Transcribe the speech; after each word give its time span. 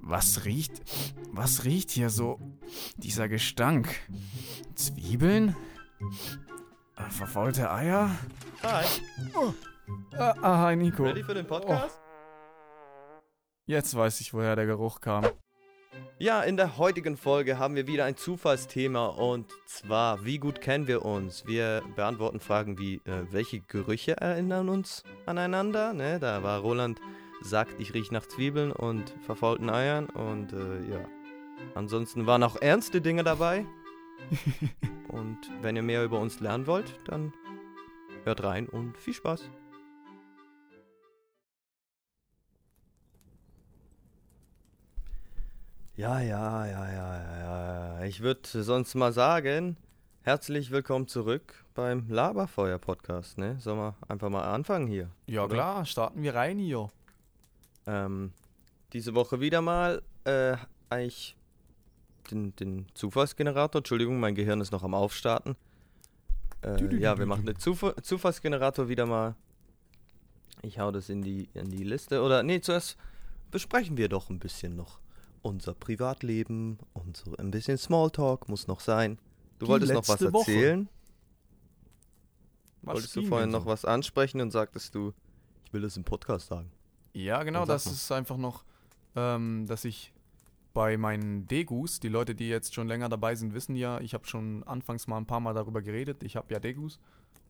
Was 0.00 0.44
riecht. 0.44 0.72
Was 1.32 1.64
riecht 1.64 1.90
hier 1.90 2.10
so? 2.10 2.38
Dieser 2.96 3.28
Gestank. 3.28 3.88
Zwiebeln? 4.74 5.54
Äh, 6.96 7.10
Verfaulte 7.10 7.70
Eier? 7.70 8.10
Hi, 8.62 8.84
Ah, 10.18 10.34
ah, 10.42 10.58
hi 10.66 10.76
Nico. 10.76 11.04
ready 11.04 11.22
für 11.22 11.34
den 11.34 11.46
Podcast? 11.46 12.00
Jetzt 13.66 13.94
weiß 13.96 14.20
ich, 14.20 14.34
woher 14.34 14.56
der 14.56 14.66
Geruch 14.66 15.00
kam. 15.00 15.26
Ja, 16.18 16.42
in 16.42 16.56
der 16.56 16.76
heutigen 16.78 17.16
Folge 17.16 17.58
haben 17.58 17.74
wir 17.76 17.86
wieder 17.86 18.04
ein 18.04 18.16
Zufallsthema 18.16 19.06
und 19.06 19.46
zwar, 19.66 20.24
wie 20.24 20.38
gut 20.38 20.60
kennen 20.60 20.86
wir 20.86 21.04
uns? 21.04 21.46
Wir 21.46 21.82
beantworten 21.96 22.40
Fragen 22.40 22.78
wie, 22.78 22.96
äh, 23.04 23.24
welche 23.30 23.60
Gerüche 23.60 24.16
erinnern 24.16 24.68
uns 24.68 25.04
aneinander? 25.26 25.92
Ne, 25.92 26.18
da 26.18 26.42
war 26.42 26.60
Roland 26.60 27.00
sagt, 27.42 27.80
ich 27.80 27.94
rieche 27.94 28.12
nach 28.12 28.26
Zwiebeln 28.26 28.72
und 28.72 29.14
verfaulten 29.22 29.70
Eiern 29.70 30.06
und 30.06 30.52
äh, 30.52 30.90
ja. 30.90 31.04
Ansonsten 31.74 32.26
waren 32.26 32.42
auch 32.42 32.56
ernste 32.56 33.00
Dinge 33.00 33.24
dabei. 33.24 33.64
und 35.08 35.38
wenn 35.62 35.76
ihr 35.76 35.82
mehr 35.82 36.04
über 36.04 36.18
uns 36.18 36.40
lernen 36.40 36.66
wollt, 36.66 36.98
dann 37.06 37.32
hört 38.24 38.42
rein 38.42 38.68
und 38.68 38.96
viel 38.96 39.14
Spaß. 39.14 39.48
Ja, 45.96 46.20
ja, 46.20 46.64
ja, 46.66 46.92
ja, 46.92 47.22
ja, 47.22 47.98
ja. 47.98 48.04
Ich 48.04 48.20
würde 48.20 48.62
sonst 48.62 48.94
mal 48.94 49.12
sagen, 49.12 49.76
herzlich 50.22 50.70
willkommen 50.70 51.08
zurück 51.08 51.64
beim 51.74 52.08
Laberfeuer-Podcast, 52.08 53.36
ne? 53.38 53.56
Sollen 53.58 53.78
wir 53.78 53.96
einfach 54.06 54.28
mal 54.28 54.44
anfangen 54.44 54.86
hier? 54.86 55.10
Ja 55.26 55.44
Oder? 55.44 55.54
klar, 55.54 55.84
starten 55.86 56.22
wir 56.22 56.36
rein 56.36 56.58
hier. 56.58 56.88
Ähm, 57.88 58.32
diese 58.92 59.14
Woche 59.14 59.40
wieder 59.40 59.62
mal, 59.62 60.02
äh, 60.24 60.56
eigentlich 60.90 61.36
den, 62.30 62.54
den 62.56 62.86
Zufallsgenerator. 62.92 63.80
Entschuldigung, 63.80 64.20
mein 64.20 64.34
Gehirn 64.34 64.60
ist 64.60 64.72
noch 64.72 64.82
am 64.82 64.92
Aufstarten. 64.94 65.56
Äh, 66.62 66.96
ja, 66.96 67.18
wir 67.18 67.24
machen 67.24 67.46
den 67.46 67.58
Zuf 67.58 67.82
Zufallsgenerator 68.02 68.88
wieder 68.88 69.06
mal. 69.06 69.36
Ich 70.60 70.78
hau 70.78 70.90
das 70.90 71.08
in 71.08 71.22
die, 71.22 71.48
in 71.54 71.70
die 71.70 71.84
Liste. 71.84 72.22
Oder, 72.22 72.42
nee, 72.42 72.60
zuerst 72.60 72.98
besprechen 73.50 73.96
wir 73.96 74.08
doch 74.08 74.28
ein 74.28 74.38
bisschen 74.38 74.76
noch 74.76 74.98
unser 75.40 75.72
Privatleben, 75.72 76.78
unser, 76.92 77.38
ein 77.38 77.50
bisschen 77.50 77.78
Smalltalk 77.78 78.48
muss 78.48 78.66
noch 78.66 78.80
sein. 78.80 79.18
Du 79.58 79.66
Die 79.66 79.70
wolltest 79.72 79.92
noch 79.92 80.08
was 80.08 80.20
letzte 80.20 80.32
Woche. 80.32 80.52
erzählen? 80.52 80.88
Was 82.82 82.94
wolltest 82.96 83.16
du 83.16 83.22
vorhin 83.22 83.50
noch 83.50 83.64
so? 83.64 83.66
was 83.66 83.84
ansprechen 83.84 84.40
und 84.40 84.50
sagtest 84.50 84.94
du, 84.94 85.14
ich 85.64 85.72
will 85.72 85.80
das 85.82 85.96
im 85.96 86.04
Podcast 86.04 86.48
sagen. 86.48 86.70
Ja, 87.24 87.42
genau, 87.42 87.64
das 87.64 87.86
mal. 87.86 87.92
ist 87.92 88.12
einfach 88.12 88.36
noch, 88.36 88.64
ähm, 89.16 89.66
dass 89.66 89.84
ich 89.84 90.12
bei 90.72 90.96
meinen 90.96 91.48
Degus, 91.48 91.98
die 91.98 92.08
Leute, 92.08 92.34
die 92.36 92.48
jetzt 92.48 92.74
schon 92.74 92.86
länger 92.86 93.08
dabei 93.08 93.34
sind, 93.34 93.54
wissen 93.54 93.74
ja, 93.74 94.00
ich 94.00 94.14
habe 94.14 94.26
schon 94.26 94.62
anfangs 94.64 95.08
mal 95.08 95.16
ein 95.16 95.26
paar 95.26 95.40
Mal 95.40 95.54
darüber 95.54 95.82
geredet, 95.82 96.22
ich 96.22 96.36
habe 96.36 96.52
ja 96.52 96.60
Degus. 96.60 97.00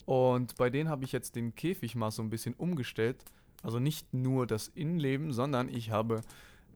Und 0.06 0.56
bei 0.56 0.70
denen 0.70 0.88
habe 0.88 1.04
ich 1.04 1.12
jetzt 1.12 1.36
den 1.36 1.54
Käfig 1.54 1.94
mal 1.94 2.10
so 2.10 2.22
ein 2.22 2.30
bisschen 2.30 2.54
umgestellt. 2.54 3.22
Also 3.62 3.78
nicht 3.78 4.14
nur 4.14 4.46
das 4.46 4.68
Innenleben, 4.68 5.32
sondern 5.32 5.68
ich 5.68 5.90
habe 5.90 6.22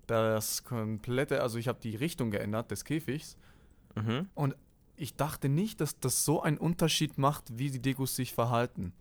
das 0.06 0.64
komplette, 0.64 1.40
also 1.40 1.56
ich 1.56 1.68
habe 1.68 1.78
die 1.80 1.96
Richtung 1.96 2.30
geändert 2.30 2.70
des 2.70 2.84
Käfigs. 2.84 3.38
Mhm. 3.94 4.28
Und 4.34 4.54
ich 4.96 5.16
dachte 5.16 5.48
nicht, 5.48 5.80
dass 5.80 5.98
das 5.98 6.26
so 6.26 6.42
einen 6.42 6.58
Unterschied 6.58 7.16
macht, 7.16 7.56
wie 7.58 7.70
die 7.70 7.80
Degus 7.80 8.16
sich 8.16 8.34
verhalten. 8.34 8.92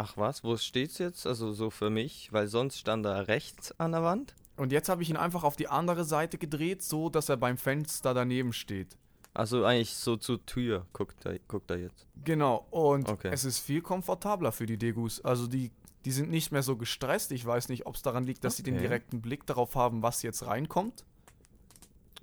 Ach 0.00 0.16
was, 0.16 0.44
wo 0.44 0.56
steht's 0.56 0.98
jetzt? 0.98 1.26
Also 1.26 1.52
so 1.52 1.70
für 1.70 1.90
mich, 1.90 2.32
weil 2.32 2.46
sonst 2.46 2.78
stand 2.78 3.04
er 3.04 3.26
rechts 3.26 3.74
an 3.80 3.90
der 3.90 4.04
Wand. 4.04 4.36
Und 4.56 4.70
jetzt 4.70 4.88
habe 4.88 5.02
ich 5.02 5.10
ihn 5.10 5.16
einfach 5.16 5.42
auf 5.42 5.56
die 5.56 5.66
andere 5.66 6.04
Seite 6.04 6.38
gedreht, 6.38 6.82
so 6.82 7.10
dass 7.10 7.28
er 7.28 7.36
beim 7.36 7.58
Fenster 7.58 8.14
daneben 8.14 8.52
steht. 8.52 8.96
Also 9.34 9.64
eigentlich 9.64 9.94
so 9.94 10.16
zur 10.16 10.44
Tür 10.46 10.86
guckt 10.92 11.26
er, 11.26 11.40
guckt 11.48 11.70
er 11.72 11.78
jetzt. 11.78 12.06
Genau, 12.24 12.66
und 12.70 13.08
Okay. 13.08 13.30
es 13.32 13.44
ist 13.44 13.58
viel 13.58 13.82
komfortabler 13.82 14.52
für 14.52 14.66
die 14.66 14.78
Degus. 14.78 15.20
Also 15.24 15.48
die, 15.48 15.72
die 16.04 16.12
sind 16.12 16.30
nicht 16.30 16.52
mehr 16.52 16.62
so 16.62 16.76
gestresst. 16.76 17.32
Ich 17.32 17.44
weiß 17.44 17.68
nicht, 17.68 17.84
ob 17.86 17.96
es 17.96 18.02
daran 18.02 18.24
liegt, 18.24 18.44
dass 18.44 18.56
sie 18.56 18.62
den 18.62 18.74
Okay. 18.74 18.82
direkten 18.84 19.20
Blick 19.20 19.46
darauf 19.46 19.74
haben, 19.74 20.02
was 20.04 20.22
jetzt 20.22 20.46
reinkommt. 20.46 21.04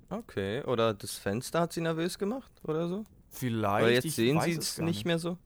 Okay, 0.09 0.63
oder 0.63 0.93
das 0.93 1.15
Fenster 1.17 1.59
hat 1.59 1.73
sie 1.73 1.81
nervös 1.81 2.17
gemacht 2.17 2.51
oder 2.63 2.87
so? 2.87 3.05
Vielleicht. 3.29 3.85
Weil 3.85 3.93
jetzt 3.95 4.15
sehen 4.15 4.39
sie 4.39 4.51
es 4.53 4.77
nicht 4.77 5.03
mehr 5.03 5.19
so. 5.19 5.37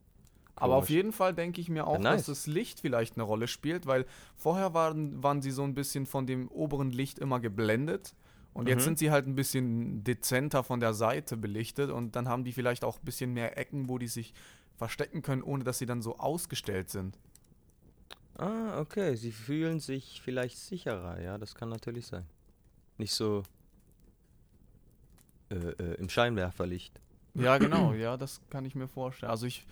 Aber 0.59 0.75
auf 0.75 0.89
jeden 0.89 1.11
Fall 1.11 1.33
denke 1.33 1.61
ich 1.61 1.69
mir 1.69 1.87
auch, 1.87 1.93
Ja, 1.95 1.99
nice. 1.99 2.25
dass 2.25 2.43
das 2.43 2.47
Licht 2.47 2.79
vielleicht 2.81 3.15
eine 3.15 3.23
Rolle 3.23 3.47
spielt, 3.47 3.85
weil 3.85 4.05
vorher 4.37 4.73
waren, 4.73 5.21
waren 5.23 5.41
sie 5.41 5.51
so 5.51 5.63
ein 5.63 5.73
bisschen 5.75 6.05
von 6.05 6.25
dem 6.27 6.47
oberen 6.49 6.91
Licht 6.91 7.19
immer 7.19 7.39
geblendet. 7.39 8.13
Und 8.53 8.67
jetzt 8.67 8.81
Mhm. 8.81 8.83
sind 8.85 8.99
sie 8.99 9.11
halt 9.11 9.27
ein 9.27 9.35
bisschen 9.35 10.03
dezenter 10.03 10.63
von 10.63 10.79
der 10.79 10.93
Seite 10.93 11.37
belichtet 11.37 11.91
und 11.91 12.15
dann 12.15 12.27
haben 12.27 12.43
die 12.43 12.51
vielleicht 12.51 12.83
auch 12.83 12.97
ein 12.97 13.05
bisschen 13.05 13.31
mehr 13.33 13.57
Ecken, 13.57 13.87
wo 13.89 13.97
die 13.97 14.07
sich 14.07 14.33
verstecken 14.75 15.21
können, 15.21 15.43
ohne 15.43 15.63
dass 15.63 15.77
sie 15.77 15.85
dann 15.85 16.01
so 16.01 16.17
ausgestellt 16.17 16.89
sind. 16.89 17.17
Ah, 18.37 18.79
okay, 18.79 19.15
sie 19.15 19.31
fühlen 19.31 19.79
sich 19.79 20.21
vielleicht 20.23 20.57
sicherer, 20.57 21.21
ja, 21.21 21.37
das 21.37 21.55
kann 21.55 21.69
natürlich 21.69 22.07
sein. 22.07 22.25
Nicht 22.97 23.13
so 23.13 23.43
äh, 25.49 25.55
äh, 25.55 25.93
im 25.95 26.09
Scheinwerferlicht. 26.09 26.99
Ja, 27.35 27.57
genau, 27.57 27.93
ja, 27.93 28.17
das 28.17 28.41
kann 28.49 28.65
ich 28.65 28.75
mir 28.75 28.87
vorstellen. 28.87 29.29
Also 29.29 29.45
ich 29.45 29.65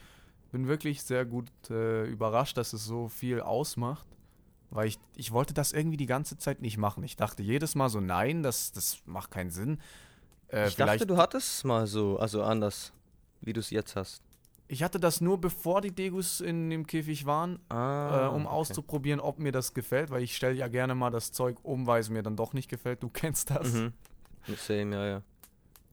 bin 0.51 0.67
wirklich 0.67 1.03
sehr 1.03 1.25
gut 1.25 1.49
äh, 1.69 2.05
überrascht, 2.05 2.57
dass 2.57 2.73
es 2.73 2.85
so 2.85 3.07
viel 3.07 3.41
ausmacht, 3.41 4.05
weil 4.69 4.87
ich, 4.87 4.99
ich 5.15 5.31
wollte 5.31 5.53
das 5.53 5.71
irgendwie 5.71 5.97
die 5.97 6.05
ganze 6.05 6.37
Zeit 6.37 6.61
nicht 6.61 6.77
machen. 6.77 7.03
Ich 7.03 7.15
dachte 7.15 7.43
jedes 7.43 7.75
Mal 7.75 7.89
so, 7.89 7.99
nein, 7.99 8.43
das, 8.43 8.71
das 8.71 8.99
macht 9.05 9.31
keinen 9.31 9.49
Sinn. 9.51 9.79
Äh, 10.51 10.67
ich 10.67 10.75
dachte, 10.75 11.05
du 11.05 11.17
hattest 11.17 11.49
es 11.57 11.63
mal 11.63 11.87
so, 11.87 12.17
also 12.19 12.43
anders, 12.43 12.93
wie 13.41 13.53
du 13.53 13.59
es 13.59 13.69
jetzt 13.69 13.95
hast. 13.95 14.21
ich 14.69 14.83
hatte 14.83 14.99
das 14.99 15.21
nur 15.21 15.39
bevor 15.39 15.81
die 15.81 15.91
Degus 15.91 16.41
in 16.41 16.69
dem 16.69 16.85
Käfig 16.87 17.25
waren, 17.25 17.59
Ah, 17.69 18.25
äh, 18.25 18.29
um 18.29 18.45
okay. 18.45 18.55
auszuprobieren, 18.55 19.19
ob 19.19 19.39
mir 19.39 19.51
das 19.51 19.73
gefällt, 19.73 20.09
weil 20.09 20.23
ich 20.23 20.35
stelle 20.35 20.55
ja 20.55 20.67
gerne 20.67 20.95
mal 20.95 21.11
das 21.11 21.31
Zeug 21.31 21.57
um, 21.63 21.87
weil 21.87 22.01
es 22.01 22.09
mir 22.09 22.23
dann 22.23 22.35
doch 22.35 22.53
nicht 22.53 22.69
gefällt. 22.69 23.01
Du 23.03 23.09
kennst 23.13 23.49
das. 23.51 23.73
Mhm. 23.73 23.93
Same, 24.57 24.95
ja, 24.95 25.05
ja. 25.07 25.21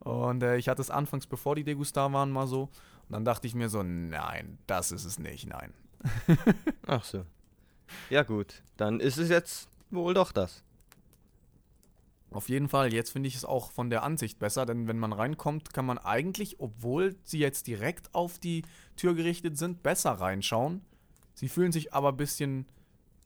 Und 0.01 0.43
äh, 0.43 0.57
ich 0.59 0.69
hatte 0.69 0.83
es 0.83 0.91
anfangs, 0.91 1.27
bevor 1.27 1.55
die 1.57 1.65
Degus 1.65 1.93
da 1.93 2.13
waren, 2.13 2.31
mal 2.31 2.47
so. 2.47 2.69
Und 3.09 3.13
dann 3.13 3.25
dachte 3.25 3.47
ich 3.47 3.55
mir 3.55 3.69
so, 3.69 3.83
nein, 3.83 4.59
das 4.67 4.93
ist 4.93 5.05
es 5.05 5.19
nicht, 5.19 5.47
nein. 5.47 5.73
Ach 6.87 7.05
so. 7.05 7.25
Ja 8.11 8.23
gut, 8.23 8.63
dann 8.77 9.01
ist 9.01 9.19
es 9.19 9.29
jetzt 9.29 9.69
wohl 9.91 10.15
doch 10.15 10.33
das. 10.33 10.63
Auf 12.31 12.49
jeden 12.49 12.69
Fall, 12.69 12.93
jetzt 12.93 13.11
finde 13.11 13.29
ich 13.29 13.37
es 13.37 13.45
auch 13.45 13.71
von 13.71 13.91
der 13.91 14.03
Ansicht 14.03 14.41
besser, 14.41 14.67
denn 14.67 14.89
wenn 14.89 14.99
man 14.99 15.13
reinkommt, 15.13 15.73
kann 15.73 15.87
man 15.87 15.99
eigentlich, 15.99 16.59
obwohl 16.59 17.15
sie 17.23 17.39
jetzt 17.39 17.69
direkt 17.69 18.13
auf 18.13 18.41
die 18.41 18.63
Tür 18.97 19.15
gerichtet 19.15 19.57
sind, 19.57 19.85
besser 19.85 20.13
reinschauen. 20.13 20.83
Sie 21.35 21.49
fühlen 21.49 21.71
sich 21.71 21.93
aber 21.95 22.09
ein 22.09 22.17
bisschen 22.17 22.67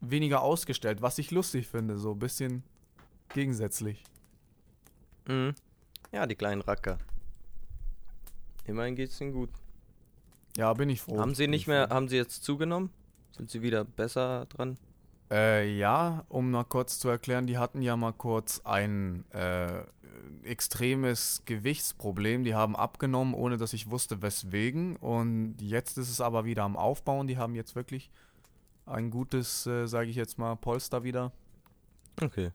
weniger 0.01 0.43
ausgestellt, 0.43 1.01
was 1.01 1.19
ich 1.19 1.31
lustig 1.31 1.69
finde, 1.69 1.99
so 1.99 2.13
ein 2.13 2.19
bisschen 2.19 2.65
gegensätzlich. 3.31 4.05
Mhm. 5.27 5.55
Ja, 6.13 6.27
die 6.27 6.37
kleinen 6.37 6.61
Racker. 6.61 6.99
Immerhin 8.67 8.95
geht's 8.95 9.21
ihnen 9.23 9.33
gut. 9.33 9.51
Ja, 10.59 10.75
bin 10.75 10.91
ich 10.91 11.01
froh. 11.01 11.21
haben 11.21 11.37
sie 11.37 11.47
nicht 11.47 11.63
ich 11.63 11.67
mehr, 11.69 11.89
haben 11.89 12.09
sie 12.09 12.17
jetzt 12.17 12.43
zugenommen? 12.43 12.91
Sind 13.31 13.49
sie 13.49 13.63
wieder 13.63 13.85
besser 13.85 14.47
dran? 14.47 14.77
Äh, 15.31 15.79
ja, 15.79 16.25
um 16.29 16.51
mal 16.51 16.65
kurz 16.65 16.99
zu 16.99 17.09
erklären, 17.09 17.47
die 17.47 17.59
hatten 17.59 17.81
ja 17.81 17.97
mal 17.97 18.13
kurz 18.13 18.61
ein 18.65 19.25
äh, 19.31 19.83
extremes 20.43 21.43
Gewichtsproblem. 21.45 22.43
Die 22.43 22.57
haben 22.57 22.75
abgenommen, 22.75 23.35
ohne 23.35 23.57
dass 23.57 23.73
ich 23.73 23.89
wusste, 23.89 24.21
weswegen. 24.21 24.97
Und 24.97 25.59
jetzt 25.61 25.97
ist 25.97 26.11
es 26.11 26.21
aber 26.21 26.45
wieder 26.45 26.65
am 26.65 26.77
Aufbauen. 26.77 27.29
Die 27.29 27.37
haben 27.37 27.55
jetzt 27.55 27.77
wirklich 27.77 28.11
ein 28.85 29.11
gutes, 29.11 29.65
äh, 29.69 29.87
sage 29.87 30.11
ich 30.11 30.17
jetzt 30.17 30.39
mal, 30.39 30.57
Polster 30.57 31.05
wieder. 31.05 31.31
Okay. 32.21 32.51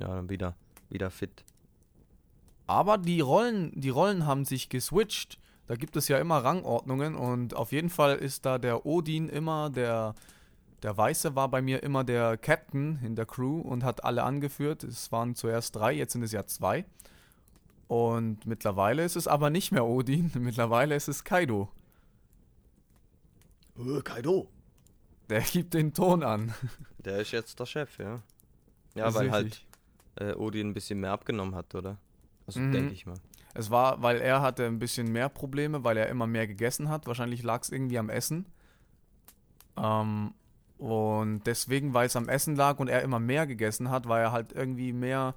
Ja, 0.00 0.08
dann 0.08 0.28
wieder, 0.28 0.56
wieder 0.88 1.08
fit. 1.08 1.44
Aber 2.66 2.98
die 2.98 3.20
Rollen, 3.20 3.70
die 3.80 3.90
Rollen 3.90 4.26
haben 4.26 4.44
sich 4.44 4.70
geswitcht. 4.70 5.38
Da 5.66 5.76
gibt 5.76 5.96
es 5.96 6.08
ja 6.08 6.18
immer 6.18 6.38
Rangordnungen 6.44 7.14
und 7.14 7.54
auf 7.54 7.72
jeden 7.72 7.88
Fall 7.90 8.16
ist 8.16 8.44
da 8.44 8.58
der 8.58 8.84
Odin 8.86 9.28
immer 9.28 9.70
der 9.70 10.14
der 10.82 10.94
Weiße 10.98 11.34
war 11.34 11.48
bei 11.48 11.62
mir 11.62 11.82
immer 11.82 12.04
der 12.04 12.36
Captain 12.36 12.98
in 13.02 13.16
der 13.16 13.24
Crew 13.24 13.60
und 13.60 13.84
hat 13.84 14.04
alle 14.04 14.22
angeführt. 14.22 14.84
Es 14.84 15.10
waren 15.10 15.34
zuerst 15.34 15.74
drei, 15.74 15.94
jetzt 15.94 16.12
sind 16.12 16.22
es 16.22 16.32
ja 16.32 16.44
zwei. 16.46 16.84
Und 17.88 18.44
mittlerweile 18.44 19.02
ist 19.02 19.16
es 19.16 19.26
aber 19.26 19.48
nicht 19.48 19.72
mehr 19.72 19.86
Odin, 19.86 20.30
mittlerweile 20.38 20.94
ist 20.94 21.08
es 21.08 21.24
Kaido. 21.24 21.70
Uh, 23.78 24.00
Kaido. 24.02 24.48
Der 25.30 25.40
gibt 25.40 25.72
den 25.72 25.94
Ton 25.94 26.22
an. 26.22 26.52
Der 26.98 27.18
ist 27.20 27.32
jetzt 27.32 27.58
der 27.58 27.66
Chef, 27.66 27.98
ja. 27.98 28.20
Ja, 28.94 29.06
Das 29.06 29.14
weil 29.14 29.30
halt 29.30 29.64
äh, 30.16 30.34
Odin 30.34 30.68
ein 30.68 30.74
bisschen 30.74 31.00
mehr 31.00 31.12
abgenommen 31.12 31.54
hat, 31.54 31.74
oder? 31.74 31.96
Also 32.46 32.60
Mhm. 32.60 32.72
denke 32.72 32.92
ich 32.92 33.06
mal. 33.06 33.16
Es 33.54 33.70
war, 33.70 34.02
weil 34.02 34.20
er 34.20 34.42
hatte 34.42 34.66
ein 34.66 34.78
bisschen 34.80 35.12
mehr 35.12 35.28
Probleme, 35.28 35.84
weil 35.84 35.96
er 35.96 36.08
immer 36.08 36.26
mehr 36.26 36.46
gegessen 36.46 36.88
hat. 36.88 37.06
Wahrscheinlich 37.06 37.42
lag 37.42 37.62
es 37.62 37.70
irgendwie 37.70 37.98
am 37.98 38.10
Essen. 38.10 38.46
Ähm, 39.76 40.34
Und 40.76 41.42
deswegen, 41.46 41.94
weil 41.94 42.06
es 42.06 42.16
am 42.16 42.28
Essen 42.28 42.56
lag 42.56 42.78
und 42.80 42.88
er 42.88 43.02
immer 43.02 43.20
mehr 43.20 43.46
gegessen 43.46 43.90
hat, 43.90 44.08
war 44.08 44.20
er 44.20 44.32
halt 44.32 44.52
irgendwie 44.52 44.92
mehr 44.92 45.34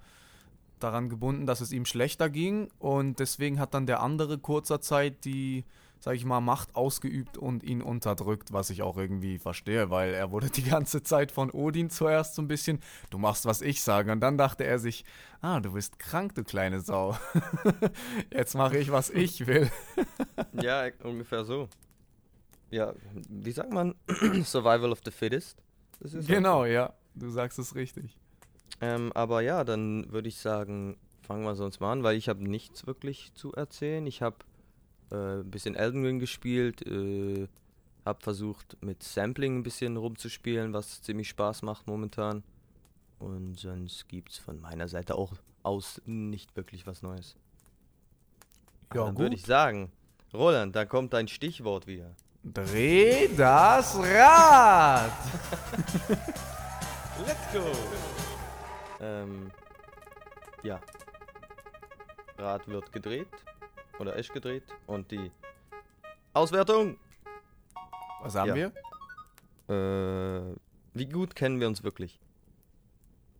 daran 0.79 1.09
gebunden, 1.09 1.45
dass 1.45 1.61
es 1.61 1.71
ihm 1.71 1.85
schlechter 1.85 2.29
ging. 2.29 2.69
Und 2.79 3.19
deswegen 3.19 3.59
hat 3.59 3.73
dann 3.73 3.85
der 3.85 4.01
andere 4.01 4.39
kurzer 4.39 4.81
Zeit 4.81 5.25
die, 5.25 5.63
sag 5.99 6.15
ich 6.15 6.25
mal, 6.25 6.41
Macht 6.41 6.75
ausgeübt 6.75 7.37
und 7.37 7.63
ihn 7.63 7.81
unterdrückt, 7.81 8.53
was 8.53 8.69
ich 8.69 8.81
auch 8.81 8.97
irgendwie 8.97 9.37
verstehe, 9.37 9.89
weil 9.89 10.13
er 10.13 10.31
wurde 10.31 10.49
die 10.51 10.63
ganze 10.63 11.03
Zeit 11.03 11.31
von 11.31 11.51
Odin 11.51 11.89
zuerst 11.89 12.35
so 12.35 12.41
ein 12.41 12.47
bisschen, 12.47 12.79
du 13.09 13.17
machst, 13.17 13.45
was 13.45 13.61
ich 13.61 13.81
sage. 13.81 14.11
Und 14.11 14.21
dann 14.21 14.37
dachte 14.37 14.63
er 14.63 14.79
sich, 14.79 15.05
ah, 15.41 15.59
du 15.59 15.73
bist 15.73 15.99
krank, 15.99 16.35
du 16.35 16.43
kleine 16.43 16.79
Sau. 16.81 17.17
Jetzt 18.33 18.55
mache 18.55 18.77
ich, 18.77 18.91
was 18.91 19.09
ich 19.09 19.47
will. 19.47 19.69
ja, 20.53 20.87
ungefähr 21.03 21.43
so. 21.45 21.69
Ja, 22.69 22.93
wie 23.29 23.51
sagt 23.51 23.71
man? 23.71 23.95
Survival 24.43 24.91
of 24.91 24.99
the 25.05 25.11
Fittest? 25.11 25.57
genau, 26.27 26.65
ja. 26.65 26.93
Du 27.15 27.29
sagst 27.29 27.57
es 27.57 27.73
richtig. 27.75 28.17
Ähm, 28.81 29.11
aber 29.13 29.41
ja, 29.41 29.63
dann 29.63 30.11
würde 30.11 30.27
ich 30.27 30.37
sagen, 30.37 30.97
fangen 31.21 31.43
wir 31.43 31.55
sonst 31.55 31.79
mal 31.79 31.91
an, 31.91 32.03
weil 32.03 32.17
ich 32.17 32.29
habe 32.29 32.47
nichts 32.47 32.85
wirklich 32.85 33.33
zu 33.33 33.53
erzählen. 33.53 34.05
Ich 34.05 34.21
habe 34.21 34.37
äh, 35.11 35.39
ein 35.39 35.49
bisschen 35.49 35.75
Elden 35.75 36.03
Ring 36.05 36.19
gespielt, 36.19 36.85
äh, 36.85 37.47
habe 38.05 38.21
versucht 38.21 38.77
mit 38.81 39.03
Sampling 39.03 39.57
ein 39.59 39.63
bisschen 39.63 39.97
rumzuspielen, 39.97 40.73
was 40.73 41.01
ziemlich 41.01 41.29
Spaß 41.29 41.61
macht 41.61 41.87
momentan. 41.87 42.43
Und 43.19 43.59
sonst 43.59 44.07
gibt 44.07 44.31
es 44.31 44.37
von 44.37 44.61
meiner 44.61 44.87
Seite 44.87 45.15
auch 45.15 45.33
aus 45.63 46.01
nicht 46.05 46.55
wirklich 46.55 46.87
was 46.87 47.01
Neues. 47.01 47.35
Ja, 48.93 49.05
dann 49.05 49.17
würde 49.17 49.35
ich 49.35 49.43
sagen, 49.43 49.91
Roland, 50.33 50.75
da 50.75 50.85
kommt 50.85 51.13
dein 51.13 51.27
Stichwort 51.27 51.87
wieder. 51.87 52.15
Dreh 52.43 53.27
das 53.35 53.97
Rad! 53.97 55.11
Let's 57.25 57.51
go! 57.51 57.63
Ähm, 59.01 59.51
ja. 60.63 60.79
Rad 62.37 62.67
wird 62.67 62.91
gedreht. 62.93 63.27
Oder 63.99 64.15
ist 64.15 64.31
gedreht. 64.31 64.63
Und 64.85 65.11
die 65.11 65.31
Auswertung. 66.33 66.97
Was 68.21 68.35
haben 68.35 68.55
ja. 68.55 68.71
wir? 69.67 69.75
Äh, 69.75 70.55
wie 70.93 71.05
gut 71.07 71.35
kennen 71.35 71.59
wir 71.59 71.67
uns 71.67 71.83
wirklich? 71.83 72.19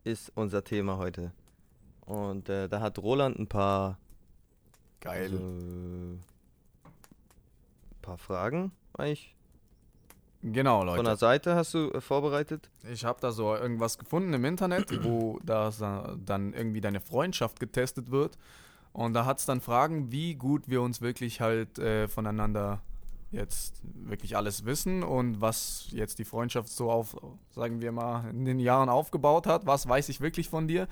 Ist 0.04 0.32
unser 0.36 0.64
Thema 0.64 0.98
heute. 0.98 1.32
Und 2.02 2.50
äh, 2.50 2.68
da 2.70 2.80
hat 2.80 3.00
Roland 3.00 3.40
ein 3.40 3.48
paar. 3.48 3.98
Geil. 5.00 5.34
Äh, 5.34 6.18
paar 8.02 8.18
Fragen, 8.18 8.72
eigentlich 8.98 9.36
Genau, 10.44 10.84
Leute. 10.84 10.98
Von 10.98 11.06
der 11.06 11.18
Seite 11.18 11.56
hast 11.56 11.74
du 11.74 11.92
äh, 11.92 12.02
vorbereitet? 12.02 12.70
Ich 12.90 13.04
habe 13.04 13.20
da 13.20 13.32
so 13.32 13.56
irgendwas 13.56 13.98
gefunden 13.98 14.34
im 14.34 14.46
Internet, 14.46 15.04
wo 15.04 15.40
das 15.44 15.80
dann 15.80 16.54
irgendwie 16.54 16.82
deine 16.82 17.02
Freundschaft 17.02 17.60
getestet 17.60 18.12
wird. 18.12 18.38
Und 18.98 19.14
da 19.14 19.26
hat 19.26 19.38
es 19.38 19.46
dann 19.46 19.62
Fragen, 19.62 20.12
wie 20.12 20.34
gut 20.34 20.70
wir 20.70 20.82
uns 20.82 21.02
wirklich 21.02 21.40
halt 21.40 21.78
äh, 21.78 22.08
voneinander 22.08 22.82
jetzt 23.30 23.80
wirklich 23.84 24.36
alles 24.36 24.66
wissen 24.66 25.04
und 25.04 25.40
was 25.40 25.90
jetzt 25.92 26.18
die 26.18 26.26
Freundschaft 26.26 26.70
so 26.70 26.90
auf, 26.90 27.16
sagen 27.52 27.80
wir 27.80 27.92
mal, 27.92 28.28
in 28.32 28.44
den 28.44 28.58
Jahren 28.58 28.90
aufgebaut 28.90 29.46
hat. 29.46 29.68
Was 29.68 29.88
weiß 29.88 30.10
ich 30.10 30.20
wirklich 30.20 30.50
von 30.50 30.68
dir? 30.68 30.88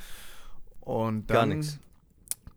Und 0.81 1.31
dann 1.31 1.67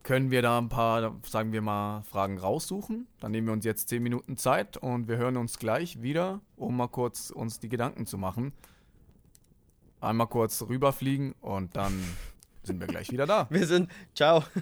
können 0.02 0.30
wir 0.30 0.42
da 0.42 0.58
ein 0.58 0.68
paar, 0.68 1.16
sagen 1.24 1.50
wir 1.52 1.62
mal, 1.62 2.02
Fragen 2.02 2.36
raussuchen. 2.36 3.06
Dann 3.18 3.30
nehmen 3.30 3.46
wir 3.46 3.54
uns 3.54 3.64
jetzt 3.64 3.88
10 3.88 4.02
Minuten 4.02 4.36
Zeit 4.36 4.76
und 4.76 5.08
wir 5.08 5.16
hören 5.16 5.38
uns 5.38 5.58
gleich 5.58 6.02
wieder, 6.02 6.42
um 6.56 6.76
mal 6.76 6.88
kurz 6.88 7.30
uns 7.30 7.58
die 7.58 7.70
Gedanken 7.70 8.04
zu 8.04 8.18
machen. 8.18 8.52
Einmal 10.02 10.26
kurz 10.26 10.60
rüberfliegen 10.60 11.32
und 11.40 11.74
dann 11.74 11.98
sind 12.64 12.80
wir 12.80 12.86
gleich 12.86 13.10
wieder 13.12 13.26
da. 13.26 13.46
Wir 13.50 13.66
sind, 13.66 13.90
ciao. 14.14 14.44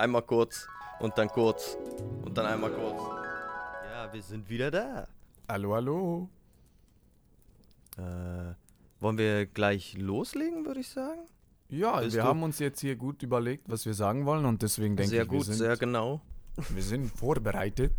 einmal 0.00 0.22
kurz 0.22 0.66
und 0.98 1.16
dann 1.18 1.28
kurz 1.28 1.76
und 2.22 2.36
dann 2.36 2.46
einmal 2.46 2.70
kurz. 2.70 3.02
Ja, 3.92 4.12
wir 4.12 4.22
sind 4.22 4.48
wieder 4.48 4.70
da. 4.70 5.06
Hallo, 5.48 5.74
hallo. 5.74 6.28
Äh, 7.98 8.54
wollen 9.00 9.18
wir 9.18 9.46
gleich 9.46 9.96
loslegen, 9.98 10.64
würde 10.64 10.80
ich 10.80 10.88
sagen? 10.88 11.20
Ja, 11.68 12.00
Bist 12.00 12.16
wir 12.16 12.22
du? 12.22 12.28
haben 12.28 12.42
uns 12.42 12.58
jetzt 12.58 12.80
hier 12.80 12.96
gut 12.96 13.22
überlegt, 13.22 13.68
was 13.68 13.86
wir 13.86 13.94
sagen 13.94 14.26
wollen 14.26 14.44
und 14.44 14.62
deswegen 14.62 14.96
denke 14.96 15.10
sehr 15.10 15.22
ich, 15.22 15.28
gut, 15.28 15.38
wir 15.38 15.44
sind, 15.44 15.56
sehr 15.56 15.76
genau. 15.76 16.20
Wir 16.70 16.82
sind 16.82 17.08
vorbereitet. 17.08 17.92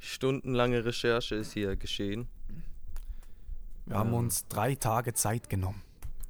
Stundenlange 0.00 0.84
Recherche 0.84 1.36
ist 1.36 1.52
hier 1.52 1.76
geschehen. 1.76 2.28
Wir 3.86 3.94
ähm, 3.94 4.00
haben 4.00 4.14
uns 4.14 4.46
drei 4.48 4.74
Tage 4.74 5.14
Zeit 5.14 5.48
genommen. 5.48 5.82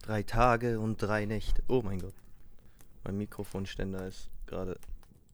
Drei 0.03 0.23
Tage 0.23 0.79
und 0.79 1.03
drei 1.03 1.25
Nächte. 1.25 1.63
Oh 1.67 1.83
mein 1.83 1.99
Gott. 1.99 2.15
Mein 3.05 3.17
Mikrofonständer 3.19 4.07
ist 4.07 4.31
gerade 4.47 4.79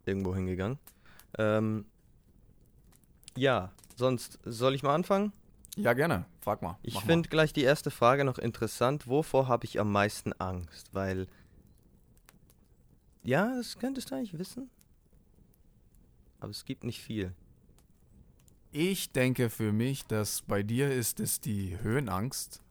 irgendwo 0.07 0.35
hingegangen. 0.35 0.79
Ähm, 1.39 1.85
ja, 3.37 3.73
sonst 3.97 4.39
soll 4.45 4.75
ich 4.75 4.83
mal 4.83 4.95
anfangen? 4.95 5.33
Ja, 5.77 5.93
gerne. 5.93 6.27
Frag 6.41 6.63
mal. 6.63 6.79
Ich 6.83 6.99
finde 7.01 7.29
gleich 7.29 7.53
die 7.53 7.63
erste 7.63 7.91
Frage 7.91 8.25
noch 8.25 8.39
interessant. 8.39 9.07
Wovor 9.07 9.49
habe 9.49 9.65
ich 9.65 9.79
am 9.79 9.93
meisten 9.93 10.33
Angst? 10.35 10.89
Weil 10.93 11.27
ja, 13.23 13.57
das 13.57 13.79
könntest 13.79 14.11
du 14.11 14.15
eigentlich 14.15 14.39
wissen. 14.39 14.71
Aber 16.41 16.51
es 16.51 16.65
gibt 16.65 16.85
nicht 16.85 17.01
viel. 17.01 17.35
Ich 18.73 19.13
denke 19.13 19.51
für 19.51 19.73
mich, 19.73 20.07
dass 20.07 20.43
bei 20.43 20.63
dir 20.63 20.93
ist 20.93 21.21
es 21.21 21.41
die 21.41 21.79
Höhenangst. 21.81 22.63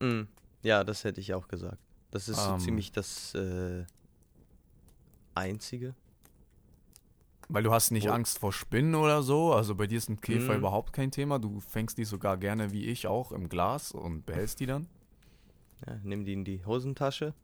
Mm, 0.00 0.22
ja, 0.62 0.84
das 0.84 1.04
hätte 1.04 1.20
ich 1.20 1.32
auch 1.34 1.48
gesagt. 1.48 1.78
Das 2.10 2.28
ist 2.28 2.38
um, 2.38 2.44
so 2.44 2.52
ähm. 2.54 2.60
ziemlich 2.60 2.92
das 2.92 3.34
äh, 3.34 3.84
Einzige. 5.34 5.94
Weil 7.48 7.62
du 7.62 7.72
hast 7.72 7.92
nicht 7.92 8.08
Wo? 8.08 8.12
Angst 8.12 8.38
vor 8.38 8.52
Spinnen 8.52 8.94
oder 8.94 9.22
so. 9.22 9.52
Also 9.52 9.74
bei 9.74 9.86
dir 9.86 9.98
ist 9.98 10.08
ein 10.08 10.20
Käfer 10.20 10.54
mm. 10.54 10.58
überhaupt 10.58 10.92
kein 10.92 11.10
Thema. 11.10 11.38
Du 11.38 11.60
fängst 11.60 11.96
die 11.96 12.04
sogar 12.04 12.36
gerne 12.36 12.72
wie 12.72 12.86
ich 12.86 13.06
auch 13.06 13.30
im 13.30 13.48
Glas 13.48 13.92
und 13.92 14.26
behältst 14.26 14.58
die 14.60 14.66
dann. 14.66 14.88
Ja, 15.86 15.98
nimm 16.02 16.24
die 16.24 16.32
in 16.32 16.44
die 16.44 16.64
Hosentasche 16.64 17.34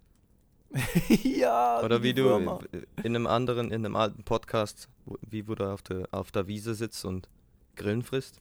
ja. 1.22 1.82
Oder 1.82 2.02
wie 2.02 2.14
du 2.14 2.24
Firma. 2.24 2.58
in 3.02 3.14
einem 3.14 3.26
anderen, 3.26 3.70
in 3.70 3.84
einem 3.84 3.96
alten 3.96 4.22
Podcast, 4.24 4.88
wie 5.28 5.46
wo 5.46 5.54
du 5.54 5.70
auf 5.70 5.82
der, 5.82 6.08
auf 6.12 6.32
der 6.32 6.46
Wiese 6.46 6.74
sitzt 6.74 7.04
und 7.04 7.28
Grillen 7.76 8.02
frisst. 8.02 8.40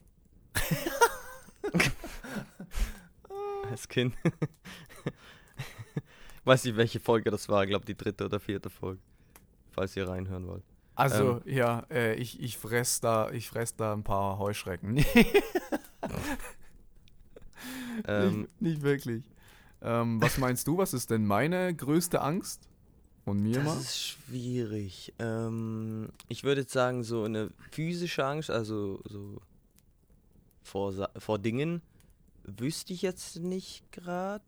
Als 3.70 3.88
Kind. 3.88 4.14
Weiß 6.44 6.64
nicht, 6.64 6.76
welche 6.76 7.00
Folge 7.00 7.30
das 7.30 7.48
war. 7.48 7.62
Ich 7.62 7.70
glaube, 7.70 7.86
die 7.86 7.96
dritte 7.96 8.24
oder 8.24 8.40
vierte 8.40 8.68
Folge. 8.68 9.00
Falls 9.70 9.96
ihr 9.96 10.08
reinhören 10.08 10.46
wollt. 10.48 10.64
Also, 10.94 11.40
ähm, 11.46 11.54
ja, 11.54 11.86
äh, 11.90 12.14
ich, 12.14 12.40
ich 12.40 12.58
fress 12.58 13.00
da, 13.00 13.30
ich 13.30 13.48
fress 13.48 13.76
da 13.76 13.92
ein 13.92 14.04
paar 14.04 14.38
Heuschrecken. 14.38 14.96
ähm, 18.06 18.40
nicht, 18.40 18.60
nicht 18.60 18.82
wirklich. 18.82 19.24
Ähm, 19.80 20.20
was 20.20 20.38
meinst 20.38 20.66
du, 20.68 20.78
was 20.78 20.92
ist 20.92 21.10
denn 21.10 21.26
meine 21.26 21.74
größte 21.74 22.20
Angst? 22.20 22.68
Und 23.24 23.42
mir 23.42 23.56
das 23.56 23.64
mal? 23.64 23.74
Das 23.76 23.84
ist 23.84 24.00
schwierig. 24.00 25.14
Ähm, 25.18 26.10
ich 26.28 26.44
würde 26.44 26.62
jetzt 26.62 26.72
sagen, 26.72 27.04
so 27.04 27.24
eine 27.24 27.50
physische 27.70 28.24
Angst, 28.24 28.50
also 28.50 29.00
so 29.04 29.40
vor, 30.62 31.08
vor 31.18 31.38
Dingen, 31.38 31.82
wüsste 32.44 32.92
ich 32.92 33.02
jetzt 33.02 33.36
nicht 33.36 33.90
gerade. 33.92 34.44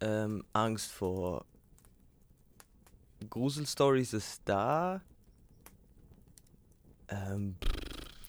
Ähm, 0.00 0.44
Angst 0.54 0.92
vor 0.92 1.44
Gruselstories 3.28 4.12
ist 4.12 4.42
da. 4.44 5.00
Ähm, 7.08 7.56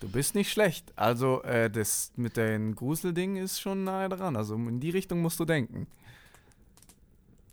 Du 0.01 0.09
bist 0.09 0.33
nicht 0.33 0.51
schlecht. 0.51 0.91
Also, 0.95 1.43
äh, 1.43 1.69
das 1.69 2.11
mit 2.15 2.35
deinem 2.35 2.73
Gruselding 2.73 3.35
ist 3.35 3.61
schon 3.61 3.83
nahe 3.83 4.09
dran. 4.09 4.35
Also, 4.35 4.55
in 4.55 4.79
die 4.79 4.89
Richtung 4.89 5.21
musst 5.21 5.39
du 5.39 5.45
denken. 5.45 5.85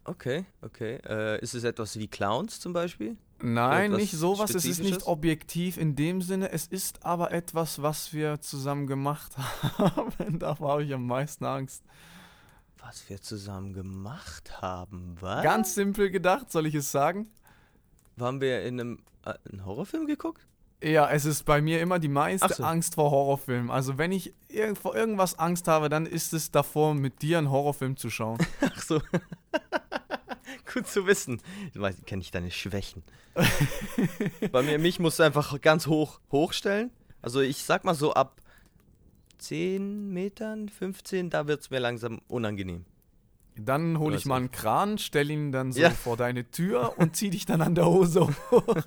Okay, 0.05 0.47
okay. 0.63 0.99
Äh, 1.07 1.43
ist 1.43 1.55
es 1.55 1.65
etwas 1.65 1.99
wie 1.99 2.09
Clowns 2.09 2.59
zum 2.59 2.73
Beispiel? 2.73 3.19
Nein, 3.43 3.93
nicht 3.93 4.13
sowas. 4.13 4.55
Es 4.55 4.65
ist 4.65 4.81
nicht 4.81 5.07
objektiv 5.07 5.77
in 5.77 5.95
dem 5.95 6.23
Sinne. 6.23 6.51
Es 6.51 6.67
ist 6.67 7.05
aber 7.05 7.33
etwas, 7.33 7.83
was 7.83 8.15
wir 8.15 8.41
zusammen 8.41 8.87
gemacht 8.87 9.37
haben. 9.79 10.39
da 10.39 10.59
habe 10.59 10.85
ich 10.85 10.95
am 10.95 11.07
meisten 11.07 11.45
Angst. 11.45 11.85
Was 12.81 13.09
wir 13.09 13.21
zusammen 13.21 13.73
gemacht 13.75 14.63
haben, 14.63 15.17
was? 15.21 15.43
Ganz 15.43 15.75
simpel 15.75 16.11
gedacht, 16.11 16.51
soll 16.51 16.67
ich 16.67 16.75
es 16.75 16.91
sagen? 16.91 17.29
Haben 18.19 18.41
wir 18.41 18.63
in 18.63 18.81
einem, 18.81 18.99
äh, 19.25 19.35
einen 19.51 19.65
Horrorfilm 19.65 20.07
geguckt? 20.07 20.47
Ja, 20.83 21.11
es 21.11 21.25
ist 21.25 21.45
bei 21.45 21.61
mir 21.61 21.81
immer 21.81 21.99
die 21.99 22.09
meiste 22.09 22.55
so. 22.55 22.63
Angst 22.63 22.95
vor 22.95 23.11
Horrorfilmen. 23.11 23.71
Also 23.71 23.99
wenn 23.99 24.13
ich 24.13 24.33
irg 24.49 24.79
vor 24.79 24.95
irgendwas 24.95 25.39
Angst 25.39 25.67
habe, 25.67 25.89
dann 25.89 26.07
ist 26.07 26.33
es 26.33 26.53
davor, 26.53 26.95
mit 26.95 27.21
dir 27.21 27.39
einen 27.39 27.51
Horrorfilm 27.51 27.97
zu 27.97 28.11
schauen. 28.11 28.39
Ach 28.61 28.83
so. 28.83 29.03
Gut 30.73 30.87
zu 30.87 31.07
wissen. 31.07 31.43
Kenne 32.07 32.23
ich 32.23 32.31
deine 32.31 32.51
Schwächen. 32.53 33.03
bei 34.53 34.63
mir, 34.63 34.79
mich 34.79 35.01
musst 35.01 35.19
du 35.19 35.25
einfach 35.25 35.61
ganz 35.61 35.89
hoch 35.89 36.21
hochstellen. 36.31 36.91
Also 37.23 37.41
ich 37.41 37.65
sag 37.65 37.85
mal 37.85 37.95
so 37.95 38.15
ab 38.15 38.41
10 39.39 40.13
Metern, 40.13 40.69
15, 40.69 41.31
da 41.31 41.47
wird 41.47 41.61
es 41.61 41.71
mir 41.71 41.79
langsam 41.79 42.21
unangenehm. 42.29 42.85
Dann 43.57 43.99
hole 43.99 44.17
ich 44.17 44.25
mal 44.25 44.37
einen 44.37 44.51
Kran, 44.53 44.99
stell 44.99 45.31
ihn 45.31 45.51
dann 45.51 45.73
so 45.73 45.81
Ja. 45.81 45.91
vor 45.91 46.17
deine 46.17 46.49
Tür 46.51 46.95
und 46.99 47.17
zieh 47.17 47.31
dich 47.31 47.45
dann 47.45 47.61
an 47.61 47.75
der 47.75 47.87
Hose 47.87 48.29
hoch. 48.51 48.77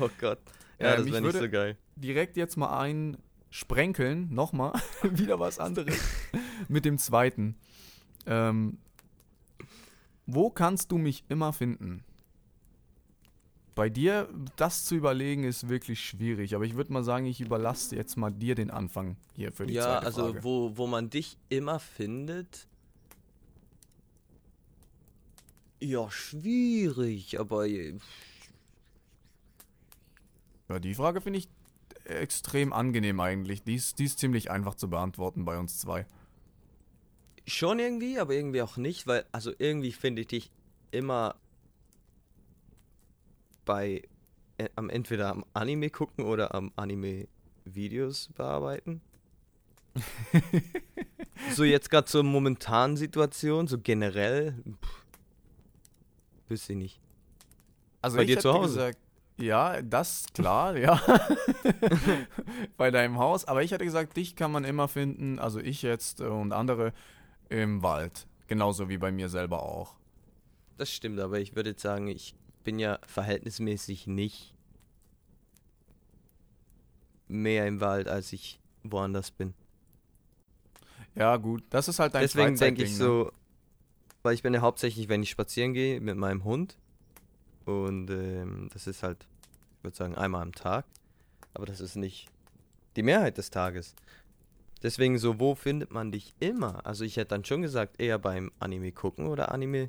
Oh 0.00 0.08
Gott. 0.20 0.40
Ja, 0.80 0.94
Ähm, 0.96 1.04
das 1.04 1.12
wäre 1.12 1.22
nicht 1.22 1.36
so 1.38 1.48
geil. 1.48 1.76
Direkt 1.96 2.36
jetzt 2.36 2.56
mal 2.56 2.76
ein 2.80 3.16
Sprenkeln, 3.50 4.34
nochmal, 4.34 4.72
wieder 5.04 5.38
was 5.38 5.60
anderes, 5.60 5.96
mit 6.66 6.84
dem 6.84 6.98
zweiten. 6.98 7.54
Ähm, 8.26 8.78
wo 10.26 10.50
kannst 10.50 10.90
du 10.90 10.98
mich 10.98 11.24
immer 11.28 11.52
finden? 11.52 12.02
Bei 13.74 13.88
dir, 13.90 14.28
das 14.56 14.84
zu 14.84 14.94
überlegen, 14.94 15.42
ist 15.44 15.68
wirklich 15.68 16.00
schwierig, 16.00 16.54
aber 16.54 16.64
ich 16.64 16.76
würde 16.76 16.92
mal 16.92 17.02
sagen, 17.04 17.26
ich 17.26 17.40
überlasse 17.40 17.96
jetzt 17.96 18.16
mal 18.16 18.30
dir 18.32 18.54
den 18.54 18.70
Anfang 18.70 19.16
hier 19.34 19.52
für 19.52 19.66
die 19.66 19.74
Ja, 19.74 19.78
zweite 19.78 20.06
also 20.06 20.22
Frage. 20.32 20.44
wo, 20.44 20.76
wo 20.76 20.86
man 20.86 21.10
dich 21.10 21.36
immer 21.48 21.78
findet. 21.80 22.68
Ja, 25.80 26.10
schwierig, 26.10 27.38
aber 27.38 27.66
Ja, 30.68 30.78
die 30.78 30.94
Frage 30.94 31.20
finde 31.20 31.38
ich 31.40 31.48
extrem 32.04 32.72
angenehm 32.72 33.20
eigentlich. 33.20 33.62
Die 33.64 33.74
ist, 33.76 33.98
die 33.98 34.04
ist 34.04 34.18
ziemlich 34.18 34.50
einfach 34.50 34.74
zu 34.74 34.88
beantworten 34.90 35.44
bei 35.44 35.58
uns 35.58 35.78
zwei. 35.78 36.06
schon 37.46 37.78
irgendwie, 37.78 38.18
aber 38.18 38.34
irgendwie 38.34 38.62
auch 38.62 38.76
nicht, 38.76 39.06
weil, 39.06 39.24
also 39.32 39.52
irgendwie 39.58 39.92
finde 39.92 40.22
ich 40.22 40.28
dich 40.28 40.50
immer 40.90 41.36
bei, 43.64 44.02
äh, 44.58 44.68
am 44.76 44.90
entweder 44.90 45.30
am 45.30 45.44
Anime 45.52 45.90
gucken 45.90 46.24
oder 46.24 46.54
am 46.54 46.72
Anime 46.76 47.28
Videos 47.64 48.28
bearbeiten. 48.34 49.00
so 51.54 51.64
jetzt 51.64 51.90
gerade 51.90 52.06
zur 52.06 52.22
momentanen 52.22 52.96
Situation, 52.96 53.66
so 53.66 53.78
generell, 53.78 54.62
pff, 54.82 55.04
wüsste 56.48 56.72
ich 56.72 56.78
nicht. 56.78 57.00
Also 58.02 58.16
Bei 58.16 58.24
dir 58.24 58.38
zu 58.38 58.52
Hause? 58.52 58.74
gesagt, 58.74 58.98
ja, 59.36 59.82
das 59.82 60.26
klar, 60.32 60.76
ja. 60.76 61.00
Bei 62.76 62.90
deinem 62.90 63.18
Haus. 63.18 63.46
Aber 63.46 63.62
ich 63.62 63.72
hätte 63.72 63.84
gesagt, 63.84 64.16
dich 64.16 64.36
kann 64.36 64.52
man 64.52 64.64
immer 64.64 64.88
finden, 64.88 65.38
also 65.38 65.58
ich 65.58 65.82
jetzt 65.82 66.20
äh, 66.20 66.24
und 66.24 66.52
andere 66.52 66.92
im 67.48 67.82
Wald. 67.82 68.26
Genauso 68.46 68.88
wie 68.88 68.98
bei 68.98 69.10
mir 69.10 69.28
selber 69.28 69.62
auch. 69.62 69.96
Das 70.76 70.90
stimmt, 70.90 71.18
aber 71.18 71.40
ich 71.40 71.56
würde 71.56 71.70
jetzt 71.70 71.82
sagen, 71.82 72.08
ich 72.08 72.34
bin 72.64 72.78
ja 72.78 72.98
verhältnismäßig 73.06 74.06
nicht 74.06 74.54
mehr 77.28 77.66
im 77.66 77.80
Wald, 77.80 78.08
als 78.08 78.32
ich 78.32 78.60
woanders 78.82 79.30
bin. 79.30 79.54
Ja, 81.14 81.36
gut, 81.36 81.62
das 81.70 81.88
ist 81.88 82.00
halt 82.00 82.14
dein 82.14 82.22
Deswegen 82.22 82.56
denke 82.56 82.82
ich 82.82 82.90
ne? 82.90 82.96
so, 82.96 83.32
weil 84.22 84.34
ich 84.34 84.42
bin 84.42 84.52
ja 84.52 84.60
hauptsächlich, 84.60 85.08
wenn 85.08 85.22
ich 85.22 85.30
spazieren 85.30 85.74
gehe, 85.74 86.00
mit 86.00 86.16
meinem 86.16 86.44
Hund. 86.44 86.76
Und 87.66 88.10
ähm, 88.10 88.68
das 88.72 88.86
ist 88.86 89.02
halt, 89.02 89.26
ich 89.78 89.84
würde 89.84 89.96
sagen, 89.96 90.16
einmal 90.16 90.42
am 90.42 90.52
Tag. 90.52 90.86
Aber 91.54 91.66
das 91.66 91.80
ist 91.80 91.94
nicht 91.94 92.28
die 92.96 93.02
Mehrheit 93.02 93.38
des 93.38 93.50
Tages. 93.50 93.94
Deswegen 94.82 95.18
so, 95.18 95.38
wo 95.38 95.54
findet 95.54 95.92
man 95.92 96.10
dich 96.12 96.34
immer? 96.40 96.84
Also 96.84 97.04
ich 97.04 97.16
hätte 97.16 97.28
dann 97.28 97.44
schon 97.44 97.62
gesagt, 97.62 98.00
eher 98.00 98.18
beim 98.18 98.50
Anime 98.58 98.92
gucken 98.92 99.28
oder 99.28 99.52
Anime 99.52 99.88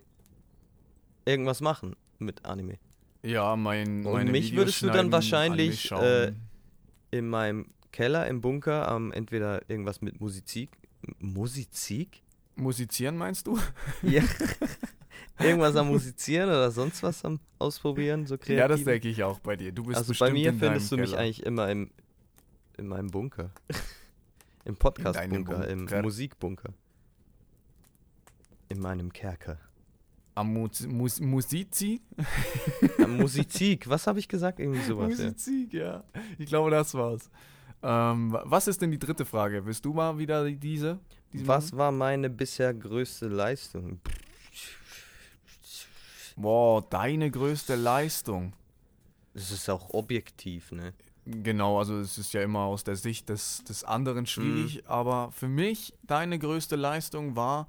irgendwas 1.25 1.59
machen 1.59 1.95
mit 2.19 2.45
Anime. 2.45 2.77
Ja, 3.23 3.55
mein, 3.55 4.05
Und 4.05 4.13
meine 4.13 4.31
mich 4.31 4.47
Videos 4.51 4.57
würdest 4.61 4.81
du 4.83 4.87
dann 4.87 5.11
wahrscheinlich, 5.11 5.91
äh. 5.91 6.31
In 7.11 7.29
meinem 7.29 7.67
Keller, 7.91 8.27
im 8.27 8.41
Bunker, 8.41 8.87
am 8.89 9.11
entweder 9.13 9.67
irgendwas 9.69 10.01
mit 10.01 10.19
Musik. 10.19 10.69
Musik? 11.19 12.23
Musizieren 12.55 13.17
meinst 13.17 13.47
du? 13.47 13.59
Ja. 14.01 14.23
Irgendwas 15.39 15.75
am 15.75 15.87
Musizieren 15.87 16.47
oder 16.49 16.71
sonst 16.71 17.03
was 17.03 17.25
am 17.25 17.39
Ausprobieren, 17.59 18.25
so 18.25 18.37
kreativ. 18.37 18.57
Ja, 18.57 18.67
das 18.69 18.83
denke 18.83 19.09
ich 19.09 19.21
auch 19.23 19.39
bei 19.39 19.57
dir. 19.57 19.71
Du 19.73 19.83
bist 19.83 19.97
Also 19.97 20.09
bestimmt 20.09 20.29
bei 20.29 20.33
mir 20.33 20.49
in 20.49 20.59
findest 20.59 20.91
du 20.91 20.97
mich 20.97 21.09
Keller. 21.09 21.21
eigentlich 21.21 21.43
immer 21.45 21.69
im, 21.69 21.91
in 22.77 22.87
meinem 22.87 23.09
Bunker. 23.09 23.51
Im 24.65 24.75
Podcast-Bunker, 24.75 25.67
im 25.67 25.79
Bunker. 25.85 26.01
Musikbunker. 26.01 26.73
In 28.67 28.79
meinem 28.79 29.13
Kerker. 29.13 29.59
Am 30.35 30.51
Mus 30.53 30.85
Mus 30.85 31.19
Musizi? 31.21 32.01
Am 32.99 33.17
Musizik, 33.17 33.87
was 33.87 34.05
habe 34.05 34.19
ich 34.19 34.27
gesagt? 34.27 34.59
Irgendwie 34.59 34.81
sowas. 34.81 35.17
Ja. 35.17 35.25
Musizik, 35.25 35.73
ja. 35.73 36.03
Ich 36.37 36.47
glaube, 36.47 36.71
das 36.71 36.93
war's. 36.93 37.29
Ähm, 37.81 38.31
wa- 38.33 38.43
was 38.45 38.67
ist 38.67 38.81
denn 38.81 38.91
die 38.91 38.99
dritte 38.99 39.25
Frage? 39.25 39.65
Willst 39.65 39.85
du 39.85 39.93
mal 39.93 40.17
wieder 40.17 40.43
die- 40.45 40.57
diese? 40.57 40.99
Was 41.33 41.75
war 41.75 41.91
meine 41.91 42.29
bisher 42.29 42.73
größte 42.73 43.27
Leistung? 43.27 43.83
machen? 43.85 44.01
Boah, 46.37 46.81
deine 46.89 47.31
größte 47.31 47.75
Leistung. 47.75 48.53
Das 49.33 49.51
ist 49.51 49.69
auch 49.69 49.89
objektiv, 49.93 50.71
ne? 50.71 50.93
Genau, 51.25 51.79
also 51.79 51.97
es 51.99 52.17
ist 52.17 52.33
ja 52.33 52.41
immer 52.41 52.59
aus 52.59 52.83
der 52.83 52.95
Sicht 52.95 53.29
des, 53.29 53.63
des 53.63 53.83
anderen 53.83 54.25
schwierig, 54.25 54.83
aber 54.87 55.31
für 55.31 55.47
mich 55.47 55.93
deine 56.03 56.37
größte 56.37 56.75
Leistung 56.75 57.35
war, 57.35 57.67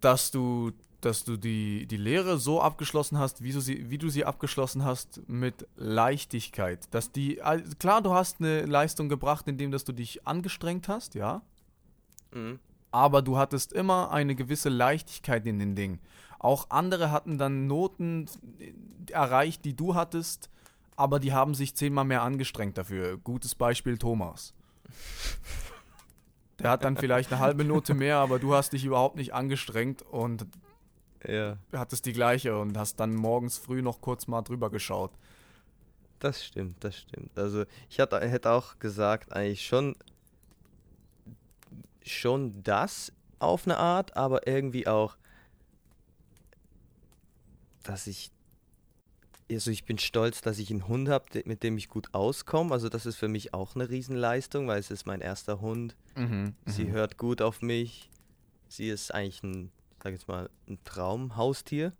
dass 0.00 0.30
du, 0.30 0.72
dass 1.00 1.24
du 1.24 1.36
die, 1.36 1.86
die 1.86 1.96
Lehre 1.96 2.38
so 2.38 2.60
abgeschlossen 2.60 3.18
hast, 3.18 3.42
wie 3.42 3.52
du, 3.52 3.60
sie, 3.60 3.90
wie 3.90 3.98
du 3.98 4.08
sie 4.08 4.24
abgeschlossen 4.24 4.84
hast, 4.84 5.20
mit 5.28 5.66
Leichtigkeit. 5.76 6.86
Dass 6.94 7.10
die, 7.12 7.42
also 7.42 7.64
klar, 7.78 8.02
du 8.02 8.12
hast 8.12 8.40
eine 8.40 8.64
Leistung 8.66 9.08
gebracht, 9.08 9.48
indem 9.48 9.70
dass 9.72 9.84
du 9.84 9.92
dich 9.92 10.26
angestrengt 10.26 10.88
hast, 10.88 11.14
ja, 11.14 11.42
Mhm. 12.34 12.58
aber 12.92 13.20
du 13.20 13.36
hattest 13.36 13.72
immer 13.72 14.10
eine 14.10 14.34
gewisse 14.34 14.68
Leichtigkeit 14.68 15.44
in 15.46 15.58
den 15.58 15.74
Dingen. 15.74 15.98
Auch 16.38 16.70
andere 16.70 17.10
hatten 17.10 17.36
dann 17.38 17.66
Noten 17.66 18.26
erreicht, 19.10 19.64
die 19.64 19.74
du 19.76 19.94
hattest, 19.94 20.48
aber 20.96 21.20
die 21.20 21.32
haben 21.32 21.54
sich 21.54 21.74
zehnmal 21.74 22.04
mehr 22.04 22.22
angestrengt 22.22 22.78
dafür. 22.78 23.18
Gutes 23.18 23.54
Beispiel 23.54 23.98
Thomas. 23.98 24.54
Der 26.62 26.70
hat 26.70 26.84
dann 26.84 26.96
vielleicht 26.96 27.32
eine 27.32 27.40
halbe 27.40 27.64
Note 27.64 27.94
mehr, 27.94 28.18
aber 28.18 28.38
du 28.38 28.54
hast 28.54 28.72
dich 28.72 28.84
überhaupt 28.84 29.16
nicht 29.16 29.34
angestrengt 29.34 30.02
und 30.02 30.46
Ja, 31.26 31.58
hattest 31.72 32.06
die 32.06 32.12
gleiche 32.12 32.58
und 32.58 32.76
hast 32.78 33.00
dann 33.00 33.14
morgens 33.14 33.58
früh 33.58 33.82
noch 33.82 34.00
kurz 34.00 34.26
mal 34.28 34.42
drüber 34.42 34.70
geschaut. 34.70 35.12
das 36.18 36.44
stimmt, 36.44 36.82
das 36.84 36.96
stimmt. 36.98 37.36
Also 37.38 37.64
ich 37.90 37.98
hatte, 38.00 38.20
hätte 38.20 38.50
auch 38.52 38.78
gesagt, 38.78 39.32
eigentlich 39.32 39.66
schon, 39.66 39.96
schon 42.04 42.62
das 42.62 43.12
auf 43.38 43.66
eine 43.66 43.76
Art, 43.78 44.16
aber 44.16 44.46
irgendwie 44.46 44.86
auch, 44.86 45.16
dass 47.82 48.06
ich, 48.06 48.31
also 49.54 49.70
ich 49.70 49.84
bin 49.84 49.98
stolz, 49.98 50.40
dass 50.40 50.58
ich 50.58 50.70
einen 50.70 50.88
Hund 50.88 51.08
habe, 51.08 51.42
mit 51.44 51.62
dem 51.62 51.76
ich 51.78 51.88
gut 51.88 52.12
auskomme. 52.12 52.72
Also 52.72 52.88
das 52.88 53.06
ist 53.06 53.16
für 53.16 53.28
mich 53.28 53.54
auch 53.54 53.74
eine 53.74 53.88
Riesenleistung, 53.88 54.66
weil 54.68 54.78
es 54.78 54.90
ist 54.90 55.06
mein 55.06 55.20
erster 55.20 55.60
Hund. 55.60 55.96
Mhm, 56.16 56.54
Sie 56.66 56.84
mhm. 56.84 56.92
hört 56.92 57.18
gut 57.18 57.42
auf 57.42 57.62
mich. 57.62 58.10
Sie 58.68 58.88
ist 58.88 59.12
eigentlich 59.14 59.42
ein, 59.42 59.70
sag 60.02 60.12
jetzt 60.12 60.28
mal, 60.28 60.48
ein 60.68 60.78
Traumhaustier 60.84 61.92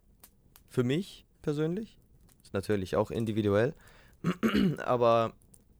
für 0.68 0.84
mich 0.84 1.24
persönlich. 1.42 1.96
Ist 2.42 2.54
natürlich 2.54 2.96
auch 2.96 3.10
individuell. 3.10 3.74
aber 4.78 5.32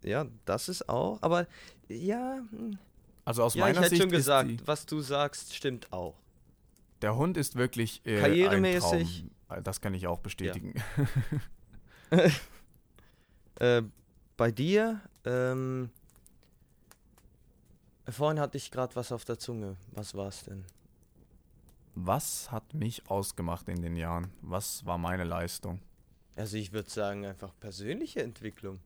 ja, 0.02 0.26
das 0.44 0.68
ist 0.68 0.88
auch. 0.88 1.18
Aber 1.22 1.46
ja, 1.88 2.40
hm, 2.50 2.78
Also 3.24 3.42
aus 3.44 3.54
ja 3.54 3.66
ich 3.68 3.74
meiner 3.74 3.80
hätte 3.80 3.90
Sicht 3.90 4.02
schon 4.02 4.10
gesagt, 4.10 4.50
die, 4.50 4.58
was 4.66 4.86
du 4.86 5.00
sagst, 5.00 5.54
stimmt 5.54 5.92
auch. 5.92 6.16
der 7.02 7.16
Hund 7.16 7.36
ist 7.36 7.56
wirklich 7.56 8.00
äh, 8.04 8.20
Karrieremäßig- 8.20 8.92
Ein 8.92 9.30
Traum. 9.48 9.64
Das 9.64 9.80
kann 9.82 9.92
ich 9.92 10.06
auch 10.06 10.20
bestätigen. 10.20 10.74
Äh, 13.56 13.82
bei 14.36 14.50
dir, 14.50 15.00
ähm, 15.24 15.90
vorhin 18.08 18.40
hatte 18.40 18.56
ich 18.56 18.70
gerade 18.70 18.96
was 18.96 19.12
auf 19.12 19.24
der 19.24 19.38
Zunge. 19.38 19.76
Was 19.92 20.14
war 20.14 20.28
es 20.28 20.42
denn? 20.44 20.64
Was 21.94 22.50
hat 22.50 22.74
mich 22.74 23.08
ausgemacht 23.10 23.68
in 23.68 23.82
den 23.82 23.96
Jahren? 23.96 24.30
Was 24.40 24.84
war 24.86 24.98
meine 24.98 25.24
Leistung? 25.24 25.80
Also 26.34 26.56
ich 26.56 26.72
würde 26.72 26.90
sagen, 26.90 27.26
einfach 27.26 27.52
persönliche 27.60 28.22
Entwicklung. 28.22 28.80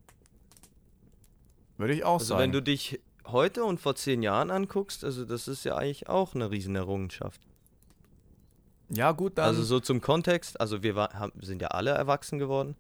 Würde 1.79 1.95
ich 1.95 2.05
auch 2.05 2.15
Also 2.15 2.27
sagen. 2.27 2.41
wenn 2.43 2.53
du 2.53 2.61
dich 2.63 3.01
heute 3.27 3.65
und 3.65 3.81
vor 3.81 3.95
zehn 3.95 4.23
Jahren 4.23 4.51
anguckst, 4.51 5.05
also 5.05 5.25
das 5.25 5.47
ist 5.49 5.65
ja 5.65 5.77
eigentlich 5.77 6.09
auch 6.09 6.35
eine 6.35 6.51
riesen 6.51 6.75
Errungenschaft. 6.75 7.41
ja, 8.89 9.13
gut, 9.13 9.39
dann. 9.39 9.47
also 9.47 9.63
so 9.63 9.79
zum 9.81 10.01
Kontext, 10.01 10.61
also 10.61 10.83
wir 10.83 10.97
war, 10.97 11.13
haben, 11.15 11.33
sind 11.41 11.63
ja 11.63 11.69
alle 11.69 11.91
erwachsen 11.93 12.39
geworden. 12.39 12.77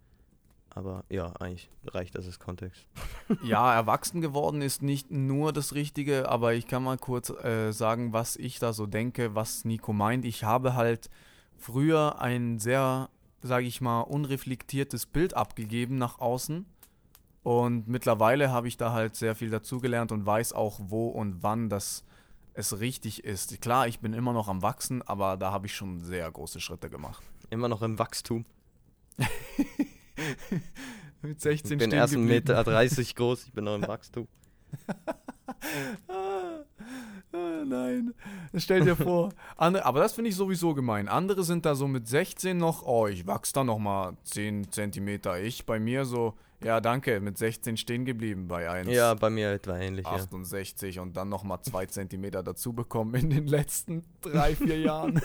Aber 0.77 1.05
ja, 1.09 1.33
eigentlich 1.41 1.71
reicht 1.87 2.17
das 2.17 2.27
als 2.27 2.39
Kontext. 2.39 2.87
ja, 3.43 3.75
erwachsen 3.75 4.21
geworden 4.21 4.61
ist 4.61 4.83
nicht 4.83 5.11
nur 5.11 5.55
das 5.55 5.75
Richtige, 5.75 6.29
aber 6.29 6.53
ich 6.53 6.67
kann 6.67 6.85
mal 6.85 6.99
kurz 6.99 7.31
äh, 7.31 7.73
sagen, 7.73 8.13
was 8.13 8.37
ich 8.37 8.59
da 8.59 8.75
so 8.75 8.85
denke, 8.85 9.35
was 9.35 9.65
Nico 9.65 9.95
meint. 9.95 10.27
Ich 10.27 10.45
habe 10.45 10.75
halt 10.75 11.09
früher 11.57 12.21
ein 12.21 12.59
sehr, 12.59 13.09
sage 13.41 13.65
ich 13.65 13.81
mal, 13.81 14.03
unreflektiertes 14.03 15.07
Bild 15.07 15.33
abgegeben 15.33 15.97
nach 15.97 16.19
außen 16.19 16.67
Und 17.43 17.89
mittlerweile 17.89 18.51
habe 18.51 18.69
ich 18.69 18.77
da 18.77 18.93
halt 18.93 19.17
sehr 19.17 19.35
viel 19.35 19.49
dazugelernt 19.49 20.13
und 20.13 20.27
weiß 20.27 20.53
auch, 20.53 20.79
wo 20.83 21.09
und 21.09 21.43
wann 21.43 21.71
das 21.71 22.05
es 22.53 22.81
richtig 22.81 23.25
ist. 23.25 23.63
Klar, 23.63 23.89
ich 23.89 24.01
bin 24.01 24.13
immer 24.13 24.35
noch 24.35 24.49
am 24.49 24.61
Wachsen, 24.61 25.01
aber 25.01 25.39
da 25.39 25.53
habe 25.53 25.69
ich 25.69 25.75
schon 25.75 26.01
sehr 26.01 26.31
große 26.31 26.61
Schritte 26.61 26.91
gemacht. 26.91 27.23
Immer 27.49 27.69
noch 27.69 27.81
im 27.81 27.99
Wachstum. 27.99 28.45
Mit 31.23 31.41
16 31.41 31.73
Ich 31.73 31.79
bin 31.79 31.93
erst 31.93 32.15
1,30 32.15 32.17
geblieben. 32.17 32.35
Meter 32.35 32.65
30 32.65 33.15
groß, 33.17 33.47
ich 33.47 33.53
bin 33.53 33.65
noch 33.65 33.75
im 33.75 33.87
Wachstum. 33.87 34.29
Ah, 36.09 36.65
ah, 37.33 37.65
nein. 37.65 38.15
Stell 38.55 38.85
dir 38.85 38.97
vor. 38.97 39.33
Andere, 39.57 39.85
aber 39.85 40.01
das 40.01 40.13
finde 40.13 40.31
ich 40.31 40.37
sowieso 40.37 40.75
gemein. 40.75 41.09
Andere 41.09 41.45
sind 41.45 41.67
da 41.67 41.75
so 41.75 41.89
mit 41.89 42.07
16 42.07 42.57
noch, 42.57 42.83
oh, 42.83 43.07
ich 43.07 43.27
wachse 43.27 43.53
da 43.55 43.65
noch 43.65 43.79
mal 43.79 44.17
10 44.25 44.71
Zentimeter. 44.71 45.41
Ich 45.41 45.67
bei 45.67 45.79
mir 45.79 46.05
so, 46.05 46.35
ja, 46.63 46.81
danke, 46.81 47.21
mit 47.21 47.39
16 47.39 47.77
stehen 47.77 48.05
geblieben 48.05 48.49
bei 48.49 48.69
1. 48.69 48.89
Ja, 48.91 49.15
bei 49.15 49.31
mir 49.31 49.53
etwa 49.53 49.79
ähnlich, 49.79 50.07
ja. 50.07 50.13
68 50.13 50.99
und 51.01 51.17
dann 51.17 51.29
nochmal 51.29 51.61
2 51.63 51.87
Zentimeter 51.87 52.43
dazu 52.43 52.73
bekommen 52.73 53.15
in 53.15 53.31
den 53.31 53.47
letzten 53.47 54.05
drei, 54.21 54.55
vier 54.55 54.81
Jahren. 54.81 55.21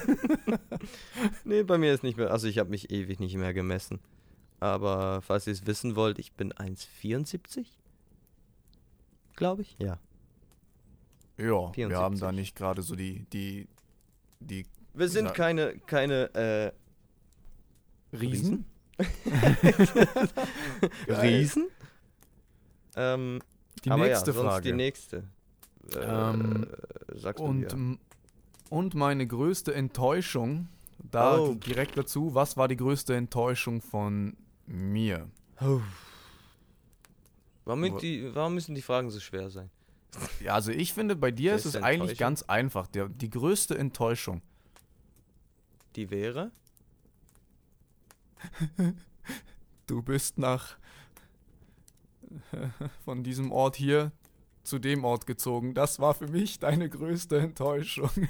Nee, 1.44 1.64
bei 1.64 1.78
mir 1.78 1.94
ist 1.94 2.04
nicht 2.04 2.18
mehr, 2.18 2.32
also 2.32 2.48
ich 2.48 2.58
habe 2.58 2.70
mich 2.70 2.92
ewig 2.92 3.20
nicht 3.20 3.36
mehr 3.36 3.54
gemessen. 3.54 4.00
Aber 4.62 5.22
falls 5.22 5.48
ihr 5.48 5.53
es 5.53 5.65
wissen 5.65 5.96
wollt, 5.98 6.20
ich 6.20 6.32
bin 6.34 6.53
1,74. 6.53 7.65
Glaube 9.36 9.63
ich. 9.63 9.75
Ja. 9.80 9.98
Ja, 11.38 11.46
wir 11.48 11.72
74. 11.74 11.98
haben 12.01 12.20
da 12.20 12.32
nicht 12.32 12.56
gerade 12.56 12.82
so 12.84 12.96
die, 12.96 13.25
die, 13.34 13.68
die 14.39 14.65
Wir 14.94 15.10
sind 15.10 15.25
Ja. 15.25 15.32
keine, 15.32 15.77
keine, 15.80 16.34
äh, 16.36 16.72
Riesen. 18.15 18.65
Riesen? 21.08 21.68
Ähm, 22.96 23.39
Die 23.84 23.91
aber 23.91 24.06
nächste 24.06 24.32
ja, 24.32 24.36
sonst 24.36 24.48
Frage. 24.50 24.70
die 24.70 24.75
nächste. 24.75 25.24
Äh, 25.96 26.00
Ähm, 26.00 26.68
sagst 27.15 27.39
du 27.39 27.44
Und, 27.46 27.62
ja. 27.63 27.70
m- 27.72 28.00
und 28.70 28.94
meine 28.96 29.25
größte 29.25 29.74
Enttäuschung, 29.74 30.68
da 31.00 31.39
Oh. 31.39 31.56
direkt 31.56 31.98
dazu, 31.98 32.36
was 32.36 32.58
war 32.58 32.68
die 32.68 32.77
größte 32.77 33.15
Enttäuschung 33.15 33.82
von 33.82 34.36
mir? 34.72 35.30
Warum, 37.66 38.00
die, 38.00 38.34
warum 38.34 38.56
müssen 38.56 38.74
die 38.75 38.82
Fragen 38.82 39.12
so 39.12 39.20
schwer 39.20 39.50
sein? 39.50 39.70
Ja, 40.42 40.56
also 40.56 40.72
ich 40.72 40.94
finde, 40.94 41.16
bei 41.16 41.32
dir 41.32 41.56
ist 41.56 41.66
es 41.66 41.75
eigentlich 41.75 42.18
ganz 42.18 42.44
einfach. 42.44 42.88
Der, 42.88 43.08
die 43.08 43.30
größte 43.30 43.78
Enttäuschung. 43.78 44.42
Die 45.96 46.10
wäre? 46.10 46.51
Du 49.88 50.01
bist 50.01 50.38
nach 50.38 50.78
von 53.04 53.24
diesem 53.24 53.51
Ort 53.51 53.75
hier 53.75 54.13
zu 54.63 54.80
dem 54.80 55.04
Ort 55.04 55.25
gezogen. 55.25 55.74
Das 55.74 56.00
war 56.00 56.13
für 56.13 56.30
mich 56.30 56.60
deine 56.60 56.90
größte 56.90 57.40
Enttäuschung. 57.40 58.10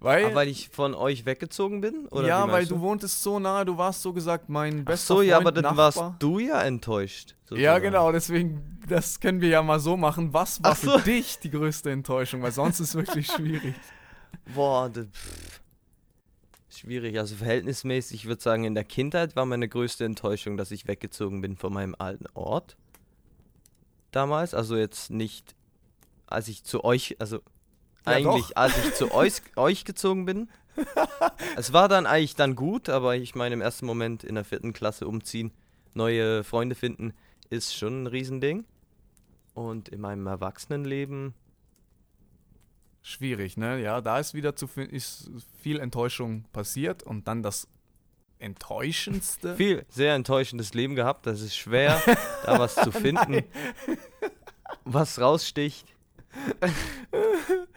weil, 0.00 0.26
Ah, 0.26 0.34
weil 0.34 0.48
ich 0.48 0.68
von 0.68 0.94
euch 0.94 1.24
weggezogen 1.26 1.80
bin? 1.80 2.06
Oder 2.08 2.28
ja, 2.28 2.42
weil 2.42 2.52
meinst 2.52 2.70
du 2.70 2.80
wohntest 2.80 3.22
so 3.22 3.38
nahe, 3.38 3.64
du 3.64 3.78
warst 3.78 4.02
so 4.02 4.12
gesagt 4.12 4.48
mein 4.48 4.80
Ach 4.82 4.84
bester 4.86 5.06
so, 5.06 5.14
Freund, 5.16 5.28
ja, 5.28 5.36
aber 5.38 5.52
dann 5.52 5.64
Nachbar. 5.64 5.94
warst 5.94 6.22
du 6.22 6.38
ja 6.38 6.62
enttäuscht. 6.62 7.30
Ja, 7.30 7.36
sozusagen. 7.46 7.82
genau, 7.84 8.12
deswegen, 8.12 8.78
das 8.88 9.20
können 9.20 9.40
wir 9.40 9.48
ja 9.48 9.62
mal 9.62 9.80
so 9.80 9.96
machen. 9.96 10.32
Was 10.32 10.62
war 10.62 10.72
Ach 10.72 10.76
so. 10.76 10.98
für 10.98 11.04
dich 11.04 11.38
die 11.38 11.50
größte 11.50 11.90
Enttäuschung? 11.90 12.42
Weil 12.42 12.52
sonst 12.52 12.80
ist 12.80 12.90
es 12.90 12.94
wirklich 12.94 13.26
schwierig. 13.32 13.74
Boah, 14.54 14.88
das, 14.90 15.06
pff, 15.06 15.60
schwierig. 16.68 17.18
Also 17.18 17.36
verhältnismäßig, 17.36 18.20
ich 18.22 18.26
würde 18.26 18.42
sagen, 18.42 18.64
in 18.64 18.74
der 18.74 18.84
Kindheit 18.84 19.34
war 19.36 19.46
meine 19.46 19.68
größte 19.68 20.04
Enttäuschung, 20.04 20.56
dass 20.56 20.70
ich 20.70 20.86
weggezogen 20.86 21.40
bin 21.40 21.56
von 21.56 21.72
meinem 21.72 21.94
alten 21.98 22.26
Ort. 22.34 22.76
Damals, 24.12 24.54
also 24.54 24.76
jetzt 24.76 25.10
nicht, 25.10 25.54
als 26.26 26.48
ich 26.48 26.64
zu 26.64 26.84
euch, 26.84 27.16
also 27.18 27.40
Ja, 28.06 28.12
eigentlich, 28.12 28.48
doch. 28.48 28.56
als 28.56 28.78
ich 28.78 28.94
zu 28.94 29.12
euch, 29.12 29.42
euch 29.56 29.84
gezogen 29.84 30.24
bin. 30.24 30.48
es 31.56 31.72
war 31.72 31.88
dann 31.88 32.06
eigentlich 32.06 32.34
dann 32.34 32.54
gut, 32.54 32.88
aber 32.88 33.16
ich 33.16 33.34
meine, 33.34 33.54
im 33.54 33.60
ersten 33.60 33.86
Moment 33.86 34.24
in 34.24 34.34
der 34.34 34.44
vierten 34.44 34.72
Klasse 34.72 35.06
umziehen, 35.06 35.52
neue 35.94 36.44
Freunde 36.44 36.74
finden, 36.74 37.14
ist 37.50 37.74
schon 37.74 38.02
ein 38.02 38.06
Riesending. 38.06 38.64
Und 39.54 39.88
in 39.88 40.00
meinem 40.00 40.26
Erwachsenenleben 40.26 41.34
Schwierig, 43.08 43.56
ne? 43.56 43.80
Ja, 43.80 44.00
da 44.00 44.18
ist 44.18 44.34
wieder 44.34 44.56
zu 44.56 44.66
viel, 44.66 44.86
ist 44.86 45.30
viel 45.62 45.78
Enttäuschung 45.78 46.44
passiert 46.52 47.04
und 47.04 47.28
dann 47.28 47.40
das 47.40 47.68
Enttäuschendste. 48.40 49.54
viel 49.56 49.86
sehr 49.88 50.16
enttäuschendes 50.16 50.74
Leben 50.74 50.96
gehabt. 50.96 51.24
Das 51.24 51.40
ist 51.40 51.56
schwer, 51.56 52.02
da 52.44 52.58
was 52.58 52.74
zu 52.74 52.90
finden, 52.90 53.44
was 54.84 55.20
raussticht. 55.20 55.86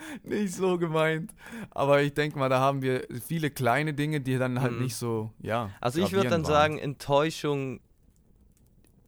nicht 0.24 0.54
so 0.56 0.78
gemeint. 0.78 1.32
Aber 1.72 2.02
ich 2.02 2.14
denke 2.14 2.38
mal, 2.40 2.50
da 2.50 2.60
haben 2.60 2.82
wir 2.82 3.06
viele 3.26 3.50
kleine 3.52 3.94
Dinge, 3.94 4.22
die 4.22 4.38
dann 4.38 4.62
halt 4.62 4.74
Mhm. 4.74 4.84
nicht 4.84 4.96
so, 4.96 5.32
ja. 5.40 5.70
Also 5.82 6.02
ich 6.02 6.12
würde 6.12 6.30
dann 6.30 6.44
waren. 6.44 6.52
sagen, 6.52 6.78
Enttäuschung 6.80 7.80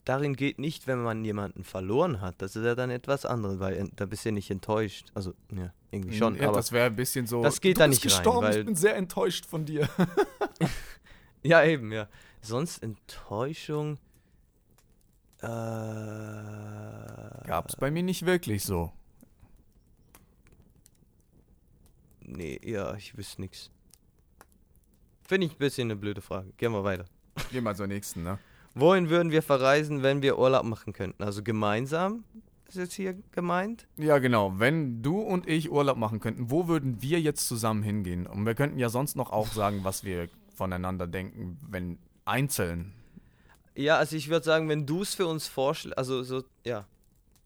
darin 0.05 0.35
geht 0.35 0.57
nicht, 0.57 0.87
wenn 0.87 1.01
man 1.03 1.23
jemanden 1.23 1.63
verloren 1.63 2.21
hat. 2.21 2.41
Das 2.41 2.55
ist 2.55 2.65
ja 2.65 2.73
dann 2.75 2.89
etwas 2.89 3.25
anderes, 3.25 3.59
weil 3.59 3.87
da 3.95 4.05
bist 4.07 4.25
du 4.25 4.29
ja 4.29 4.33
nicht 4.33 4.49
enttäuscht. 4.49 5.07
Also, 5.13 5.33
ja, 5.55 5.71
irgendwie 5.91 6.17
schon. 6.17 6.35
ja, 6.37 6.47
aber 6.47 6.57
das 6.57 6.71
wäre 6.71 6.87
ein 6.87 6.95
bisschen 6.95 7.27
so. 7.27 7.43
das 7.43 7.61
geht 7.61 7.77
du 7.77 7.81
da 7.81 7.87
bist 7.87 8.03
nicht 8.03 8.11
rein, 8.13 8.23
gestorben, 8.23 8.47
weil- 8.47 8.59
ich 8.59 8.65
bin 8.65 8.75
sehr 8.75 8.95
enttäuscht 8.95 9.45
von 9.45 9.63
dir. 9.65 9.87
ja, 11.43 11.63
eben, 11.63 11.91
ja. 11.91 12.07
Sonst 12.41 12.81
Enttäuschung. 12.81 13.99
Äh, 15.43 15.47
Gab's 17.47 17.75
bei 17.75 17.91
mir 17.91 18.03
nicht 18.03 18.25
wirklich 18.25 18.63
so. 18.63 18.91
Nee, 22.31 22.59
ja, 22.63 22.95
ich 22.95 23.17
wüsste 23.17 23.41
nichts. 23.41 23.69
Finde 25.21 25.47
ich 25.47 25.53
ein 25.53 25.57
bisschen 25.57 25.87
eine 25.87 25.97
blöde 25.97 26.21
Frage. 26.21 26.51
Gehen 26.55 26.71
wir 26.71 26.83
weiter. 26.83 27.05
Gehen 27.51 27.63
wir 27.63 27.75
zur 27.75 27.87
nächsten, 27.87 28.23
ne? 28.23 28.39
Wohin 28.73 29.09
würden 29.09 29.31
wir 29.31 29.41
verreisen, 29.41 30.01
wenn 30.01 30.21
wir 30.21 30.39
Urlaub 30.39 30.63
machen 30.63 30.93
könnten? 30.93 31.21
Also 31.23 31.43
gemeinsam 31.43 32.23
ist 32.69 32.77
jetzt 32.77 32.93
hier 32.93 33.15
gemeint? 33.33 33.85
Ja, 33.97 34.19
genau. 34.19 34.53
Wenn 34.59 35.01
du 35.01 35.19
und 35.19 35.45
ich 35.45 35.69
Urlaub 35.69 35.97
machen 35.97 36.21
könnten, 36.21 36.49
wo 36.49 36.69
würden 36.69 37.01
wir 37.01 37.19
jetzt 37.19 37.49
zusammen 37.49 37.83
hingehen? 37.83 38.25
Und 38.27 38.45
wir 38.45 38.55
könnten 38.55 38.79
ja 38.79 38.87
sonst 38.87 39.17
noch 39.17 39.31
auch 39.31 39.47
sagen, 39.47 39.83
was 39.83 40.05
wir 40.05 40.29
voneinander 40.55 41.05
denken, 41.05 41.59
wenn 41.69 41.99
einzeln. 42.23 42.93
Ja, 43.75 43.97
also 43.97 44.15
ich 44.15 44.29
würde 44.29 44.45
sagen, 44.45 44.69
wenn 44.69 44.85
du 44.85 45.01
es 45.01 45.15
für 45.15 45.27
uns 45.27 45.47
vorschlägst, 45.47 45.97
also 45.97 46.23
so, 46.23 46.43
ja, 46.65 46.87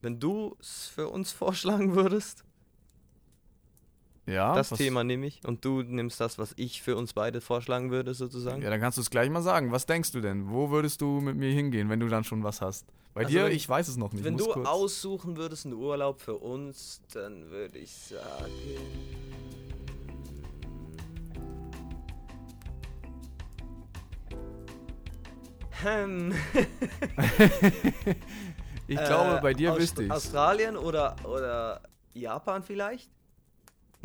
wenn 0.01 0.19
du 0.19 0.55
es 0.59 0.91
für 0.93 1.09
uns 1.09 1.31
vorschlagen 1.31 1.95
würdest, 1.95 2.43
Ja, 4.27 4.55
das 4.55 4.69
Thema 4.69 5.03
nehme 5.03 5.27
ich 5.27 5.41
und 5.45 5.63
du 5.63 5.83
nimmst 5.83 6.19
das, 6.19 6.39
was 6.39 6.53
ich 6.57 6.81
für 6.81 6.95
uns 6.95 7.13
beide 7.13 7.41
vorschlagen 7.41 7.91
würde, 7.91 8.13
sozusagen. 8.15 8.61
Ja, 8.63 8.69
dann 8.71 8.79
kannst 8.81 8.97
du 8.97 9.01
es 9.01 9.09
gleich 9.11 9.29
mal 9.29 9.43
sagen. 9.43 9.71
Was 9.71 9.85
denkst 9.85 10.11
du 10.13 10.21
denn? 10.21 10.49
Wo 10.49 10.71
würdest 10.71 10.99
du 11.01 11.21
mit 11.21 11.35
mir 11.37 11.51
hingehen, 11.51 11.89
wenn 11.89 11.99
du 11.99 12.07
dann 12.07 12.23
schon 12.23 12.43
was 12.43 12.59
hast? 12.61 12.87
Bei 13.13 13.21
Also 13.25 13.31
dir, 13.33 13.47
ich 13.49 13.69
weiß 13.69 13.87
es 13.87 13.97
noch 13.97 14.11
nicht. 14.13 14.23
wenn 14.23 14.35
du 14.37 14.45
kurz. 14.47 14.67
aussuchen 14.67 15.37
würdest 15.37 15.65
einen 15.65 15.75
Urlaub 15.75 16.21
für 16.21 16.35
uns, 16.35 17.01
dann 17.13 17.49
würde 17.51 17.77
ich 17.77 17.91
sagen. 17.91 18.51
Hm. 25.81 26.33
ich 28.87 28.97
glaube, 28.97 29.37
Äh, 29.37 29.41
bei 29.41 29.53
dir 29.53 29.71
Aust- 29.73 29.81
wüsste 29.81 30.03
ich 30.03 30.11
Australien 30.11 30.77
oder, 30.77 31.15
oder 31.23 31.81
Japan 32.13 32.63
vielleicht? 32.63 33.09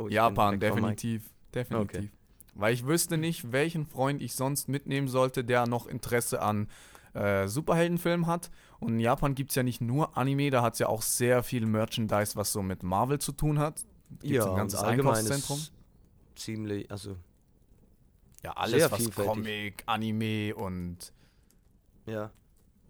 Oh, 0.00 0.08
Japan, 0.08 0.58
definitiv. 0.60 1.22
Definitiv. 1.54 2.10
Weil 2.54 2.74
ich 2.74 2.86
wüsste 2.86 3.16
nicht, 3.16 3.52
welchen 3.52 3.86
Freund 3.86 4.22
ich 4.22 4.34
sonst 4.34 4.68
mitnehmen 4.68 5.08
sollte, 5.08 5.44
der 5.44 5.66
noch 5.66 5.86
Interesse 5.86 6.42
an 6.42 6.68
äh, 7.14 7.48
Superheldenfilmen 7.48 8.26
hat. 8.26 8.50
Und 8.78 8.94
in 8.94 9.00
Japan 9.00 9.34
gibt 9.34 9.50
es 9.50 9.56
ja 9.56 9.62
nicht 9.62 9.80
nur 9.80 10.16
Anime, 10.16 10.50
da 10.50 10.62
hat 10.62 10.74
es 10.74 10.78
ja 10.78 10.88
auch 10.88 11.02
sehr 11.02 11.42
viel 11.42 11.66
Merchandise, 11.66 12.36
was 12.36 12.52
so 12.52 12.62
mit 12.62 12.82
Marvel 12.82 13.18
zu 13.18 13.32
tun 13.32 13.58
hat. 13.58 13.84
Gibt's 14.20 14.36
ja, 14.36 14.50
ein 14.50 14.56
ganzes 14.56 14.80
Einkaufszentrum. 14.82 15.60
Ziemlich, 16.34 16.90
also, 16.90 17.16
Ja, 18.42 18.52
alles, 18.52 18.90
was. 18.90 19.10
Comic, 19.12 19.82
Anime 19.86 20.54
und 20.54 21.12
ja. 22.06 22.30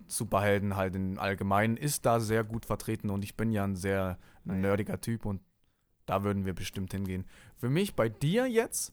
Superhelden 0.07 0.77
halt 0.77 0.95
im 0.97 1.19
Allgemeinen 1.19 1.77
ist 1.77 2.07
da 2.07 2.21
sehr 2.21 2.45
gut 2.45 2.65
vertreten 2.67 3.11
und 3.11 3.25
ich 3.25 3.37
bin 3.37 3.53
ja 3.53 3.65
ein 3.65 3.77
sehr 3.77 4.19
Ah, 4.49 4.55
nerdiger 4.55 5.01
Typ 5.01 5.27
und 5.27 5.41
da 6.11 6.25
würden 6.25 6.45
wir 6.45 6.55
bestimmt 6.55 6.91
hingehen. 6.93 7.25
Für 7.57 7.71
mich 7.71 7.95
bei 7.95 8.09
dir 8.09 8.49
jetzt, 8.49 8.93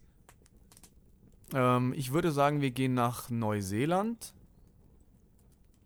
ähm, 1.52 1.92
ich 1.98 2.14
würde 2.14 2.32
sagen, 2.32 2.62
wir 2.62 2.70
gehen 2.70 2.94
nach 2.94 3.32
Neuseeland 3.32 4.36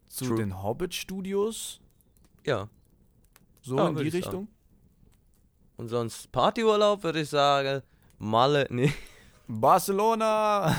zu 0.09 0.25
True. 0.25 0.35
den 0.35 0.61
Hobbit 0.61 0.93
Studios, 0.93 1.79
Ja. 2.45 2.67
so 3.61 3.77
Ja, 3.77 3.87
in 3.87 3.95
die 3.95 4.09
Richtung. 4.09 4.49
Und 5.77 5.87
sonst 5.87 6.29
Partyurlaub 6.33 7.01
würde 7.01 7.21
ich 7.21 7.29
sagen, 7.29 7.81
Malle, 8.17 8.67
nee. 8.69 8.93
Barcelona! 9.47 10.75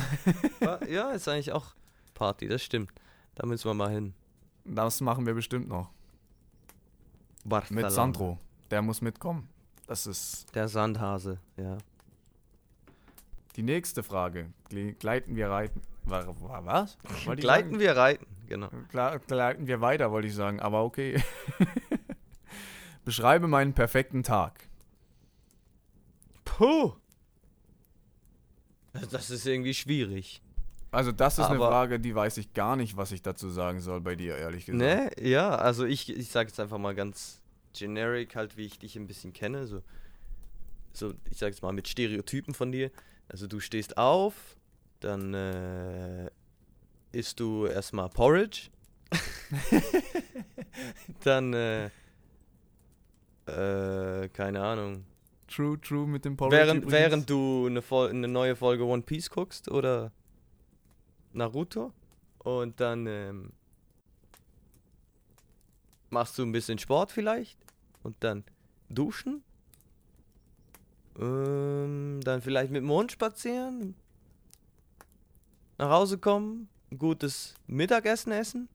ja, 0.86 1.12
ist 1.12 1.28
eigentlich 1.28 1.52
auch 1.52 1.74
Party, 2.12 2.46
das 2.46 2.62
stimmt. 2.62 2.92
Da 3.36 3.46
müssen 3.46 3.70
wir 3.70 3.74
mal 3.74 3.90
hin. 3.90 4.12
Das 4.66 5.00
machen 5.00 5.24
wir 5.24 5.32
bestimmt 5.32 5.66
noch. 5.68 5.88
Barcelona. 7.42 7.86
Mit 7.86 7.94
Sandro. 7.94 8.38
Der 8.70 8.82
muss 8.82 9.00
mitkommen. 9.00 9.48
Das 9.86 10.06
ist 10.06 10.54
Der 10.54 10.68
Sandhase, 10.68 11.38
ja. 11.56 11.78
die 13.56 13.62
nächste 13.62 14.02
Frage. 14.02 14.50
Gle- 14.70 14.94
Gleiten 14.94 15.36
wir 15.36 15.50
reiten. 15.50 15.82
Wa- 16.04 16.26
wa- 16.40 16.60
Was? 16.64 16.96
Gleiten 17.36 17.78
wir 17.78 17.96
reiten, 17.96 18.26
genau. 18.48 18.68
Gleiten 19.26 19.66
wir 19.66 19.80
weiter, 19.80 20.10
wollte 20.10 20.28
ich 20.28 20.34
sagen, 20.34 20.60
aber 20.60 20.82
okay. 20.84 21.22
Beschreibe 23.04 23.48
meinen 23.48 23.74
perfekten 23.74 24.22
Tag. 24.22 24.68
Puh. 26.44 26.92
Das 29.10 29.30
ist 29.30 29.46
irgendwie 29.46 29.74
schwierig. 29.74 30.40
Also, 30.90 31.10
das 31.12 31.38
ist 31.38 31.46
eine 31.46 31.56
Aber- 31.56 31.68
Frage, 31.68 31.98
die 32.00 32.14
weiß 32.14 32.36
ich 32.36 32.52
gar 32.52 32.76
nicht, 32.76 32.96
was 32.96 33.12
ich 33.12 33.22
dazu 33.22 33.48
sagen 33.50 33.80
soll 33.80 34.00
bei 34.00 34.14
dir, 34.14 34.36
ehrlich 34.36 34.66
gesagt. 34.66 34.78
Ne? 34.82 35.10
Ja, 35.20 35.54
also 35.56 35.84
ich, 35.84 36.08
ich 36.14 36.28
sage 36.28 36.48
jetzt 36.48 36.60
einfach 36.60 36.78
mal 36.78 36.94
ganz 36.94 37.41
generic, 37.72 38.36
halt 38.36 38.56
wie 38.56 38.66
ich 38.66 38.78
dich 38.78 38.96
ein 38.96 39.06
bisschen 39.06 39.32
kenne. 39.32 39.66
So, 39.66 39.82
so 40.92 41.14
ich 41.30 41.38
sage 41.38 41.52
jetzt 41.52 41.62
mal 41.62 41.72
mit 41.72 41.88
Stereotypen 41.88 42.54
von 42.54 42.72
dir. 42.72 42.90
Also 43.28 43.46
du 43.46 43.60
stehst 43.60 43.96
auf, 43.96 44.34
dann 45.00 45.34
äh, 45.34 46.30
isst 47.12 47.40
du 47.40 47.66
erstmal 47.66 48.08
Porridge. 48.08 48.70
dann, 51.24 51.52
äh, 51.52 51.86
äh, 53.46 54.28
keine 54.28 54.62
Ahnung. 54.62 55.04
True, 55.48 55.78
true 55.80 56.06
mit 56.06 56.24
dem 56.24 56.36
Porridge. 56.36 56.56
Während, 56.56 56.84
übrigens. 56.84 56.92
während 56.92 57.30
du 57.30 57.66
eine, 57.66 57.82
Fol 57.82 58.08
eine 58.08 58.28
neue 58.28 58.56
Folge 58.56 58.84
One 58.84 59.02
Piece 59.02 59.28
guckst 59.30 59.70
oder 59.70 60.12
Naruto 61.32 61.92
und 62.38 62.80
dann 62.80 63.06
ähm, 63.06 63.52
machst 66.12 66.38
du 66.38 66.42
ein 66.42 66.52
bisschen 66.52 66.78
Sport 66.78 67.10
vielleicht 67.10 67.58
und 68.02 68.16
dann 68.20 68.44
duschen. 68.88 69.42
Ähm, 71.18 72.20
dann 72.24 72.40
vielleicht 72.40 72.70
mit 72.70 72.82
dem 72.82 72.90
Hund 72.90 73.12
spazieren. 73.12 73.94
Nach 75.78 75.90
Hause 75.90 76.18
kommen, 76.18 76.68
ein 76.90 76.98
gutes 76.98 77.54
Mittagessen 77.66 78.32
essen. 78.32 78.68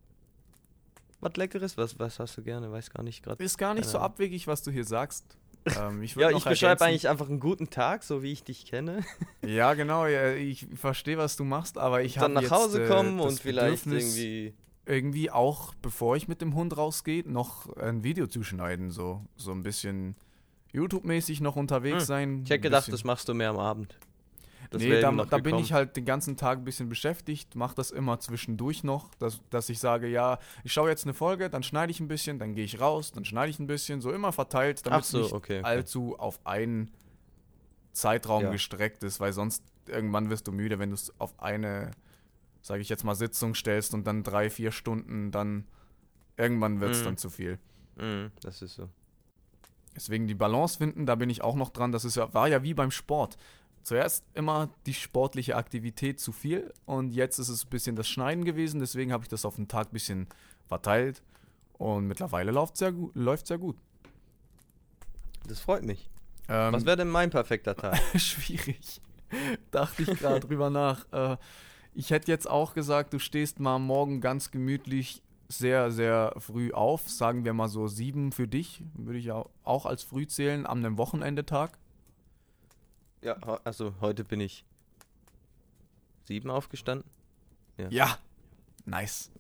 Was 1.19 1.35
leckeres, 1.35 1.77
was, 1.77 1.97
was 1.97 2.19
hast 2.19 2.37
du 2.37 2.43
gerne? 2.43 2.71
Weiß 2.71 2.91
gar 2.91 3.01
nicht 3.01 3.23
gerade. 3.23 3.43
Ist 3.43 3.57
gar 3.57 3.73
nicht 3.73 3.87
so 3.87 3.97
abwegig, 3.97 4.45
was 4.45 4.61
du 4.61 4.71
hier 4.71 4.83
sagst. 4.83 5.25
Ähm, 5.79 6.03
ich 6.03 6.15
Ja, 6.15 6.29
ich 6.29 6.43
beschreibe 6.43 6.85
eigentlich 6.85 7.09
einfach 7.09 7.27
einen 7.27 7.39
guten 7.39 7.69
Tag, 7.69 8.03
so 8.03 8.21
wie 8.21 8.31
ich 8.31 8.43
dich 8.43 8.65
kenne. 8.65 9.03
Ja, 9.45 9.75
genau, 9.75 10.05
ja, 10.05 10.33
ich 10.33 10.67
verstehe, 10.75 11.17
was 11.17 11.37
du 11.37 11.45
machst, 11.45 11.77
aber 11.77 12.01
ich 12.03 12.17
habe 12.17 12.33
dann 12.33 12.43
nach 12.43 12.51
Hause 12.51 12.83
äh, 12.83 12.87
kommen 12.87 13.17
das 13.17 13.27
und 13.27 13.39
vielleicht 13.39 13.85
irgendwie. 13.85 14.53
Irgendwie 14.87 15.29
auch, 15.29 15.73
bevor 15.81 16.15
ich 16.15 16.27
mit 16.27 16.41
dem 16.41 16.55
Hund 16.55 16.77
rausgehe, 16.77 17.23
noch 17.29 17.75
ein 17.77 18.03
Video 18.03 18.27
zu 18.27 18.43
schneiden, 18.43 18.89
so, 18.89 19.21
so 19.35 19.51
ein 19.51 19.63
bisschen 19.63 20.15
YouTube-mäßig 20.71 21.41
noch 21.41 21.55
unterwegs 21.55 22.01
Hm, 22.01 22.05
sein. 22.05 22.41
Ich 22.43 22.49
hätte 22.49 22.61
gedacht, 22.61 22.91
das 22.91 23.03
machst 23.03 23.27
du 23.27 23.33
mehr 23.33 23.49
am 23.49 23.59
Abend. 23.59 23.97
Das 24.69 24.81
nee, 24.81 24.99
da, 24.99 25.11
da 25.11 25.37
bin 25.37 25.57
ich 25.59 25.71
halt 25.71 25.95
den 25.95 26.03
ganzen 26.03 26.35
Tag 26.35 26.57
ein 26.57 26.65
bisschen 26.65 26.89
beschäftigt, 26.89 27.55
mache 27.55 27.75
das 27.75 27.89
immer 27.91 28.19
zwischendurch 28.19 28.83
noch, 28.83 29.13
dass, 29.15 29.39
dass 29.49 29.69
ich 29.69 29.79
sage, 29.79 30.07
ja, 30.07 30.39
ich 30.65 30.73
schaue 30.73 30.89
jetzt 30.89 31.05
eine 31.05 31.13
Folge, 31.13 31.49
dann 31.49 31.63
schneide 31.63 31.91
ich 31.91 32.01
ein 32.01 32.09
bisschen, 32.09 32.37
dann 32.37 32.53
gehe 32.53 32.65
ich 32.65 32.81
raus, 32.81 33.11
dann 33.13 33.23
schneide 33.23 33.49
ich 33.49 33.59
ein 33.59 33.67
bisschen, 33.67 34.01
so 34.01 34.11
immer 34.11 34.33
verteilt, 34.33 34.85
damit 34.85 35.05
so, 35.05 35.19
es 35.19 35.23
nicht 35.25 35.33
okay. 35.33 35.59
okay. 35.59 35.65
allzu 35.67 36.19
auf 36.19 36.45
einen 36.45 36.91
Zeitraum 37.93 38.43
Ja. 38.43 38.51
gestreckt 38.51 39.03
ist, 39.03 39.19
weil 39.21 39.31
sonst 39.31 39.63
irgendwann 39.87 40.29
wirst 40.29 40.47
du 40.47 40.51
müde, 40.51 40.79
wenn 40.79 40.89
du 40.89 40.95
es 40.95 41.13
auf 41.17 41.33
eine, 41.39 41.91
sage 42.67 42.81
ich 42.81 42.89
jetzt 42.89 43.03
mal, 43.05 43.15
Sitzung 43.15 43.55
stellst 43.55 43.93
und 43.93 44.05
dann 44.05 44.23
drei, 44.23 44.49
vier 44.49 44.71
Stunden, 44.71 45.31
dann 45.31 45.65
irgendwann 46.35 46.79
wird 46.81 46.91
es 46.91 46.99
Mhm. 47.01 47.05
dann 47.05 47.17
zu 47.17 47.29
viel. 47.29 47.59
Mhm, 47.95 48.31
das 48.41 48.61
ist 48.61 48.75
so. 48.75 48.89
Deswegen 49.95 50.27
die 50.27 50.35
Balance 50.35 50.77
finden, 50.77 51.05
da 51.05 51.15
bin 51.15 51.29
ich 51.29 51.41
auch 51.41 51.55
noch 51.55 51.69
dran. 51.69 51.91
Das 51.91 52.05
ist 52.05 52.15
ja, 52.15 52.33
war 52.33 52.47
ja 52.47 52.61
wie 52.63 52.73
beim 52.73 52.91
Sport. 52.91 53.37
Zuerst 53.83 54.25
immer 54.33 54.69
die 54.85 54.93
sportliche 54.93 55.55
Aktivität 55.55 56.19
zu 56.19 56.33
viel 56.33 56.73
und 56.85 57.11
jetzt 57.11 57.39
ist 57.39 57.47
es 57.49 57.63
ein 57.65 57.69
bisschen 57.69 57.95
das 57.95 58.07
Schneiden 58.09 58.43
gewesen. 58.43 58.79
Deswegen 58.81 59.13
habe 59.13 59.23
ich 59.23 59.29
das 59.29 59.45
auf 59.45 59.55
den 59.55 59.67
Tag 59.69 59.87
ein 59.87 59.93
bisschen 59.93 60.27
verteilt 60.67 61.23
und 61.77 62.05
mittlerweile 62.05 62.51
läuft 62.51 62.75
sehr 62.77 62.91
gut. 62.91 63.15
Läuft 63.15 63.47
sehr 63.47 63.57
gut. 63.57 63.77
Das 65.47 65.59
freut 65.61 65.83
mich. 65.83 66.09
Ähm, 66.49 66.73
Was 66.73 66.85
wäre 66.85 66.97
denn 66.97 67.09
mein 67.09 67.29
perfekter 67.29 67.75
Tag? 67.77 67.97
schwierig. 68.19 69.01
Dachte 69.71 70.03
ich 70.03 70.19
gerade 70.19 70.41
drüber 70.41 70.69
nach. 70.81 71.05
Äh, 71.13 71.37
ich 71.97 72.11
hätte 72.11 72.31
jetzt 72.31 72.47
auch 72.47 72.75
gesagt, 72.75 73.13
du 73.13 73.19
stehst 73.19 73.59
mal 73.59 73.79
morgen 73.79 74.21
ganz 74.21 74.51
gemütlich 74.51 75.23
sehr, 75.49 75.89
sehr 75.89 76.31
früh 76.37 76.71
auf. 76.71 77.09
Sagen 77.09 77.43
wir 77.43 77.53
mal 77.53 77.69
so 77.69 77.87
sieben 77.87 78.31
für 78.31 78.47
dich. 78.47 78.83
Würde 78.93 79.17
ich 79.17 79.25
ja 79.25 79.43
auch 79.63 79.87
als 79.87 80.03
früh 80.03 80.27
zählen 80.27 80.67
am 80.67 80.77
einem 80.77 80.99
Wochenendetag. 80.99 81.71
ja, 83.23 83.35
also 83.63 83.95
heute 83.99 84.23
bin 84.23 84.39
ich 84.39 84.63
sieben 86.25 86.51
aufgestanden. 86.51 87.09
Ja, 87.89 88.19
nice. 88.85 89.31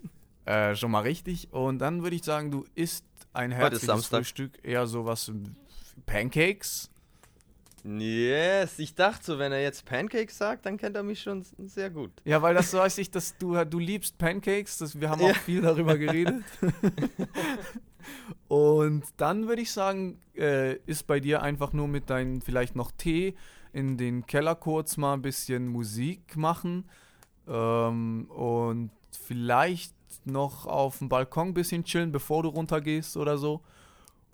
äh, 0.46 0.74
schon 0.74 0.92
mal 0.92 1.00
richtig. 1.00 1.52
Und 1.52 1.80
dann 1.80 2.02
würde 2.02 2.16
ich 2.16 2.24
sagen, 2.24 2.50
du 2.50 2.64
isst 2.74 3.04
ein 3.34 3.52
herzliches. 3.52 4.06
Frühstück, 4.06 4.52
eher 4.62 4.86
sowas 4.86 5.30
wie 5.34 5.50
Pancakes. 6.06 6.90
Yes, 7.88 8.78
ich 8.80 8.94
dachte 8.94 9.24
so, 9.24 9.38
wenn 9.38 9.52
er 9.52 9.62
jetzt 9.62 9.84
Pancakes 9.84 10.36
sagt, 10.38 10.66
dann 10.66 10.76
kennt 10.76 10.96
er 10.96 11.02
mich 11.04 11.22
schon 11.22 11.44
sehr 11.58 11.88
gut. 11.90 12.10
Ja, 12.24 12.42
weil 12.42 12.54
das 12.54 12.70
so 12.72 12.78
weiß 12.78 12.98
ich, 12.98 13.10
dass 13.10 13.36
du, 13.38 13.64
du 13.64 13.78
liebst 13.78 14.18
Pancakes. 14.18 14.78
Das, 14.78 14.98
wir 15.00 15.08
haben 15.08 15.20
auch 15.22 15.28
Ja. 15.28 15.34
viel 15.34 15.60
darüber 15.62 15.96
geredet. 15.96 16.42
Und 18.48 19.04
dann 19.16 19.48
würde 19.48 19.62
ich 19.62 19.72
sagen, 19.72 20.20
äh, 20.36 20.76
ist 20.86 21.06
bei 21.06 21.20
dir 21.20 21.42
einfach 21.42 21.72
nur 21.72 21.88
mit 21.88 22.10
deinem 22.10 22.40
vielleicht 22.40 22.76
noch 22.76 22.92
Tee 22.92 23.34
in 23.72 23.96
den 23.96 24.26
Keller 24.26 24.54
kurz 24.54 24.96
mal 24.96 25.14
ein 25.14 25.22
bisschen 25.22 25.68
Musik 25.68 26.36
machen 26.36 26.88
ähm, 27.48 28.26
und 28.30 28.90
vielleicht 29.12 29.92
noch 30.24 30.66
auf 30.66 30.98
dem 30.98 31.08
Balkon 31.08 31.48
ein 31.48 31.54
bisschen 31.54 31.84
chillen, 31.84 32.12
bevor 32.12 32.42
du 32.42 32.48
runtergehst 32.48 33.16
oder 33.16 33.38
so. 33.38 33.60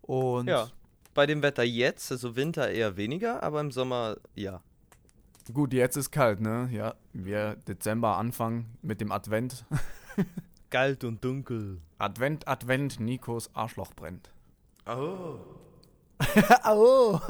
Und 0.02 0.48
Ja. 0.48 0.68
Bei 1.14 1.27
dem 1.27 1.42
Wetter 1.42 1.62
jetzt, 1.62 2.11
also 2.11 2.37
Winter 2.37 2.70
eher 2.70 2.96
weniger, 2.96 3.42
aber 3.42 3.61
im 3.61 3.70
Sommer 3.70 4.16
ja. 4.35 4.62
gut, 5.53 5.72
jetzt 5.72 5.96
ist 5.96 6.11
kalt, 6.11 6.40
ne? 6.40 6.68
Ja, 6.72 6.94
wir 7.12 7.57
Dezember 7.68 8.16
anfangen 8.16 8.79
mit 8.81 9.01
dem 9.01 9.12
Advent. 9.12 9.64
Kalt 10.70 11.05
und 11.05 11.22
dunkel. 11.22 11.83
Advent, 11.98 12.48
Advent, 12.48 12.98
Nikos 12.98 13.51
Arschloch 13.55 13.92
brennt. 13.94 14.31
Oh. 14.87 15.37
oh. 16.66 17.20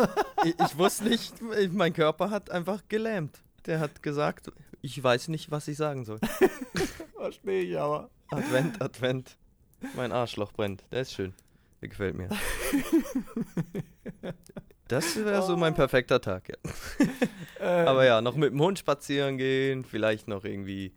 ich, 0.45 0.55
ich 0.59 0.79
wusste 0.79 1.09
nicht, 1.09 1.35
mein 1.73 1.92
Körper 1.92 2.31
hat 2.31 2.51
einfach 2.51 2.83
gelähmt. 2.88 3.42
Der 3.66 3.81
hat 3.81 4.01
gesagt, 4.01 4.53
ich 4.81 5.03
weiß 5.03 5.29
nicht, 5.29 5.51
was 5.51 5.66
ich 5.66 5.77
sagen 5.77 6.05
soll. 6.05 6.21
Verstehe 7.16 7.62
ich 7.62 7.79
aber. 7.79 8.11
Advent, 8.31 8.81
Advent. 8.81 9.37
Mein 9.97 10.12
Arschloch 10.12 10.53
brennt. 10.53 10.85
Der 10.92 11.03
ist 11.03 11.12
schön. 11.12 11.35
Der 11.83 11.88
gefällt 11.88 12.16
mir. 12.16 12.29
Das 14.88 15.16
wäre 15.16 15.42
so 15.42 15.57
mein 15.57 15.75
perfekter 15.75 16.21
Tag, 16.21 16.49
ja. 16.51 16.57
Äh, 17.61 17.87
Aber 17.87 18.05
ja, 18.05 18.21
noch 18.21 18.35
mit 18.35 18.51
dem 18.51 18.61
Hund 18.61 18.79
spazieren 18.81 19.38
gehen, 19.38 19.85
vielleicht 19.85 20.27
noch 20.27 20.45
irgendwie 20.45 20.92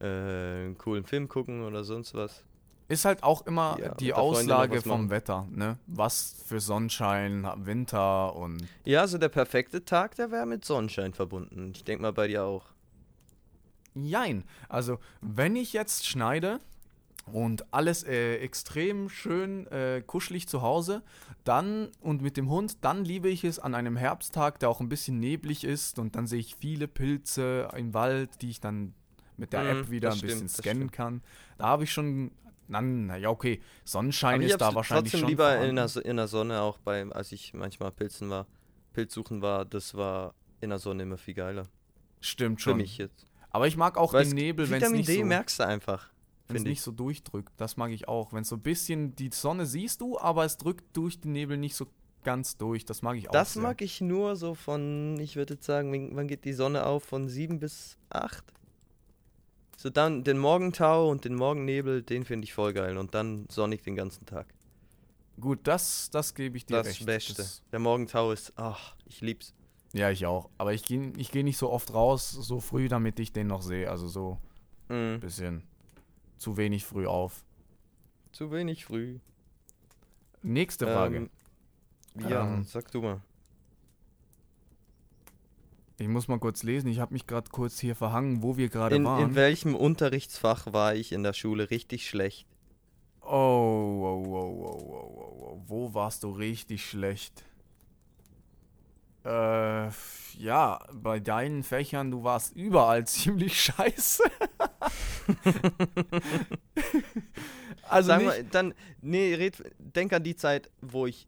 äh, 0.00 0.04
einen 0.06 0.78
coolen 0.78 1.04
Film 1.04 1.26
gucken 1.28 1.62
oder 1.64 1.82
sonst 1.82 2.14
was. 2.14 2.44
Ist 2.88 3.04
halt 3.04 3.22
auch 3.24 3.44
immer 3.46 3.76
Ja, 3.80 3.94
die 3.96 4.14
Auslage 4.14 4.80
vom. 4.80 5.10
Wetter, 5.10 5.48
ne? 5.50 5.76
Was 5.88 6.42
für 6.46 6.60
Sonnenschein, 6.60 7.46
Winter 7.56 8.36
und. 8.36 8.64
Ja, 8.84 9.06
so 9.08 9.18
der 9.18 9.28
perfekte 9.28 9.84
Tag, 9.84 10.14
der 10.14 10.30
wäre 10.30 10.46
mit 10.46 10.64
Sonnenschein 10.64 11.12
verbunden. 11.14 11.72
Ich 11.74 11.82
denke 11.84 12.02
mal 12.02 12.12
bei 12.12 12.28
dir 12.28 12.44
auch. 12.44 12.66
Jein. 13.94 14.44
Also, 14.68 14.98
wenn 15.20 15.56
ich 15.56 15.72
jetzt 15.72 16.06
schneide 16.06 16.60
und 17.32 17.72
alles 17.72 18.04
äh, 18.04 18.36
extrem 18.36 19.08
schön 19.08 19.66
äh, 19.68 20.02
kuschelig 20.06 20.46
zu 20.48 20.62
Hause, 20.62 21.02
dann 21.44 21.90
und 22.00 22.22
mit 22.22 22.36
dem 22.36 22.50
Hund, 22.50 22.84
dann 22.84 23.04
liebe 23.04 23.28
ich 23.28 23.44
es 23.44 23.58
an 23.58 23.74
einem 23.74 23.96
Herbsttag, 23.96 24.58
der 24.60 24.68
auch 24.68 24.80
ein 24.80 24.88
bisschen 24.88 25.18
neblig 25.20 25.64
ist 25.64 25.98
und 25.98 26.16
dann 26.16 26.26
sehe 26.26 26.40
ich 26.40 26.56
viele 26.56 26.86
Pilze 26.88 27.68
im 27.76 27.94
Wald, 27.94 28.30
die 28.42 28.50
ich 28.50 28.60
dann 28.60 28.94
mit 29.36 29.52
der 29.52 29.64
Mhm, 29.64 29.80
App 29.80 29.90
wieder 29.90 30.10
das 30.10 30.18
ein 30.18 30.20
bisschen 30.22 30.36
stimmt, 30.48 30.58
das 30.58 30.64
scannen 30.64 30.90
kann. 30.90 31.22
Da 31.58 31.66
habe 31.66 31.84
ich 31.84 31.92
schon. 31.92 32.30
Dann, 32.66 33.06
na 33.06 33.16
ja, 33.18 33.28
okay. 33.28 33.60
Sonnenschein 33.84 34.40
ich 34.40 34.50
ist 34.52 34.60
da 34.60 34.74
wahrscheinlich 34.74 35.12
trotzdem 35.12 35.20
schon. 35.20 35.28
lieber 35.28 35.58
in 35.60 35.76
der, 35.76 35.90
in 36.04 36.16
der 36.16 36.28
Sonne, 36.28 36.62
auch 36.62 36.78
beim, 36.78 37.12
als 37.12 37.30
ich 37.32 37.52
manchmal 37.52 37.90
Pilzen 37.92 38.30
war, 38.30 38.46
Pilzsuchen 38.94 39.42
war, 39.42 39.64
das 39.66 39.94
war 39.94 40.34
in 40.62 40.70
der 40.70 40.78
Sonne 40.78 41.02
immer 41.02 41.18
viel 41.18 41.34
geiler. 41.34 41.68
Stimmt 42.20 42.62
Für 42.62 42.70
schon. 42.70 42.78
mich 42.78 42.96
jetzt. 42.96 43.26
Aber 43.50 43.66
ich 43.66 43.76
mag 43.76 43.98
auch 43.98 44.14
Weil 44.14 44.24
den 44.24 44.34
Nebel, 44.34 44.70
wenn 44.70 44.76
es 44.76 44.80
Vitamin 44.82 44.96
nicht, 44.98 45.08
D 45.10 45.18
so, 45.18 45.24
merkst 45.26 45.58
du 45.60 45.66
einfach. 45.66 46.08
Wenn's 46.48 46.58
finde 46.58 46.70
nicht 46.70 46.78
ich. 46.78 46.84
so 46.84 46.92
durchdrückt. 46.92 47.52
Das 47.56 47.76
mag 47.76 47.90
ich 47.90 48.08
auch. 48.08 48.32
Wenn 48.32 48.44
so 48.44 48.56
ein 48.56 48.62
bisschen 48.62 49.14
die 49.16 49.30
Sonne 49.32 49.66
siehst 49.66 50.00
du, 50.00 50.18
aber 50.18 50.44
es 50.44 50.56
drückt 50.58 50.96
durch 50.96 51.20
den 51.20 51.32
Nebel 51.32 51.56
nicht 51.56 51.74
so 51.76 51.86
ganz 52.22 52.56
durch. 52.56 52.84
Das 52.84 53.02
mag 53.02 53.16
ich 53.16 53.28
auch. 53.28 53.32
Das 53.32 53.54
sehr. 53.54 53.62
mag 53.62 53.82
ich 53.82 54.00
nur 54.00 54.36
so 54.36 54.54
von, 54.54 55.18
ich 55.20 55.36
würde 55.36 55.54
jetzt 55.54 55.66
sagen, 55.66 56.10
wann- 56.16 56.28
geht 56.28 56.44
die 56.44 56.52
Sonne 56.54 56.86
auf? 56.86 57.04
Von 57.04 57.28
7 57.28 57.58
bis 57.60 57.98
8? 58.10 58.42
So 59.76 59.90
dann 59.90 60.24
den 60.24 60.38
Morgentau 60.38 61.10
und 61.10 61.24
den 61.24 61.34
Morgennebel, 61.34 62.02
den 62.02 62.24
finde 62.24 62.44
ich 62.46 62.54
voll 62.54 62.72
geil. 62.72 62.96
Und 62.96 63.14
dann 63.14 63.46
sonnig 63.50 63.82
den 63.82 63.96
ganzen 63.96 64.24
Tag. 64.24 64.46
Gut, 65.40 65.60
das, 65.64 66.10
das 66.10 66.34
gebe 66.34 66.56
ich 66.56 66.64
dir 66.64 66.76
Das 66.76 66.86
recht. 66.86 67.06
Beste. 67.06 67.34
Das, 67.34 67.62
Der 67.72 67.80
Morgentau 67.80 68.30
ist, 68.32 68.52
ach, 68.56 68.94
ich 69.04 69.20
lieb's. 69.20 69.52
ja, 69.92 70.10
ich 70.10 70.24
auch. 70.26 70.48
Aber 70.58 70.72
ich 70.72 70.84
gehe 70.84 71.12
ich 71.16 71.30
geh 71.32 71.42
nicht 71.42 71.58
so 71.58 71.70
oft 71.70 71.92
raus, 71.92 72.30
so 72.30 72.60
früh, 72.60 72.88
damit 72.88 73.18
ich 73.18 73.32
den 73.32 73.48
noch 73.48 73.60
sehe. 73.62 73.90
Also 73.90 74.06
so 74.08 74.38
ein 74.88 75.14
Mhm. 75.16 75.20
bisschen 75.20 75.62
zu 76.36 76.56
wenig 76.56 76.84
früh 76.84 77.06
auf. 77.06 77.44
Zu 78.32 78.50
wenig 78.50 78.84
früh. 78.84 79.18
Nächste 80.42 80.86
Frage. 80.86 81.16
Ähm, 81.16 82.28
ja, 82.28 82.46
Ähm, 82.54 82.64
sag 82.64 82.90
du 82.90 83.00
mal. 83.02 83.20
ich 85.98 86.08
muss 86.08 86.28
mal 86.28 86.38
kurz 86.38 86.62
lesen. 86.62 86.88
Ich 86.88 86.98
habe 86.98 87.12
mich 87.14 87.26
gerade 87.26 87.50
kurz 87.50 87.78
hier 87.78 87.94
verhangen, 87.96 88.42
wo 88.42 88.56
wir 88.56 88.68
gerade 88.68 89.02
waren. 89.04 89.22
in 89.30 89.34
welchem 89.34 89.74
Unterrichtsfach 89.74 90.72
war 90.72 90.94
ich 90.94 91.12
in 91.12 91.22
der 91.22 91.32
Schule 91.32 91.70
richtig 91.70 92.08
schlecht? 92.08 92.46
Oh, 93.20 93.26
oh, 93.26 94.24
oh, 94.26 94.34
oh, 94.34 94.90
oh, 94.90 95.14
oh, 95.16 95.44
oh. 95.54 95.62
Wo 95.66 95.94
warst 95.94 96.24
du 96.24 96.30
richtig 96.30 96.84
schlecht? 96.84 97.44
Äh, 99.24 99.88
ja, 100.36 100.80
bei 100.92 101.18
deinen 101.20 101.62
Fächern, 101.62 102.10
du 102.10 102.22
warst 102.24 102.54
überall 102.54 103.06
ziemlich 103.06 103.58
scheiße. 103.62 104.24
also 107.88 108.08
Sag 108.08 108.24
mal, 108.24 108.44
dann, 108.44 108.74
nee, 109.00 109.34
red, 109.34 109.62
denk 109.78 110.12
an 110.12 110.22
die 110.22 110.36
Zeit, 110.36 110.70
wo 110.80 111.06
ich 111.06 111.26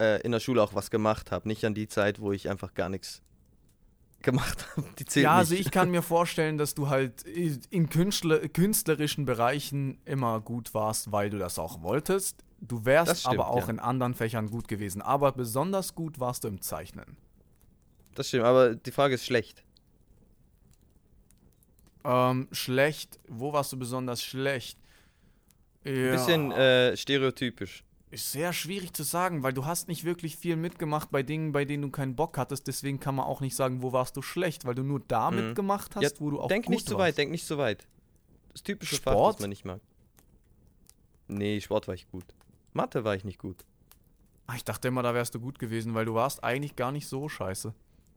äh, 0.00 0.20
in 0.22 0.32
der 0.32 0.40
Schule 0.40 0.62
auch 0.62 0.74
was 0.74 0.90
gemacht 0.90 1.30
habe, 1.30 1.48
nicht 1.48 1.64
an 1.64 1.74
die 1.74 1.88
Zeit, 1.88 2.20
wo 2.20 2.32
ich 2.32 2.48
einfach 2.48 2.74
gar 2.74 2.88
nichts 2.88 3.22
gemacht 4.22 4.66
habe. 4.76 4.88
Die 4.98 5.04
zählt 5.04 5.24
ja, 5.24 5.32
nicht. 5.32 5.38
also 5.38 5.54
ich 5.54 5.70
kann 5.70 5.90
mir 5.90 6.02
vorstellen, 6.02 6.58
dass 6.58 6.74
du 6.74 6.88
halt 6.88 7.22
in 7.24 7.88
Künstler, 7.88 8.48
künstlerischen 8.48 9.24
Bereichen 9.24 9.98
immer 10.04 10.40
gut 10.40 10.74
warst, 10.74 11.12
weil 11.12 11.30
du 11.30 11.38
das 11.38 11.58
auch 11.58 11.82
wolltest. 11.82 12.44
Du 12.60 12.84
wärst 12.84 13.20
stimmt, 13.20 13.34
aber 13.34 13.48
auch 13.48 13.66
ja. 13.66 13.70
in 13.70 13.80
anderen 13.80 14.14
Fächern 14.14 14.48
gut 14.48 14.68
gewesen. 14.68 15.02
Aber 15.02 15.32
besonders 15.32 15.94
gut 15.94 16.20
warst 16.20 16.44
du 16.44 16.48
im 16.48 16.60
Zeichnen. 16.60 17.16
Das 18.14 18.28
stimmt, 18.28 18.44
aber 18.44 18.76
die 18.76 18.92
Frage 18.92 19.14
ist 19.14 19.24
schlecht. 19.24 19.64
Ähm, 22.04 22.48
schlecht. 22.52 23.18
Wo 23.28 23.52
warst 23.52 23.72
du 23.72 23.78
besonders 23.78 24.22
schlecht? 24.22 24.78
Ja, 25.84 25.92
Ein 25.92 26.10
bisschen 26.12 26.52
äh, 26.52 26.96
stereotypisch. 26.96 27.84
ist 28.10 28.30
sehr 28.32 28.52
schwierig 28.52 28.92
zu 28.92 29.02
sagen, 29.02 29.42
weil 29.42 29.52
du 29.52 29.64
hast 29.66 29.88
nicht 29.88 30.04
wirklich 30.04 30.36
viel 30.36 30.56
mitgemacht 30.56 31.10
bei 31.10 31.22
Dingen, 31.22 31.52
bei 31.52 31.64
denen 31.64 31.82
du 31.82 31.90
keinen 31.90 32.14
Bock 32.14 32.38
hattest. 32.38 32.66
Deswegen 32.68 33.00
kann 33.00 33.14
man 33.14 33.24
auch 33.26 33.40
nicht 33.40 33.56
sagen, 33.56 33.82
wo 33.82 33.92
warst 33.92 34.16
du 34.16 34.22
schlecht, 34.22 34.64
weil 34.64 34.74
du 34.74 34.82
nur 34.82 35.00
da 35.00 35.30
Mhm. 35.30 35.36
mitgemacht 35.48 35.96
hast, 35.96 36.02
Ja, 36.02 36.10
wo 36.20 36.30
du 36.30 36.40
auch 36.40 36.48
Denk 36.48 36.66
gut 36.66 36.74
nicht 36.74 36.86
zu 36.88 36.94
warst. 36.94 37.00
weit, 37.08 37.18
denk 37.18 37.30
nicht 37.30 37.46
zu 37.46 37.58
weit. 37.58 37.86
Das 38.52 38.62
typische 38.62 38.96
Fach, 38.96 39.12
Sport? 39.12 39.34
das 39.36 39.40
man 39.40 39.50
nicht 39.50 39.64
mag. 39.64 39.80
Nee, 41.28 41.60
Sport 41.60 41.88
war 41.88 41.94
ich 41.94 42.08
gut. 42.10 42.24
Mathe 42.72 43.04
war 43.04 43.14
ich 43.16 43.24
nicht 43.24 43.38
gut. 43.38 43.64
Ah, 44.46 44.54
Ich 44.56 44.64
dachte 44.64 44.88
immer, 44.88 45.02
da 45.02 45.14
wärst 45.14 45.34
du 45.34 45.40
gut 45.40 45.58
gewesen, 45.58 45.94
weil 45.94 46.04
du 46.04 46.14
warst 46.14 46.44
eigentlich 46.44 46.76
gar 46.76 46.92
nicht 46.92 47.06
so 47.06 47.28
scheiße. 47.28 47.74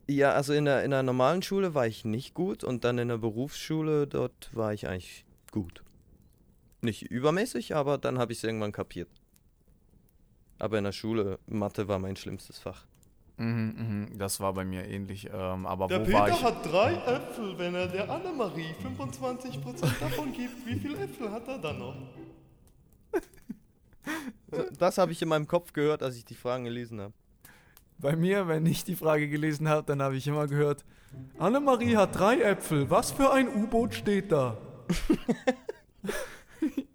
Ja, 0.07 0.33
also 0.33 0.53
in 0.53 0.65
der, 0.65 0.83
in 0.83 0.91
der 0.91 1.03
normalen 1.03 1.41
Schule 1.41 1.73
war 1.73 1.87
ich 1.87 2.05
nicht 2.05 2.33
gut 2.33 2.63
und 2.63 2.83
dann 2.83 2.97
in 2.99 3.07
der 3.07 3.17
Berufsschule, 3.17 4.05
dort 4.07 4.55
war 4.55 4.73
ich 4.73 4.87
eigentlich 4.87 5.25
gut. 5.51 5.83
Nicht 6.81 7.01
übermäßig, 7.03 7.75
aber 7.75 7.97
dann 7.97 8.19
habe 8.19 8.31
ich 8.31 8.39
es 8.39 8.43
irgendwann 8.43 8.71
kapiert. 8.71 9.09
Aber 10.59 10.77
in 10.77 10.83
der 10.83 10.91
Schule, 10.91 11.39
Mathe 11.47 11.87
war 11.87 11.97
mein 11.99 12.15
schlimmstes 12.15 12.59
Fach. 12.59 12.85
Mhm, 13.37 14.07
mhm, 14.11 14.17
das 14.17 14.39
war 14.39 14.53
bei 14.53 14.63
mir 14.63 14.85
ähnlich. 14.87 15.27
Ähm, 15.33 15.65
aber 15.65 15.87
Der 15.87 16.07
wo 16.07 16.13
war 16.13 16.25
Peter 16.25 16.37
ich? 16.37 16.43
hat 16.43 16.65
drei 16.65 16.93
Äpfel. 16.93 17.57
Wenn 17.57 17.75
er 17.75 17.87
der 17.87 18.09
Annemarie 18.09 18.73
25% 18.81 19.99
davon 19.99 20.31
gibt, 20.31 20.65
wie 20.65 20.79
viele 20.79 20.99
Äpfel 20.99 21.31
hat 21.31 21.47
er 21.47 21.57
dann 21.57 21.79
noch? 21.79 21.95
Das 24.77 24.97
habe 24.99 25.11
ich 25.11 25.21
in 25.21 25.27
meinem 25.27 25.47
Kopf 25.47 25.73
gehört, 25.73 26.01
als 26.03 26.15
ich 26.15 26.23
die 26.23 26.35
Fragen 26.35 26.63
gelesen 26.63 27.01
habe. 27.01 27.13
Bei 27.97 28.15
mir, 28.15 28.47
wenn 28.47 28.65
ich 28.65 28.83
die 28.83 28.95
Frage 28.95 29.29
gelesen 29.29 29.69
habe, 29.69 29.83
dann 29.85 30.01
habe 30.01 30.17
ich 30.17 30.27
immer 30.27 30.47
gehört, 30.47 30.83
Annemarie 31.37 31.95
hat 31.95 32.17
drei 32.17 32.41
Äpfel, 32.41 32.89
was 32.89 33.11
für 33.11 33.31
ein 33.31 33.47
U-Boot 33.47 33.93
steht 33.93 34.31
da? 34.31 34.57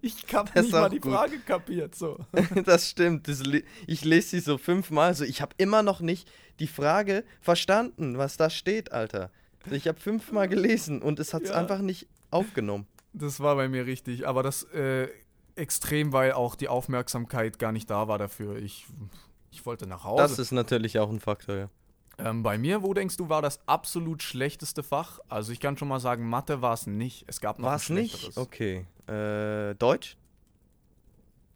ich 0.01 0.15
habe 0.33 0.61
nicht 0.61 0.71
mal 0.71 0.89
die 0.89 0.99
gut. 0.99 1.13
Frage 1.13 1.39
kapiert, 1.39 1.95
so. 1.95 2.19
das 2.65 2.89
stimmt. 2.89 3.27
Das 3.27 3.43
le 3.45 3.63
ich 3.87 4.03
lese 4.05 4.29
sie 4.29 4.39
so 4.39 4.57
fünfmal. 4.57 5.13
So, 5.15 5.23
ich 5.23 5.41
habe 5.41 5.53
immer 5.57 5.83
noch 5.83 6.01
nicht 6.01 6.29
die 6.59 6.67
Frage 6.67 7.23
verstanden, 7.41 8.17
was 8.17 8.37
da 8.37 8.49
steht, 8.49 8.91
Alter. 8.91 9.31
Ich 9.69 9.87
habe 9.87 9.99
fünfmal 9.99 10.47
gelesen 10.47 11.01
und 11.01 11.19
es 11.19 11.33
hat 11.33 11.43
es 11.43 11.49
Ja. 11.49 11.55
einfach 11.55 11.79
nicht 11.79 12.07
aufgenommen. 12.31 12.87
Das 13.13 13.39
war 13.39 13.55
bei 13.55 13.67
mir 13.67 13.85
richtig, 13.85 14.27
aber 14.27 14.41
das 14.41 14.63
äh, 14.73 15.07
extrem, 15.55 16.13
weil 16.13 16.31
auch 16.33 16.55
die 16.55 16.67
Aufmerksamkeit 16.67 17.59
gar 17.59 17.71
nicht 17.71 17.89
da 17.89 18.07
war 18.07 18.17
dafür. 18.17 18.55
Ich, 18.57 18.87
ich 19.51 19.65
wollte 19.65 19.85
nach 19.87 20.03
Hause. 20.03 20.23
Das 20.23 20.39
ist 20.39 20.51
natürlich 20.51 20.97
auch 20.99 21.09
ein 21.09 21.19
Faktor, 21.19 21.55
ja. 21.55 21.69
Ähm, 22.17 22.43
bei 22.43 22.57
mir, 22.57 22.83
wo 22.83 22.93
denkst 22.93 23.17
du, 23.17 23.29
war 23.29 23.41
das 23.41 23.59
absolut 23.67 24.21
schlechteste 24.21 24.83
Fach? 24.83 25.19
Also 25.29 25.51
ich 25.51 25.59
kann 25.59 25.77
schon 25.77 25.87
mal 25.87 25.99
sagen, 25.99 26.27
Mathe 26.29 26.61
war 26.61 26.73
es 26.73 26.87
nicht. 26.87 27.25
Es 27.27 27.41
gab 27.41 27.59
noch 27.59 27.67
War 27.67 27.75
es 27.75 27.89
nicht? 27.89 28.37
Okay. 28.37 28.85
Äh, 29.07 29.75
Deutsch? 29.75 30.17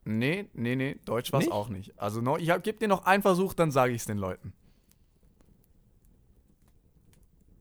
Nee, 0.06 0.48
nee, 0.54 0.76
nee, 0.76 0.98
Deutsch 1.06 1.34
war 1.34 1.42
es 1.42 1.50
auch 1.50 1.68
nicht. 1.70 1.98
Also 1.98 2.22
noch, 2.22 2.38
ich 2.38 2.48
gebe 2.64 2.78
dir 2.78 2.88
noch 2.88 3.06
einen 3.06 3.24
Versuch, 3.24 3.54
dann 3.54 3.72
sage 3.72 3.94
ich 3.94 4.02
es 4.02 4.06
den 4.06 4.20
Leuten. 4.20 4.54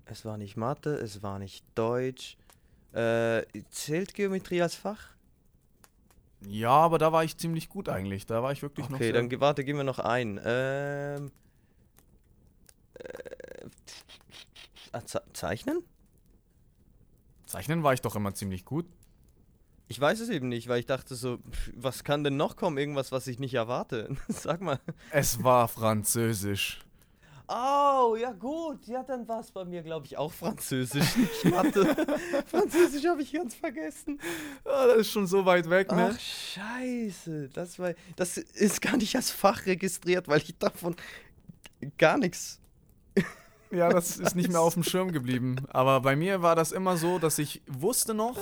Es 0.05 0.25
war 0.25 0.37
nicht 0.37 0.57
Mathe, 0.57 0.95
es 0.95 1.23
war 1.23 1.39
nicht 1.39 1.65
Deutsch. 1.75 2.37
Äh, 2.93 3.45
zählt 3.71 4.15
Geometrie 4.15 4.61
als 4.61 4.75
Fach? 4.75 5.14
Ja, 6.47 6.71
aber 6.71 6.99
da 6.99 7.13
war 7.13 7.25
ich 7.25 7.37
ziemlich 7.37 7.69
gut 7.69 7.89
eigentlich. 7.89 8.27
Da 8.27 8.43
war 8.43 8.53
ich 8.53 8.63
wirklich 8.63 8.89
noch 8.89 8.97
Okay, 8.99 9.13
dann 9.13 9.29
ge- 9.29 9.41
warte, 9.41 9.65
gehen 9.65 9.77
wir 9.77 9.85
noch 9.85 9.99
ein. 9.99 10.41
Ähm. 10.45 11.31
Äh, 12.95 13.67
ah, 14.93 15.01
Ze 15.05 15.23
Zeichnen? 15.33 15.83
Zeichnen 17.47 17.83
war 17.83 17.93
ich 17.95 18.01
doch 18.01 18.17
immer 18.17 18.35
ziemlich 18.35 18.65
gut. 18.65 18.87
Ich 19.87 20.01
weiß 20.01 20.21
es 20.21 20.29
eben 20.31 20.49
nicht, 20.49 20.69
weil 20.69 20.81
ich 20.81 20.87
dachte 20.87 21.15
so, 21.15 21.39
was 21.75 22.05
kann 22.05 22.25
denn 22.25 22.37
noch 22.37 22.57
kommen? 22.57 22.79
Irgendwas, 22.79 23.13
was 23.13 23.27
ich 23.27 23.39
nicht 23.39 23.55
erwarte. 23.55 24.17
Sag 24.29 24.61
mal. 24.61 24.81
Es 25.11 25.43
war 25.45 25.69
Französisch. 25.69 26.84
Oh, 27.47 28.17
ja 28.19 28.33
gut. 28.33 28.87
Ja, 28.87 29.03
dann 29.03 29.29
war 29.29 29.41
es 29.41 29.51
bei 29.51 29.65
mir, 29.65 29.83
glaube 29.83 30.07
ich, 30.07 30.17
auch 30.17 30.33
Französisch, 30.33 31.17
nicht 31.17 31.45
Mathe. 31.45 31.85
Französisch 32.47 33.05
habe 33.07 33.23
ich 33.23 33.33
ganz 33.33 33.55
vergessen. 33.55 34.19
Ah, 34.65 34.87
das 34.87 34.99
ist 34.99 35.11
schon 35.11 35.27
so 35.27 35.45
weit 35.45 35.69
weg, 35.69 35.93
ne? 35.93 36.13
Ach, 36.15 36.19
scheiße. 36.19 37.51
Das, 37.53 37.79
war, 37.79 37.93
das 38.17 38.39
ist 38.39 38.81
gar 38.81 38.97
nicht 38.97 39.15
als 39.15 39.31
Fach 39.31 39.67
registriert, 39.67 40.27
weil 40.27 40.39
ich 40.39 40.57
davon 40.59 40.97
gar 41.99 42.17
nichts. 42.17 42.61
Ja, 43.71 43.91
das 43.91 44.17
ist 44.19 44.35
nicht 44.35 44.51
mehr 44.51 44.61
auf 44.61 44.75
dem 44.75 44.83
Schirm 44.83 45.13
geblieben. 45.13 45.57
Aber 45.69 46.01
bei 46.01 46.17
mir 46.17 46.41
war 46.41 46.57
das 46.57 46.73
immer 46.73 46.97
so, 46.97 47.19
dass 47.19 47.39
ich 47.39 47.61
wusste 47.67 48.15
noch, 48.15 48.39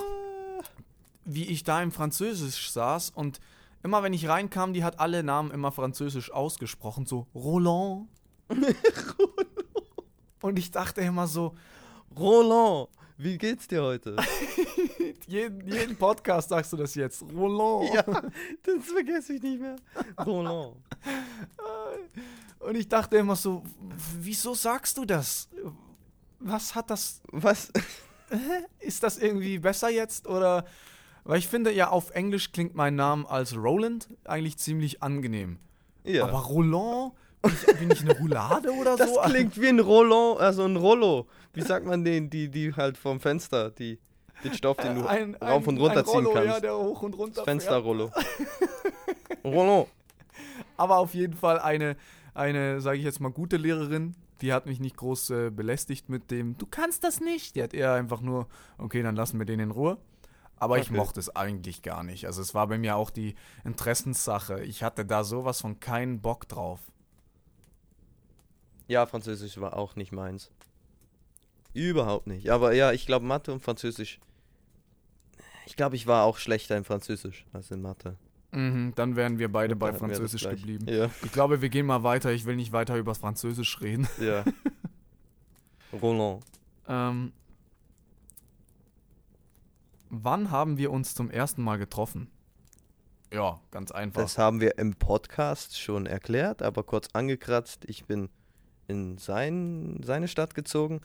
wie 1.25 1.47
ich 1.47 1.65
da 1.65 1.83
im 1.83 1.91
Französisch 1.91 2.71
saß 2.71 3.11
und 3.11 3.41
immer 3.83 4.05
wenn 4.05 4.13
ich 4.13 4.29
reinkam, 4.29 4.73
die 4.73 4.85
hat 4.85 5.01
alle 5.01 5.25
Namen 5.25 5.51
immer 5.51 5.73
französisch 5.73 6.31
ausgesprochen, 6.31 7.07
so 7.07 7.27
Roland. 7.35 8.09
Und 10.43 10.59
ich 10.59 10.71
dachte 10.71 11.01
immer 11.01 11.27
so, 11.27 11.55
Roland, 12.17 12.89
wie 13.17 13.39
geht's 13.39 13.69
dir 13.69 13.83
heute? 13.83 14.17
jeden, 15.27 15.67
jeden 15.67 15.97
Podcast 15.97 16.49
sagst 16.49 16.73
du 16.73 16.77
das 16.77 16.95
jetzt, 16.95 17.23
Roland. 17.35 17.95
ja, 17.95 18.03
das 18.03 18.85
vergesse 18.93 19.35
ich 19.35 19.43
nicht 19.43 19.61
mehr. 19.61 19.77
Roland. 20.25 20.77
Und 22.59 22.77
ich 22.77 22.89
dachte 22.89 23.17
immer 23.17 23.37
so, 23.37 23.63
wieso 24.19 24.55
sagst 24.55 24.97
du 24.97 25.05
das? 25.05 25.49
Was 26.39 26.75
hat 26.75 26.91
das 26.91 27.21
Was? 27.31 27.71
Ist 28.81 29.03
das 29.03 29.19
irgendwie 29.19 29.59
besser 29.59 29.91
jetzt 29.91 30.27
oder? 30.27 30.65
Weil 31.25 31.39
ich 31.39 31.47
finde 31.47 31.73
ja 31.73 31.89
auf 31.91 32.11
Englisch 32.11 32.51
klingt 32.51 32.75
mein 32.75 32.97
Name 32.97 33.29
als 33.29 33.55
Roland 33.55 34.09
eigentlich 34.25 34.59
ziemlich 34.59 35.03
angenehm. 35.03 35.59
Ja. 36.05 36.25
Aber 36.25 36.41
Roland? 36.41 37.13
Ich, 37.47 37.79
bin 37.79 37.91
ich 37.91 38.01
eine 38.03 38.17
Roulade 38.19 38.71
oder 38.73 38.97
das 38.97 39.13
so? 39.15 39.21
klingt 39.23 39.61
wie 39.61 39.69
ein 39.69 39.81
Roland, 39.81 40.41
also 40.41 40.65
ein 40.65 40.77
Rollo. 40.77 41.27
Wie 41.53 41.63
sagt 41.63 41.87
man 41.87 42.05
den, 42.05 42.31
die, 42.31 42.49
die 42.49 42.73
halt 42.75 42.97
vom 42.97 43.19
Fenster, 43.21 43.71
die, 43.71 43.99
den 44.45 44.55
Stoff, 44.55 44.77
den 44.79 44.95
du 44.95 45.07
ein, 45.07 45.35
rauf 45.35 45.67
und 45.67 45.79
runter 45.79 46.01
ein 46.01 46.05
ziehen 46.05 46.15
Rollo, 46.27 46.33
kannst. 46.33 46.49
Ja, 46.49 46.61
der 46.61 46.77
hoch 46.79 47.03
und 47.03 47.15
runter 47.19 47.37
das. 47.37 47.45
Fensterrollo. 47.45 48.11
Roland. 49.45 49.89
Aber 50.77 50.99
auf 50.99 51.15
jeden 51.15 51.35
Fall 51.35 51.59
eine, 51.59 51.97
eine 52.35 52.81
sage 52.81 52.99
ich 52.99 53.05
jetzt 53.05 53.21
mal, 53.21 53.31
gute 53.31 53.57
Lehrerin. 53.57 54.15
Die 54.41 54.53
hat 54.53 54.67
mich 54.67 54.81
nicht 54.81 54.97
groß 54.97 55.31
äh, 55.31 55.51
belästigt 55.51 56.09
mit 56.09 56.31
dem, 56.31 56.57
du 56.59 56.67
kannst 56.67 57.05
das 57.05 57.21
nicht. 57.21 57.55
Die 57.57 57.63
hat 57.63 57.75
eher 57.75 57.93
einfach 57.95 58.21
nur, 58.21 58.49
okay, 58.79 59.03
dann 59.03 59.15
lassen 59.15 59.39
wir 59.39 59.47
den 59.47 59.61
in 59.61 59.71
Ruhe. 59.71 59.99
Aber 60.57 60.79
ich 60.79 60.89
Okay. 60.91 60.97
mochte 60.97 61.19
es 61.21 61.35
eigentlich 61.35 61.83
gar 61.83 62.05
nicht. 62.05 62.27
Also 62.27 62.41
es 62.41 62.55
war 62.55 62.69
bei 62.69 62.79
mir 62.79 62.97
auch 62.97 63.11
die 63.11 63.35
Interessenssache. 63.65 64.63
Ich 64.63 64.83
hatte 64.85 65.05
da 65.05 65.25
sowas 65.25 65.61
von 65.61 65.81
keinen 65.81 66.21
Bock 66.21 66.49
drauf. 66.49 66.79
Ja, 68.89 69.07
Französisch 69.07 69.59
war 69.61 69.77
auch 69.77 69.97
nicht 69.97 70.13
meins. 70.13 70.51
Überhaupt 71.75 72.27
nicht. 72.27 72.51
Aber 72.51 72.73
ja, 72.73 72.93
ich 72.93 73.07
glaube, 73.07 73.25
Mathe 73.25 73.53
und 73.53 73.63
Französisch 73.63 74.21
Ich 75.67 75.77
glaube, 75.77 75.97
ich 75.97 76.07
war 76.07 76.25
auch 76.25 76.37
schlechter 76.39 76.77
in 76.77 76.85
Französisch 76.85 77.47
als 77.53 77.71
in 77.71 77.81
Mathe. 77.81 78.17
Mhm, 78.51 78.93
dann 78.95 79.17
wären 79.17 79.39
wir 79.39 79.51
beide 79.51 79.75
bei 79.77 79.95
Französisch 79.95 80.43
geblieben. 80.43 80.87
Ja, 80.87 81.11
Ich 81.25 81.33
glaube, 81.33 81.63
wir 81.63 81.71
gehen 81.71 81.87
mal 81.87 82.03
weiter. 82.03 82.33
Ich 82.33 82.45
will 82.45 82.57
nicht 82.57 82.73
weiter 82.73 82.97
über 82.97 83.15
Französisch 83.15 83.81
reden. 83.81 84.07
ja. 84.21 84.45
Roland. 86.01 86.45
Ähm, 86.89 87.33
wann 90.11 90.51
haben 90.51 90.77
wir 90.77 90.91
uns 90.91 91.15
zum 91.15 91.31
ersten 91.31 91.63
Mal 91.63 91.79
getroffen? 91.79 92.29
Ja, 93.33 93.61
ganz 93.71 93.91
einfach. 93.91 94.21
Das 94.21 94.37
haben 94.37 94.61
wir 94.61 94.77
im 94.79 94.95
Podcast 94.95 95.81
schon 95.81 96.05
erklärt, 96.05 96.61
aber 96.63 96.83
kurz 96.83 97.09
angekratzt. 97.15 97.85
Ich 97.87 98.05
bin 98.05 98.29
in 98.93 99.19
sein, 99.19 100.01
seine 100.05 100.29
Stadt 100.29 100.55
gezogen, 100.55 101.01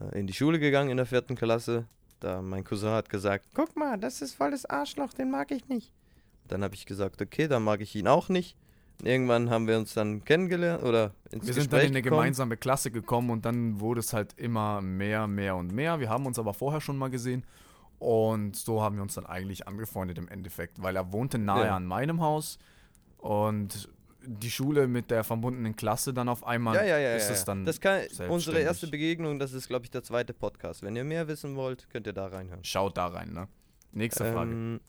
äh, 0.00 0.18
in 0.18 0.26
die 0.26 0.32
Schule 0.32 0.58
gegangen 0.58 0.90
in 0.90 0.96
der 0.96 1.06
vierten 1.06 1.34
Klasse. 1.36 1.86
Da 2.20 2.42
mein 2.42 2.64
Cousin 2.64 2.90
hat 2.90 3.08
gesagt, 3.08 3.46
guck 3.54 3.76
mal, 3.76 3.98
das 3.98 4.20
ist 4.22 4.34
voll 4.34 4.50
das 4.50 4.66
Arschloch, 4.66 5.12
den 5.14 5.30
mag 5.30 5.50
ich 5.50 5.68
nicht. 5.68 5.90
Dann 6.48 6.62
habe 6.62 6.74
ich 6.74 6.84
gesagt, 6.86 7.22
okay, 7.22 7.48
dann 7.48 7.64
mag 7.64 7.80
ich 7.80 7.94
ihn 7.96 8.06
auch 8.08 8.28
nicht. 8.28 8.56
Und 9.00 9.06
irgendwann 9.06 9.48
haben 9.48 9.66
wir 9.66 9.78
uns 9.78 9.94
dann 9.94 10.22
kennengelernt 10.24 10.82
oder 10.82 11.14
ins 11.30 11.46
wir 11.46 11.54
Gespräch 11.54 11.62
sind 11.62 11.72
dann 11.72 11.80
in 11.80 11.86
eine 11.88 12.02
gekommen. 12.02 12.20
gemeinsame 12.20 12.56
Klasse 12.58 12.90
gekommen 12.90 13.30
und 13.30 13.46
dann 13.46 13.80
wurde 13.80 14.00
es 14.00 14.12
halt 14.12 14.34
immer 14.36 14.82
mehr, 14.82 15.26
mehr 15.26 15.56
und 15.56 15.72
mehr. 15.72 16.00
Wir 16.00 16.10
haben 16.10 16.26
uns 16.26 16.38
aber 16.38 16.52
vorher 16.52 16.82
schon 16.82 16.98
mal 16.98 17.08
gesehen 17.08 17.42
und 17.98 18.56
so 18.56 18.82
haben 18.82 18.96
wir 18.96 19.02
uns 19.02 19.14
dann 19.14 19.24
eigentlich 19.24 19.66
angefreundet 19.66 20.18
im 20.18 20.28
Endeffekt, 20.28 20.82
weil 20.82 20.96
er 20.96 21.12
wohnte 21.12 21.38
nahe 21.38 21.66
Ja. 21.66 21.76
an 21.76 21.86
meinem 21.86 22.20
Haus 22.20 22.58
und 23.16 23.88
die 24.26 24.50
Schule 24.50 24.86
mit 24.86 25.10
der 25.10 25.24
verbundenen 25.24 25.76
Klasse 25.76 26.12
dann 26.12 26.28
auf 26.28 26.46
einmal 26.46 26.74
Ja, 26.76 26.84
ja, 26.84 26.98
ja. 26.98 27.16
ist 27.16 27.30
es 27.30 27.44
dann 27.44 27.64
das 27.64 27.80
kann, 27.80 28.02
unsere 28.28 28.60
erste 28.60 28.86
Begegnung, 28.86 29.38
das 29.38 29.52
ist, 29.52 29.68
glaube 29.68 29.84
ich, 29.84 29.90
der 29.90 30.02
zweite 30.02 30.34
Podcast. 30.34 30.82
Wenn 30.82 30.96
ihr 30.96 31.04
mehr 31.04 31.28
wissen 31.28 31.56
wollt, 31.56 31.88
könnt 31.90 32.06
ihr 32.06 32.12
da 32.12 32.26
reinhören. 32.26 32.64
Schaut 32.64 32.96
da 32.96 33.06
rein, 33.08 33.32
ne? 33.32 33.48
Nächste 33.92 34.32
Frage. 34.32 34.50
Ähm, 34.50 34.80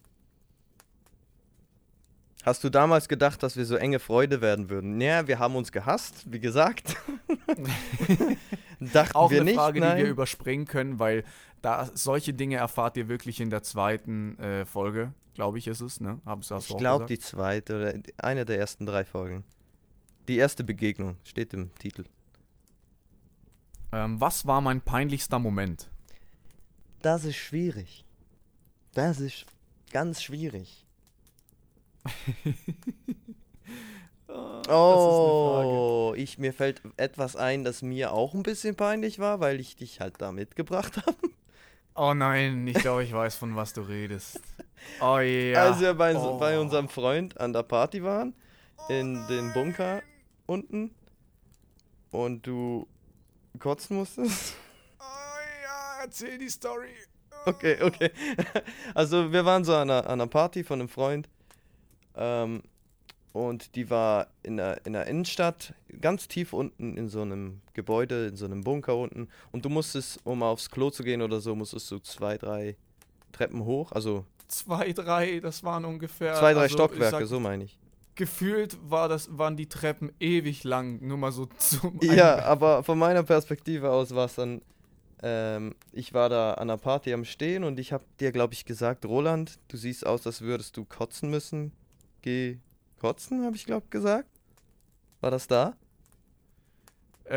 hast 2.43 2.63
du 2.63 2.69
damals 2.69 3.07
gedacht, 3.07 3.41
dass 3.43 3.55
wir 3.57 3.65
so 3.65 3.75
enge 3.75 3.99
Freunde 3.99 4.41
werden 4.41 4.69
würden? 4.69 4.97
Naja, 4.97 5.27
wir 5.27 5.39
haben 5.39 5.55
uns 5.55 5.71
gehasst, 5.71 6.31
wie 6.31 6.39
gesagt. 6.39 6.95
Dachten 8.79 9.15
Auch 9.15 9.31
wir 9.31 9.41
eine 9.41 9.51
nicht, 9.51 9.57
Frage, 9.57 9.79
nein. 9.79 9.97
die 9.97 10.03
wir 10.03 10.09
überspringen 10.09 10.65
können, 10.65 10.99
weil 10.99 11.23
da 11.61 11.89
solche 11.93 12.33
Dinge 12.33 12.57
erfahrt 12.57 12.97
ihr 12.97 13.07
wirklich 13.07 13.39
in 13.39 13.49
der 13.49 13.63
zweiten 13.63 14.37
äh, 14.39 14.65
Folge, 14.65 15.13
glaube 15.33 15.57
ich, 15.57 15.67
ist 15.67 15.81
es, 15.81 15.99
ne? 15.99 16.19
Hab's 16.25 16.51
hast 16.51 16.69
ich 16.69 16.77
glaube, 16.77 17.05
die 17.05 17.19
zweite 17.19 17.77
oder 17.77 17.93
eine 18.17 18.45
der 18.45 18.59
ersten 18.59 18.85
drei 18.85 19.05
Folgen. 19.05 19.43
Die 20.27 20.37
erste 20.37 20.63
Begegnung 20.63 21.17
steht 21.23 21.53
im 21.53 21.73
Titel. 21.75 22.05
Ähm, 23.91 24.21
was 24.21 24.45
war 24.45 24.61
mein 24.61 24.81
peinlichster 24.81 25.39
Moment? 25.39 25.89
Das 27.01 27.25
ist 27.25 27.37
schwierig. 27.37 28.05
Das 28.93 29.19
ist 29.19 29.45
ganz 29.91 30.21
schwierig. 30.21 30.85
Oh, 34.69 36.13
ich, 36.15 36.37
mir 36.37 36.53
fällt 36.53 36.81
etwas 36.97 37.35
ein, 37.35 37.63
das 37.63 37.81
mir 37.81 38.13
auch 38.13 38.33
ein 38.33 38.43
bisschen 38.43 38.75
peinlich 38.75 39.19
war, 39.19 39.39
weil 39.39 39.59
ich 39.59 39.75
dich 39.75 39.99
halt 39.99 40.21
da 40.21 40.31
mitgebracht 40.31 40.97
habe. 41.05 41.17
Oh 41.95 42.13
nein, 42.13 42.65
ich 42.67 42.77
glaube, 42.77 43.03
ich 43.03 43.11
weiß, 43.11 43.35
von 43.35 43.55
was 43.55 43.73
du 43.73 43.81
redest. 43.81 44.39
Oh 44.99 45.19
ja. 45.19 45.63
Als 45.63 45.79
wir 45.79 45.93
bei, 45.93 46.15
oh. 46.15 46.37
bei 46.37 46.59
unserem 46.59 46.89
Freund 46.89 47.39
an 47.39 47.53
der 47.53 47.63
Party 47.63 48.03
waren, 48.03 48.35
in 48.89 49.25
den 49.27 49.53
Bunker 49.53 50.01
unten, 50.45 50.93
und 52.11 52.45
du 52.45 52.87
kotzen 53.59 53.97
musstest. 53.97 54.55
Oh 54.99 55.03
ja, 55.63 56.03
erzähl 56.03 56.37
die 56.37 56.49
Story. 56.49 56.89
Okay, 57.45 57.81
okay. 57.81 58.11
Also 58.93 59.31
wir 59.31 59.45
waren 59.45 59.63
so 59.63 59.73
an 59.73 59.89
einer, 59.89 60.05
an 60.05 60.21
einer 60.21 60.27
Party 60.27 60.63
von 60.63 60.79
einem 60.79 60.89
Freund. 60.89 61.27
Ähm, 62.15 62.61
und 63.33 63.75
die 63.75 63.89
war 63.89 64.27
in 64.43 64.57
der, 64.57 64.85
in 64.85 64.93
der 64.93 65.07
Innenstadt, 65.07 65.73
ganz 66.01 66.27
tief 66.27 66.51
unten 66.51 66.97
in 66.97 67.07
so 67.07 67.21
einem 67.21 67.61
Gebäude, 67.73 68.27
in 68.27 68.35
so 68.35 68.45
einem 68.45 68.61
Bunker 68.61 68.97
unten. 68.97 69.29
Und 69.51 69.63
du 69.63 69.69
musstest, 69.69 70.19
um 70.25 70.43
aufs 70.43 70.69
Klo 70.69 70.89
zu 70.89 71.03
gehen 71.03 71.21
oder 71.21 71.39
so, 71.39 71.55
musstest 71.55 71.89
du 71.91 71.99
zwei, 71.99 72.37
drei 72.37 72.75
Treppen 73.31 73.63
hoch. 73.63 73.93
Also 73.93 74.25
Zwei, 74.51 74.91
drei, 74.91 75.39
das 75.39 75.63
waren 75.63 75.85
ungefähr. 75.85 76.33
zwei, 76.35 76.53
drei 76.53 76.63
also, 76.63 76.73
Stockwerke, 76.73 77.19
sag, 77.19 77.25
so 77.25 77.39
meine 77.39 77.63
ich. 77.63 77.79
Gefühlt 78.15 78.77
war 78.83 79.07
das, 79.07 79.37
waren 79.37 79.55
die 79.55 79.69
Treppen 79.69 80.11
ewig 80.19 80.65
lang, 80.65 80.99
nur 81.01 81.17
mal 81.17 81.31
so 81.31 81.45
zum. 81.57 81.97
Ja, 82.01 82.43
aber 82.43 82.83
von 82.83 82.99
meiner 82.99 83.23
Perspektive 83.23 83.89
aus 83.89 84.13
war 84.13 84.25
es 84.25 84.35
dann, 84.35 84.61
ähm, 85.23 85.73
ich 85.93 86.13
war 86.13 86.27
da 86.27 86.55
an 86.55 86.67
der 86.67 86.75
Party 86.75 87.13
am 87.13 87.23
Stehen 87.23 87.63
und 87.63 87.79
ich 87.79 87.93
habe 87.93 88.03
dir, 88.19 88.33
glaube 88.33 88.53
ich, 88.53 88.65
gesagt, 88.65 89.05
Roland, 89.05 89.57
du 89.69 89.77
siehst 89.77 90.05
aus, 90.05 90.27
als 90.27 90.41
würdest 90.41 90.75
du 90.75 90.83
kotzen 90.83 91.29
müssen. 91.29 91.71
Geh 92.21 92.59
kotzen, 92.99 93.45
habe 93.45 93.55
ich, 93.55 93.65
glaube 93.65 93.87
gesagt. 93.89 94.29
War 95.21 95.31
das 95.31 95.47
da? 95.47 95.77
Äh, 97.25 97.35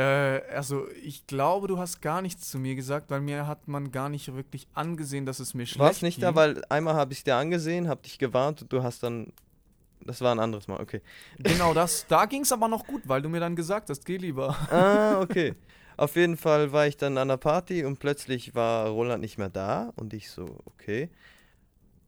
also 0.53 0.89
ich 1.03 1.27
glaube, 1.27 1.69
du 1.69 1.79
hast 1.79 2.01
gar 2.01 2.23
nichts 2.23 2.51
zu 2.51 2.59
mir 2.59 2.75
gesagt, 2.75 3.11
weil 3.11 3.21
mir 3.21 3.47
hat 3.47 3.69
man 3.69 3.91
gar 3.93 4.09
nicht 4.09 4.35
wirklich 4.35 4.67
angesehen, 4.75 5.27
dass 5.27 5.39
es 5.39 5.55
mir 5.55 5.67
schlecht 5.67 5.81
War 5.81 5.91
es 5.91 6.03
nicht 6.03 6.17
ging. 6.17 6.23
da, 6.23 6.35
weil 6.35 6.63
einmal 6.69 6.95
habe 6.95 7.13
ich 7.13 7.23
dir 7.25 7.37
angesehen, 7.37 7.89
habe 7.89 8.03
dich 8.03 8.19
gewarnt 8.19 8.63
und 8.63 8.73
du 8.73 8.83
hast 8.83 9.03
dann, 9.03 9.33
das 10.01 10.21
war 10.21 10.35
ein 10.35 10.41
anderes 10.41 10.69
Mal, 10.69 10.81
okay. 10.81 11.01
Genau 11.39 11.75
das. 11.75 12.07
Da 12.09 12.27
ging 12.27 12.43
es 12.43 12.53
aber 12.53 12.69
noch 12.69 12.87
gut, 12.87 13.03
weil 13.07 13.23
du 13.23 13.29
mir 13.29 13.41
dann 13.41 13.57
gesagt 13.57 13.91
hast, 13.91 14.05
geh 14.05 14.17
lieber. 14.17 14.57
Ah, 14.71 15.21
okay. 15.21 15.55
Auf 15.97 16.17
jeden 16.17 16.37
Fall 16.37 16.73
war 16.73 16.87
ich 16.89 16.97
dann 16.97 17.19
an 17.19 17.29
der 17.29 17.37
Party 17.37 17.85
und 17.85 18.01
plötzlich 18.01 18.55
war 18.55 18.89
Roland 18.89 19.21
nicht 19.21 19.39
mehr 19.39 19.49
da 19.51 19.93
und 19.95 20.13
ich 20.13 20.29
so, 20.31 20.59
okay. 20.65 21.09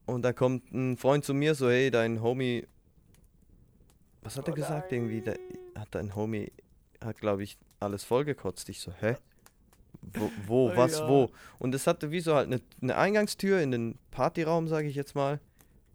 Und 0.05 0.23
da 0.23 0.33
kommt 0.33 0.73
ein 0.73 0.97
Freund 0.97 1.23
zu 1.23 1.33
mir 1.33 1.55
so, 1.55 1.69
hey, 1.69 1.89
dein 1.89 2.21
Homie, 2.21 2.67
was 4.23 4.35
hat 4.35 4.47
er 4.47 4.53
gesagt? 4.53 4.91
nein. 4.91 4.99
Irgendwie, 4.99 5.21
der, 5.21 5.37
hat 5.75 5.87
dein 5.91 6.15
Homie, 6.15 6.51
hat 7.01 7.19
glaube 7.19 7.43
ich 7.43 7.57
alles 7.79 8.03
vollgekotzt. 8.03 8.69
Ich 8.69 8.79
so, 8.79 8.91
hä? 8.99 9.15
Wo, 10.01 10.31
wo 10.45 10.69
Oh 10.73 10.75
was, 10.75 10.99
ja. 10.99 11.07
wo? 11.07 11.31
Und 11.59 11.75
es 11.75 11.87
hatte 11.87 12.11
wie 12.11 12.19
so 12.19 12.35
halt 12.35 12.47
eine, 12.47 12.61
eine 12.81 12.95
Eingangstür 12.97 13.61
in 13.61 13.71
den 13.71 13.97
Partyraum, 14.11 14.67
sage 14.67 14.87
ich 14.87 14.95
jetzt 14.95 15.15
mal. 15.15 15.39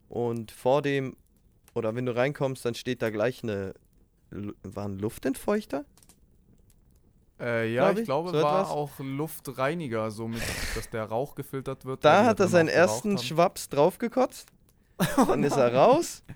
Und 0.08 0.50
vor 0.50 0.82
dem, 0.82 1.16
oder 1.74 1.94
wenn 1.94 2.06
du 2.06 2.14
reinkommst, 2.14 2.64
dann 2.64 2.74
steht 2.74 3.02
da 3.02 3.10
gleich 3.10 3.42
eine, 3.42 3.74
war 4.62 4.86
ein 4.86 4.98
Luftentfeuchter? 4.98 5.84
Äh, 7.40 7.72
ja, 7.72 7.84
Glaub 7.84 7.94
ich 7.94 8.00
ich, 8.00 8.04
glaube, 8.04 8.30
so 8.30 8.42
war 8.42 8.60
etwas. 8.60 8.70
auch 8.70 8.98
Luftreiniger, 8.98 10.10
so 10.10 10.28
mit, 10.28 10.42
dass 10.76 10.88
der 10.90 11.04
Rauch 11.04 11.34
gefiltert 11.34 11.84
wird. 11.84 12.04
Da 12.04 12.24
hat 12.24 12.38
er 12.38 12.46
seinen 12.48 12.68
ersten. 12.68 13.18
Schwaps 13.18 13.68
draufgekotzt. 13.68 14.48
Dann 15.16 15.42
ist 15.42 15.56
er 15.56 15.74
raus. 15.74 16.22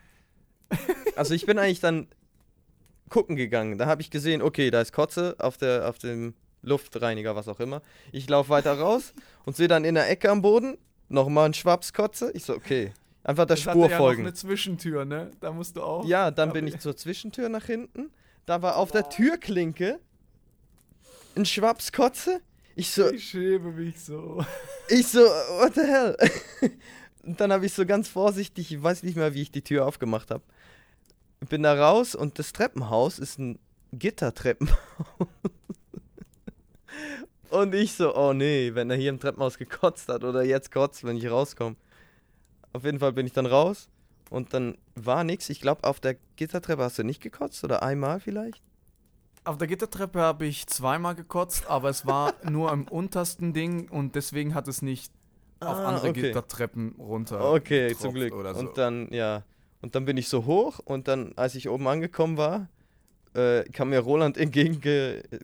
Also 1.14 1.32
ich 1.32 1.46
bin 1.46 1.58
eigentlich 1.58 1.80
dann 1.80 2.08
gucken 3.08 3.36
gegangen. 3.36 3.78
Da 3.78 3.86
habe 3.86 4.02
ich 4.02 4.10
gesehen, 4.10 4.42
okay, 4.42 4.70
da 4.70 4.80
ist 4.80 4.92
Kotze 4.92 5.36
auf, 5.38 5.56
der, 5.56 5.88
auf 5.88 5.98
dem 5.98 6.34
Luftreiniger, 6.62 7.36
was 7.36 7.48
auch 7.48 7.60
immer. 7.60 7.82
Ich 8.12 8.28
laufe 8.28 8.50
weiter 8.50 8.78
raus 8.78 9.14
und 9.44 9.56
sehe 9.56 9.68
dann 9.68 9.84
in 9.84 9.94
der 9.94 10.08
Ecke 10.10 10.30
am 10.30 10.42
Boden 10.42 10.76
nochmal 11.08 11.44
einen 11.46 11.54
Schwaps 11.54 11.92
Kotze. 11.92 12.30
Ich 12.34 12.44
so, 12.44 12.54
okay, 12.54 12.92
einfach 13.22 13.44
der 13.46 13.56
Das 13.56 13.60
Spur 13.60 13.88
ja 13.88 13.96
folgen. 13.96 14.22
noch 14.22 14.28
eine 14.28 14.34
Zwischentür, 14.34 15.04
ne? 15.04 15.30
Da 15.40 15.52
musst 15.52 15.76
du 15.76 15.82
auch. 15.82 16.04
Ja, 16.06 16.30
dann 16.30 16.52
bin 16.52 16.66
ich 16.66 16.78
zur 16.80 16.96
Zwischentür 16.96 17.48
nach 17.48 17.64
hinten. 17.66 18.10
Da 18.46 18.62
war 18.62 18.76
auf 18.76 18.90
der 18.90 19.08
Türklinke 19.08 20.00
ein 21.36 21.44
Schwaps 21.46 21.92
Kotze. 21.92 22.40
Ich 22.74 22.90
so, 22.90 23.10
Ich 23.10 23.28
schäme 23.30 23.72
mich 23.72 24.00
so. 24.00 24.44
Ich 24.88 25.06
so, 25.06 25.20
what 25.20 25.74
the 25.74 25.80
hell? 25.82 26.16
Und 27.22 27.40
dann 27.40 27.52
habe 27.52 27.66
ich 27.66 27.72
so 27.72 27.86
ganz 27.86 28.08
vorsichtig, 28.08 28.72
ich 28.72 28.82
weiß 28.82 29.02
nicht 29.02 29.16
mehr, 29.16 29.34
wie 29.34 29.42
ich 29.42 29.50
die 29.50 29.62
Tür 29.62 29.86
aufgemacht 29.86 30.30
habe. 30.30 30.42
Bin 31.40 31.62
da 31.62 31.74
raus 31.74 32.14
und 32.14 32.38
das 32.38 32.52
Treppenhaus 32.52 33.18
ist 33.18 33.38
ein 33.38 33.58
Gittertreppenhaus. 33.92 34.76
Und 37.50 37.74
ich 37.74 37.94
so, 37.94 38.16
oh 38.16 38.32
nee, 38.32 38.74
wenn 38.74 38.90
er 38.90 38.96
hier 38.96 39.10
im 39.10 39.20
Treppenhaus 39.20 39.58
gekotzt 39.58 40.08
hat 40.08 40.24
oder 40.24 40.42
jetzt 40.42 40.72
kotzt, 40.72 41.04
wenn 41.04 41.16
ich 41.16 41.30
rauskomme. 41.30 41.76
Auf 42.72 42.84
jeden 42.84 42.98
Fall 42.98 43.12
bin 43.12 43.26
ich 43.26 43.32
dann 43.32 43.46
raus 43.46 43.88
und 44.30 44.52
dann 44.52 44.76
war 44.94 45.24
nix. 45.24 45.48
Ich 45.48 45.60
glaube, 45.60 45.84
auf 45.84 46.00
der 46.00 46.16
Gittertreppe 46.36 46.82
hast 46.82 46.98
du 46.98 47.04
nicht 47.04 47.22
gekotzt 47.22 47.62
oder 47.64 47.82
einmal 47.82 48.20
vielleicht? 48.20 48.62
Auf 49.44 49.58
der 49.58 49.68
Gittertreppe 49.68 50.20
habe 50.20 50.46
ich 50.46 50.66
zweimal 50.66 51.14
gekotzt, 51.14 51.68
aber 51.68 51.88
es 51.88 52.04
war 52.06 52.34
nur 52.50 52.72
am 52.72 52.88
untersten 52.88 53.52
Ding 53.52 53.88
und 53.88 54.16
deswegen 54.16 54.54
hat 54.54 54.66
es 54.66 54.82
nicht 54.82 55.12
auf 55.60 55.76
Ah, 55.78 55.88
andere 55.88 56.10
okay. 56.10 56.22
Gittertreppen 56.22 56.96
runter. 56.98 57.52
Okay, 57.52 57.94
zum 57.96 58.12
Glück. 58.12 58.34
Oder 58.34 58.54
so. 58.54 58.60
Und 58.60 58.76
dann, 58.76 59.08
ja. 59.12 59.44
Und 59.80 59.94
dann 59.94 60.04
bin 60.04 60.16
ich 60.16 60.28
so 60.28 60.46
hoch 60.46 60.80
und 60.84 61.08
dann, 61.08 61.32
als 61.36 61.54
ich 61.54 61.68
oben 61.68 61.86
angekommen 61.86 62.36
war, 62.36 62.68
äh, 63.34 63.64
kam 63.64 63.90
mir 63.90 64.00
Roland 64.00 64.36
entgegen, 64.36 64.80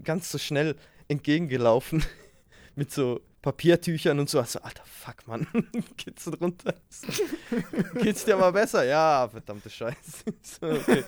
ganz 0.02 0.30
so 0.30 0.38
schnell 0.38 0.76
entgegengelaufen 1.08 2.04
mit 2.74 2.90
so 2.90 3.20
Papiertüchern 3.42 4.18
und 4.18 4.30
so. 4.30 4.40
Also, 4.40 4.60
alter 4.60 4.84
Fuck, 4.84 5.26
Mann, 5.26 5.46
geht's 5.96 6.30
runter? 6.40 6.74
geht's 8.02 8.24
dir 8.24 8.36
aber 8.36 8.52
besser? 8.52 8.84
Ja, 8.84 9.28
verdammte 9.28 9.68
Scheiße. 9.68 10.24
so, 10.42 10.66
okay. 10.66 11.04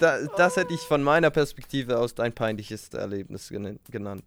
da, 0.00 0.26
das 0.36 0.56
hätte 0.56 0.74
ich 0.74 0.80
von 0.80 1.02
meiner 1.02 1.30
Perspektive 1.30 1.98
aus 1.98 2.14
dein 2.14 2.32
peinliches 2.34 2.88
Erlebnis 2.90 3.52
genannt. 3.88 4.24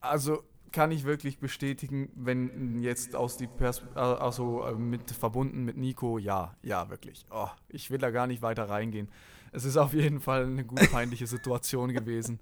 Also 0.00 0.42
kann 0.72 0.90
ich 0.90 1.04
wirklich 1.04 1.38
bestätigen, 1.38 2.10
wenn 2.14 2.80
jetzt 2.82 3.14
aus 3.14 3.36
die 3.36 3.46
Pers 3.46 3.82
äh, 3.94 3.98
also 4.00 4.64
äh, 4.64 4.72
mit 4.74 5.10
verbunden 5.10 5.64
mit 5.64 5.76
Nico, 5.76 6.18
ja, 6.18 6.54
ja, 6.62 6.88
wirklich. 6.90 7.24
Oh, 7.30 7.48
ich 7.68 7.90
will 7.90 7.98
da 7.98 8.10
gar 8.10 8.26
nicht 8.26 8.42
weiter 8.42 8.68
reingehen. 8.68 9.08
Es 9.52 9.64
ist 9.64 9.76
auf 9.76 9.92
jeden 9.92 10.20
Fall 10.20 10.46
eine 10.46 10.64
gut 10.64 10.90
peinliche 10.90 11.26
Situation 11.26 11.92
gewesen. 11.92 12.40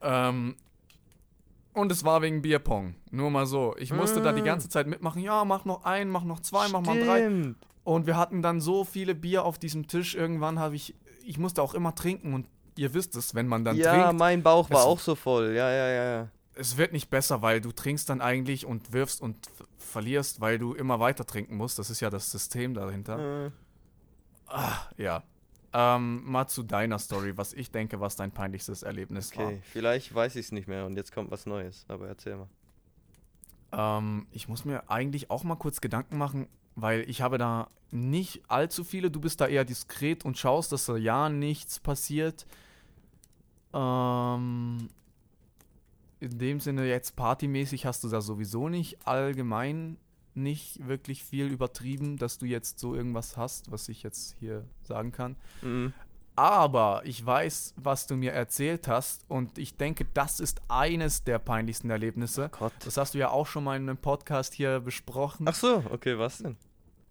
Ähm, 0.00 0.56
und 1.72 1.90
es 1.92 2.04
war 2.04 2.22
wegen 2.22 2.40
Bierpong. 2.42 2.94
Nur 3.10 3.30
mal 3.30 3.46
so. 3.46 3.74
Ich 3.78 3.92
musste 3.92 4.22
da 4.22 4.32
die 4.32 4.42
Ah. 4.42 4.44
ganze 4.44 4.68
Zeit 4.68 4.86
mitmachen. 4.86 5.20
Ja, 5.20 5.44
mach 5.44 5.64
noch 5.64 5.84
einen, 5.84 6.10
mach 6.10 6.24
noch 6.24 6.40
zwei, 6.40 6.68
mach 6.68 6.80
mal 6.82 6.98
drei. 6.98 7.18
Stimmt. 7.20 7.56
Und 7.82 8.06
wir 8.06 8.16
hatten 8.16 8.40
dann 8.42 8.60
so 8.60 8.84
viele 8.84 9.14
Bier 9.14 9.44
auf 9.44 9.58
diesem 9.58 9.86
Tisch. 9.88 10.14
Irgendwann 10.14 10.58
habe 10.58 10.76
ich, 10.76 10.94
ich 11.24 11.38
musste 11.38 11.62
auch 11.62 11.74
immer 11.74 11.94
trinken. 11.94 12.32
Und 12.32 12.46
ihr 12.76 12.94
wisst 12.94 13.14
es, 13.16 13.34
wenn 13.34 13.46
man 13.48 13.64
dann 13.64 13.76
Ja, 13.76 14.04
trinkt, 14.06 14.18
mein 14.18 14.42
Bauch 14.42 14.70
war 14.70 14.84
auch 14.84 15.00
so 15.00 15.14
voll. 15.14 15.48
Ja, 15.54 15.70
ja, 15.70 15.88
ja, 15.88 16.04
ja. 16.20 16.28
Es 16.54 16.76
wird 16.76 16.92
nicht 16.92 17.10
besser, 17.10 17.42
weil 17.42 17.60
du 17.60 17.72
trinkst 17.72 18.08
dann 18.08 18.20
eigentlich 18.20 18.66
und 18.66 18.92
wirfst 18.92 19.20
und 19.20 19.36
verlierst, 19.78 20.40
weil 20.40 20.58
du 20.58 20.74
immer 20.74 21.00
weiter 21.00 21.26
trinken 21.26 21.56
musst. 21.56 21.78
Das 21.78 21.90
ist 21.90 22.00
ja 22.00 22.10
das 22.10 22.30
System 22.30 22.74
dahinter. 22.74 23.46
Äh, 23.46 23.50
Ah, 24.46 24.76
ja. 24.96 25.22
Ähm, 25.72 26.22
mal 26.24 26.46
zu 26.46 26.62
deiner 26.62 26.98
Story, 26.98 27.36
was 27.36 27.52
ich 27.52 27.70
denke, 27.70 27.98
was 27.98 28.14
dein 28.14 28.30
peinlichstes 28.30 28.82
Erlebnis 28.82 29.32
Okay, 29.32 29.60
vielleicht 29.64 30.14
weiß 30.14 30.36
ich 30.36 30.46
es 30.46 30.52
nicht 30.52 30.68
mehr 30.68 30.86
und 30.86 30.96
jetzt 30.96 31.12
kommt 31.12 31.30
was 31.30 31.46
Neues. 31.46 31.84
Aber 31.88 32.06
erzähl 32.06 32.36
mal. 32.36 32.48
war. 33.72 33.98
Ähm, 33.98 34.26
ich 34.30 34.48
muss 34.48 34.64
mir 34.64 34.88
eigentlich 34.88 35.30
auch 35.30 35.42
mal 35.42 35.56
kurz 35.56 35.80
Gedanken 35.80 36.18
machen, 36.18 36.46
weil 36.76 37.08
ich 37.10 37.22
habe 37.22 37.38
da 37.38 37.68
nicht 37.90 38.42
allzu 38.48 38.84
viele. 38.84 39.10
Du 39.10 39.20
bist 39.20 39.40
da 39.40 39.46
eher 39.48 39.64
diskret 39.64 40.24
und 40.24 40.38
schaust, 40.38 40.70
dass 40.70 40.86
da 40.86 40.96
ja 40.96 41.28
nichts 41.28 41.80
passiert. 41.80 42.46
Ähm, 43.72 44.88
in 46.24 46.38
dem 46.38 46.60
Sinne 46.60 46.86
jetzt 46.88 47.16
partymäßig 47.16 47.86
hast 47.86 48.02
du 48.02 48.08
da 48.08 48.20
sowieso 48.20 48.68
nicht 48.68 49.06
allgemein 49.06 49.98
nicht 50.36 50.88
wirklich 50.88 51.22
viel 51.22 51.46
übertrieben, 51.46 52.16
dass 52.16 52.38
du 52.38 52.46
jetzt 52.46 52.80
so 52.80 52.94
irgendwas 52.94 53.36
hast, 53.36 53.70
was 53.70 53.88
ich 53.88 54.02
jetzt 54.02 54.34
hier 54.40 54.64
sagen 54.82 55.12
kann. 55.12 55.36
Mhm. 55.62 55.92
Aber 56.34 57.02
ich 57.04 57.24
weiß, 57.24 57.74
was 57.76 58.08
du 58.08 58.16
mir 58.16 58.32
erzählt 58.32 58.88
hast 58.88 59.24
und 59.28 59.56
ich 59.56 59.76
denke, 59.76 60.04
das 60.14 60.40
ist 60.40 60.62
eines 60.66 61.22
der 61.22 61.38
peinlichsten 61.38 61.90
Erlebnisse. 61.90 62.50
Gott. 62.58 62.72
Das 62.84 62.96
hast 62.96 63.14
du 63.14 63.18
ja 63.18 63.28
auch 63.28 63.46
schon 63.46 63.62
mal 63.62 63.76
in 63.76 63.88
einem 63.88 63.98
Podcast 63.98 64.54
hier 64.54 64.80
besprochen. 64.80 65.46
Ach 65.48 65.54
so, 65.54 65.84
okay, 65.90 66.18
was 66.18 66.38
denn? 66.38 66.56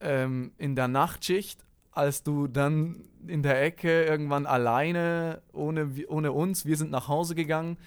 Ähm, 0.01 0.51
in 0.57 0.75
der 0.75 0.89
Nachtschicht, 0.89 1.63
als 1.93 2.23
du 2.23 2.47
dann 2.47 3.05
in 3.25 3.43
der 3.43 3.63
Ecke 3.63 4.03
irgendwann 4.03 4.45
alleine, 4.45 5.41
ohne, 5.53 5.89
ohne 6.09 6.33
uns, 6.33 6.65
wir 6.65 6.75
sind 6.75 6.91
nach 6.91 7.07
Hause 7.07 7.35
gegangen, 7.35 7.77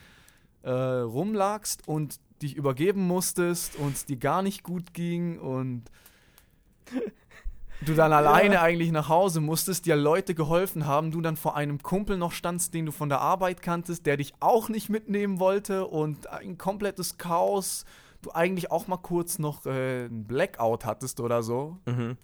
äh, 0.67 0.71
rumlagst 0.71 1.87
und 1.87 2.19
dich 2.43 2.57
übergeben 2.57 3.07
musstest 3.07 3.77
und 3.77 3.95
es 3.95 4.05
dir 4.05 4.17
gar 4.17 4.43
nicht 4.43 4.65
gut 4.65 4.93
ging 4.93 5.39
und 5.39 5.85
du 7.83 7.95
dann 7.95 8.13
alleine 8.13 8.61
eigentlich 8.61 8.91
nach 8.91 9.09
Hause 9.09 9.41
musstest, 9.41 9.87
dir 9.87 9.95
Leute 9.95 10.35
geholfen 10.35 10.87
haben, 10.87 11.13
du 11.13 11.21
dann 11.21 11.37
vor 11.37 11.57
einem 11.57 11.81
Kumpel 11.83 12.19
noch 12.19 12.33
standst, 12.33 12.75
den 12.75 12.85
du 12.85 12.93
von 12.93 13.09
der 13.09 13.21
Arbeit 13.21 13.63
kanntest, 13.63 14.07
der 14.07 14.17
dich 14.17 14.35
auch 14.41 14.69
nicht 14.69 14.89
mitnehmen 14.89 15.39
wollte 15.39 15.87
und 15.87 16.29
ein 16.29 16.59
komplettes 16.59 17.17
Chaos, 17.17 17.85
du 18.23 18.33
eigentlich 18.33 18.73
auch 18.73 18.89
mal 18.89 18.97
kurz 18.97 19.39
noch 19.39 19.65
äh, 19.67 20.07
ein 20.07 20.25
Blackout 20.25 20.85
hattest 20.85 21.21
oder 21.21 21.45
so. 21.45 21.79
Mhm. 21.87 22.17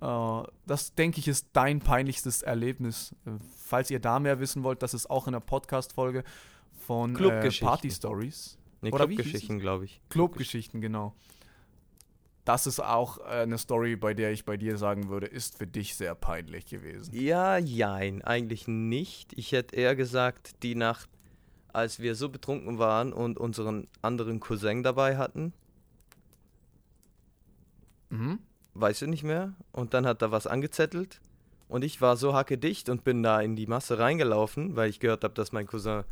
Äh, 0.00 0.42
das, 0.66 0.94
denke 0.94 1.18
ich, 1.18 1.28
ist 1.28 1.48
dein 1.52 1.80
peinlichstes 1.80 2.40
Erlebnis. 2.40 3.14
Äh, 3.26 3.32
falls 3.66 3.90
ihr 3.90 4.00
da 4.00 4.18
mehr 4.18 4.40
wissen 4.40 4.62
wollt, 4.62 4.82
das 4.82 4.94
ist 4.94 5.10
auch 5.10 5.26
in 5.26 5.34
der 5.34 5.40
Podcast-Folge 5.40 6.24
von 6.88 7.14
äh. 7.16 7.50
Party 7.60 7.90
Stories. 7.90 8.56
Nee, 8.80 8.90
Oder 8.92 9.06
Clubgeschichten, 9.06 9.58
glaube 9.58 9.84
ich. 9.84 10.00
Clubgeschichten, 10.08 10.80
genau. 10.80 11.14
Das 12.46 12.66
ist 12.66 12.80
auch 12.80 13.18
äh, 13.18 13.42
eine 13.42 13.58
Story, 13.58 13.94
bei 13.96 14.14
der 14.14 14.32
ich 14.32 14.46
bei 14.46 14.56
dir 14.56 14.78
sagen 14.78 15.10
würde, 15.10 15.26
ist 15.26 15.58
für 15.58 15.66
dich 15.66 15.96
sehr 15.96 16.14
peinlich 16.14 16.64
gewesen. 16.64 17.14
Ja, 17.14 17.58
jein, 17.58 18.22
eigentlich 18.22 18.66
nicht. 18.68 19.34
Ich 19.36 19.52
hätte 19.52 19.76
eher 19.76 19.94
gesagt, 19.94 20.62
die 20.62 20.74
Nacht, 20.74 21.10
als 21.74 22.00
wir 22.00 22.14
so 22.14 22.30
betrunken 22.30 22.78
waren 22.78 23.12
und 23.12 23.36
unseren 23.36 23.86
anderen 24.00 24.40
Cousin 24.40 24.82
dabei 24.82 25.18
hatten, 25.18 25.52
Mhm. 28.08 28.38
weißt 28.72 29.02
du 29.02 29.06
nicht 29.08 29.24
mehr? 29.24 29.52
Und 29.72 29.92
dann 29.92 30.06
hat 30.06 30.22
er 30.22 30.30
was 30.30 30.46
angezettelt 30.46 31.20
und 31.68 31.84
ich 31.84 32.00
war 32.00 32.16
so 32.16 32.32
hackedicht 32.32 32.88
und 32.88 33.04
bin 33.04 33.22
da 33.22 33.42
in 33.42 33.56
die 33.56 33.66
Masse 33.66 33.98
reingelaufen, 33.98 34.74
weil 34.74 34.88
ich 34.88 35.00
gehört 35.00 35.22
habe, 35.22 35.34
dass 35.34 35.52
mein 35.52 35.66
Cousin 35.66 36.04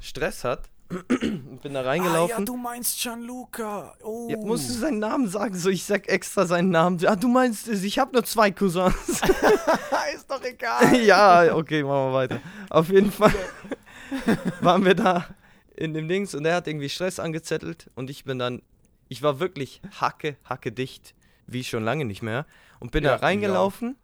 Stress 0.00 0.44
hat. 0.44 0.68
und 0.90 1.08
bin 1.62 1.72
da 1.74 1.80
Ah, 1.80 1.82
ja, 1.82 1.88
reingelaufen. 1.88 2.44
du 2.46 2.56
meinst 2.56 3.00
Gianluca. 3.00 3.94
Oh. 4.02 4.28
Ja, 4.30 4.36
musst 4.36 4.68
du 4.68 4.74
seinen 4.74 4.98
Namen 4.98 5.28
sagen? 5.28 5.54
So, 5.56 5.70
ich 5.70 5.84
sag 5.84 6.08
extra 6.08 6.46
seinen 6.46 6.70
Namen. 6.70 7.04
Ah, 7.06 7.16
du 7.16 7.28
meinst, 7.28 7.68
es, 7.68 7.82
ich 7.82 7.98
habe 7.98 8.12
nur 8.12 8.24
zwei 8.24 8.50
Cousins. 8.50 8.94
ist 10.14 10.30
doch 10.30 10.42
egal. 10.44 10.94
ja, 11.02 11.54
okay, 11.54 11.82
machen 11.82 12.10
wir 12.10 12.12
weiter. 12.12 12.40
Auf 12.70 12.88
jeden 12.90 13.10
Fall 13.10 13.32
waren 14.60 14.84
wir 14.84 14.94
da 14.94 15.26
in 15.76 15.94
dem 15.94 16.06
Dings 16.08 16.34
und 16.34 16.44
er 16.44 16.56
hat 16.56 16.68
irgendwie 16.68 16.88
Stress 16.88 17.18
angezettelt 17.18 17.90
und 17.94 18.10
ich 18.10 18.24
bin 18.24 18.38
dann, 18.38 18.62
ich 19.08 19.22
war 19.22 19.40
wirklich 19.40 19.80
hacke, 20.00 20.36
hacke 20.44 20.70
dicht, 20.70 21.14
wie 21.46 21.64
schon 21.64 21.82
lange 21.84 22.04
nicht 22.04 22.22
mehr 22.22 22.46
und 22.78 22.92
bin 22.92 23.02
Ja, 23.04 23.16
da 23.16 23.26
reingelaufen 23.26 23.96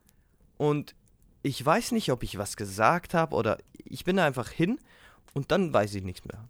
und 0.57 0.95
ich 1.43 1.65
weiß 1.65 1.93
nicht, 1.93 2.11
ob 2.11 2.23
ich 2.25 2.39
was 2.39 2.57
gesagt 2.57 3.15
habe 3.15 3.37
oder 3.37 3.59
ich 3.85 4.05
bin 4.05 4.17
da 4.17 4.25
einfach 4.27 4.49
hin 4.51 4.79
und 5.35 5.51
dann 5.51 5.73
weiß 5.73 5.95
ich 5.95 6.03
nichts 6.03 6.25
mehr. 6.25 6.49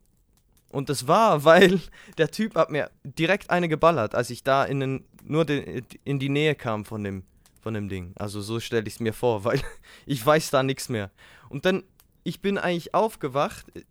Und 0.71 0.89
das 0.89 1.07
war, 1.07 1.45
weil 1.45 1.81
der 2.19 2.31
Typ 2.31 2.55
hat 2.55 2.71
mir 2.71 2.91
direkt 3.05 3.51
eine 3.51 3.69
geballert, 3.69 4.15
als 4.15 4.31
ich 4.31 4.43
da 4.43 4.65
in 4.65 4.81
den, 4.81 5.05
nur 5.25 5.45
den, 5.45 5.85
in 6.05 6.19
die 6.19 6.29
Nähe 6.29 6.55
kam 6.55 6.85
von 6.85 7.05
dem, 7.05 7.25
von 7.61 7.75
dem 7.75 7.89
Ding. 7.89 8.13
Also 8.17 8.41
so 8.41 8.61
stelle 8.61 8.87
ich 8.87 8.95
es 8.95 9.01
mir 9.01 9.13
vor, 9.13 9.45
weil 9.45 9.61
ich 10.07 10.25
weiß 10.25 10.51
da 10.51 10.63
nichts 10.63 10.89
mehr. 10.89 11.11
Und 11.49 11.65
dann, 11.65 11.83
ich 12.25 12.41
bin 12.41 12.59
eigentlich 12.59 12.95
aufgewacht, 12.95 13.67
äh, 13.77 13.83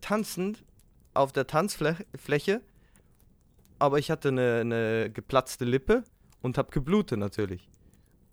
tanzend 0.00 0.64
auf 1.14 1.32
der 1.32 1.46
Tanzfläche, 1.46 2.62
aber 3.78 3.98
ich 3.98 4.10
hatte 4.10 4.28
eine, 4.28 4.60
eine 4.60 5.10
geplatzte 5.10 5.64
Lippe 5.64 6.04
und 6.42 6.58
habe 6.58 6.70
geblutet 6.70 7.18
natürlich. 7.18 7.68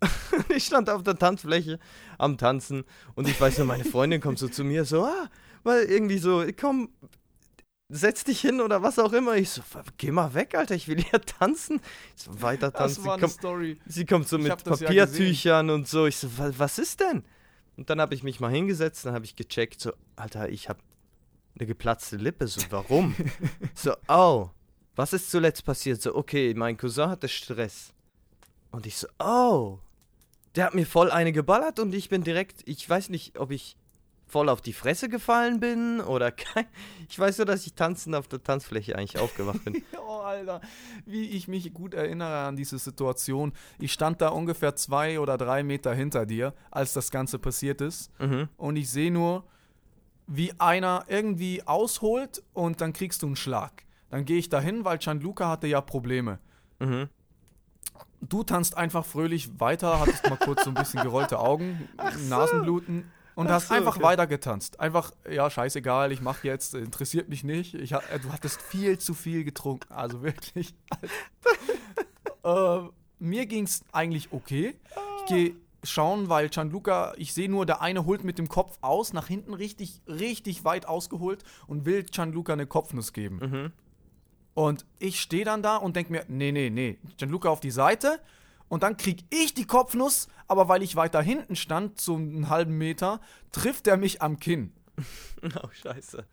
ich 0.54 0.64
stand 0.64 0.90
auf 0.90 1.02
der 1.02 1.16
Tanzfläche 1.16 1.78
am 2.18 2.38
Tanzen 2.38 2.84
und 3.14 3.28
ich 3.28 3.40
weiß 3.40 3.58
nur, 3.58 3.66
meine 3.66 3.84
Freundin 3.84 4.20
kommt 4.20 4.38
so 4.38 4.48
zu 4.48 4.62
mir, 4.62 4.84
so, 4.84 5.04
ah, 5.04 5.28
weil 5.66 5.84
irgendwie 5.84 6.18
so, 6.18 6.44
komm, 6.58 6.88
setz 7.88 8.24
dich 8.24 8.40
hin 8.40 8.60
oder 8.60 8.82
was 8.82 8.98
auch 8.98 9.12
immer. 9.12 9.36
Ich 9.36 9.50
so, 9.50 9.62
geh 9.98 10.10
mal 10.10 10.34
weg, 10.34 10.54
Alter, 10.54 10.74
ich 10.74 10.88
will 10.88 11.00
hier 11.02 11.20
tanzen. 11.20 11.80
Ich 12.16 12.22
so, 12.24 12.42
weiter 12.42 12.70
Das 12.70 12.94
tanzen. 12.94 13.04
war 13.04 13.12
eine 13.14 13.20
Komm, 13.22 13.30
Story. 13.30 13.78
Sie 13.86 14.06
kommt 14.06 14.28
so 14.28 14.36
Ich 14.38 14.44
mit 14.44 14.52
das 14.66 14.80
ja 14.80 14.86
Papiertüchern 14.86 15.70
und 15.70 15.86
so. 15.88 16.06
Ich 16.06 16.16
so, 16.16 16.36
"Wa- 16.38 16.52
was 16.56 16.78
ist 16.78 17.00
denn? 17.00 17.24
Und 17.76 17.90
dann 17.90 18.00
habe 18.00 18.14
ich 18.14 18.22
mich 18.22 18.40
mal 18.40 18.50
hingesetzt, 18.50 19.04
dann 19.04 19.14
habe 19.14 19.24
ich 19.26 19.36
gecheckt, 19.36 19.80
so, 19.80 19.92
Alter, 20.16 20.48
ich 20.48 20.68
habe 20.68 20.80
eine 21.58 21.66
geplatzte 21.66 22.16
Lippe. 22.16 22.46
So, 22.48 22.60
warum? 22.70 23.14
so, 23.74 23.94
oh, 24.08 24.48
was 24.94 25.12
ist 25.12 25.30
zuletzt 25.30 25.64
passiert? 25.64 26.00
So, 26.00 26.14
okay, 26.14 26.54
mein 26.54 26.76
Cousin 26.76 27.08
hatte 27.10 27.28
Stress. 27.28 27.92
Und 28.70 28.86
ich 28.86 28.96
so, 28.96 29.06
oh, 29.18 29.78
der 30.54 30.64
hat 30.66 30.74
mir 30.74 30.86
voll 30.86 31.10
eine 31.10 31.32
geballert 31.32 31.78
und 31.78 31.94
ich 31.94 32.08
bin 32.08 32.24
direkt, 32.24 32.62
ich 32.66 32.88
weiß 32.88 33.10
nicht, 33.10 33.38
ob 33.38 33.50
ich 33.50 33.76
voll 34.26 34.48
auf 34.48 34.60
die 34.60 34.72
Fresse 34.72 35.08
gefallen 35.08 35.60
bin 35.60 36.00
oder 36.00 36.32
kein. 36.32 36.66
Ich 37.08 37.18
weiß 37.18 37.38
nur, 37.38 37.46
dass 37.46 37.64
ich 37.66 37.74
tanzend 37.74 38.16
auf 38.16 38.26
der 38.26 38.42
Tanzfläche 38.42 38.96
eigentlich 38.96 39.20
aufgewacht 39.20 39.64
bin. 39.64 39.82
Oh, 40.08 40.20
Alter, 40.20 40.60
wie 41.04 41.30
ich 41.30 41.46
mich 41.46 41.72
gut 41.72 41.94
erinnere 41.94 42.46
an 42.46 42.56
diese 42.56 42.78
Situation. 42.78 43.52
Ich 43.78 43.92
stand 43.92 44.20
da 44.20 44.28
ungefähr 44.28 44.74
zwei 44.74 45.20
oder 45.20 45.36
drei 45.36 45.62
Meter 45.62 45.94
hinter 45.94 46.26
dir, 46.26 46.54
als 46.70 46.92
das 46.92 47.10
Ganze 47.10 47.38
passiert 47.38 47.80
ist. 47.80 48.10
mhm. 48.20 48.48
Und 48.56 48.76
ich 48.76 48.90
sehe 48.90 49.12
nur, 49.12 49.44
wie 50.26 50.52
einer 50.58 51.04
irgendwie 51.08 51.62
ausholt 51.66 52.42
und 52.52 52.80
dann 52.80 52.92
kriegst 52.92 53.22
du 53.22 53.26
einen 53.26 53.36
Schlag. 53.36 53.84
Dann 54.10 54.24
gehe 54.24 54.38
ich 54.38 54.48
dahin, 54.48 54.84
weil 54.84 54.98
Gianluca 54.98 55.48
hatte 55.48 55.66
ja 55.68 55.80
Probleme. 55.80 56.38
Mhm. 56.80 57.08
Du 58.20 58.42
tanzt 58.42 58.76
einfach 58.76 59.04
fröhlich 59.04 59.60
weiter, 59.60 60.00
hattest 60.00 60.28
mal 60.28 60.36
kurz 60.36 60.64
so 60.64 60.70
ein 60.70 60.74
bisschen 60.74 61.02
gerollte 61.02 61.38
Augen, 61.38 61.88
Nasenbluten 62.28 63.04
und 63.36 63.48
Ach 63.48 63.52
hast 63.52 63.68
so, 63.68 63.74
einfach 63.74 63.96
okay. 63.96 64.04
weiter 64.04 64.26
getanzt. 64.26 64.80
Einfach, 64.80 65.12
ja, 65.30 65.48
scheißegal, 65.50 66.10
ich 66.10 66.22
mach 66.22 66.42
jetzt, 66.42 66.74
interessiert 66.74 67.28
mich 67.28 67.44
nicht. 67.44 67.74
Ich, 67.74 67.90
du 67.90 68.32
hattest 68.32 68.60
viel 68.62 68.98
zu 68.98 69.12
viel 69.12 69.44
getrunken, 69.44 69.92
also 69.92 70.22
wirklich. 70.22 70.74
äh, 72.44 72.78
mir 73.18 73.46
ging's 73.46 73.84
eigentlich 73.92 74.32
okay. 74.32 74.74
Ich 75.18 75.26
gehe 75.26 75.56
schauen, 75.84 76.30
weil 76.30 76.48
Gianluca, 76.48 77.12
ich 77.18 77.34
sehe 77.34 77.50
nur, 77.50 77.66
der 77.66 77.82
eine 77.82 78.06
holt 78.06 78.24
mit 78.24 78.38
dem 78.38 78.48
Kopf 78.48 78.78
aus, 78.80 79.12
nach 79.12 79.28
hinten 79.28 79.52
richtig, 79.52 80.00
richtig 80.08 80.64
weit 80.64 80.88
ausgeholt 80.88 81.44
und 81.66 81.84
will 81.84 82.04
Gianluca 82.04 82.54
eine 82.54 82.66
Kopfnuss 82.66 83.12
geben. 83.12 83.38
Mhm. 83.38 83.72
Und 84.54 84.86
ich 84.98 85.20
stehe 85.20 85.44
dann 85.44 85.62
da 85.62 85.76
und 85.76 85.94
denke 85.94 86.10
mir, 86.10 86.24
nee, 86.28 86.52
nee, 86.52 86.70
nee, 86.70 86.98
Gianluca 87.18 87.50
auf 87.50 87.60
die 87.60 87.70
Seite. 87.70 88.18
Und 88.68 88.82
dann 88.82 88.96
krieg 88.96 89.24
ich 89.30 89.54
die 89.54 89.66
Kopfnuss, 89.66 90.28
aber 90.48 90.68
weil 90.68 90.82
ich 90.82 90.96
weiter 90.96 91.22
hinten 91.22 91.56
stand, 91.56 92.00
so 92.00 92.16
einen 92.16 92.48
halben 92.48 92.76
Meter, 92.76 93.20
trifft 93.52 93.86
er 93.86 93.96
mich 93.96 94.22
am 94.22 94.38
Kinn. 94.38 94.72
Oh, 95.62 95.68
scheiße. 95.70 96.24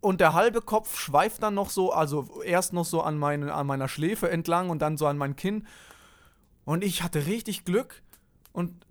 und 0.00 0.20
der 0.20 0.34
halbe 0.34 0.60
Kopf 0.60 0.98
schweift 0.98 1.42
dann 1.42 1.54
noch 1.54 1.70
so, 1.70 1.92
also 1.92 2.42
erst 2.42 2.74
noch 2.74 2.84
so 2.84 3.00
an, 3.00 3.18
meine, 3.18 3.52
an 3.54 3.66
meiner 3.66 3.88
Schläfe 3.88 4.30
entlang 4.30 4.68
und 4.68 4.80
dann 4.82 4.98
so 4.98 5.06
an 5.06 5.16
mein 5.16 5.34
Kinn. 5.34 5.66
Und 6.64 6.84
ich 6.84 7.02
hatte 7.02 7.26
richtig 7.26 7.64
Glück 7.64 8.02
und 8.52 8.86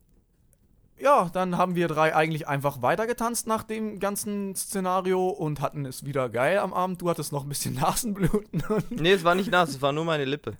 ja, 1.01 1.29
dann 1.31 1.57
haben 1.57 1.75
wir 1.75 1.87
drei 1.87 2.15
eigentlich 2.15 2.47
einfach 2.47 2.81
weitergetanzt 2.81 3.47
nach 3.47 3.63
dem 3.63 3.99
ganzen 3.99 4.55
Szenario 4.55 5.29
und 5.29 5.61
hatten 5.61 5.85
es 5.85 6.05
wieder 6.05 6.29
geil 6.29 6.59
am 6.59 6.73
Abend. 6.73 7.01
Du 7.01 7.09
hattest 7.09 7.31
noch 7.31 7.43
ein 7.43 7.49
bisschen 7.49 7.75
Nasenbluten. 7.81 8.63
Nee, 8.89 9.13
es 9.13 9.23
war 9.23 9.35
nicht 9.35 9.51
nass, 9.51 9.69
es 9.69 9.81
war 9.81 9.91
nur 9.91 10.05
meine 10.05 10.25
Lippe. 10.25 10.57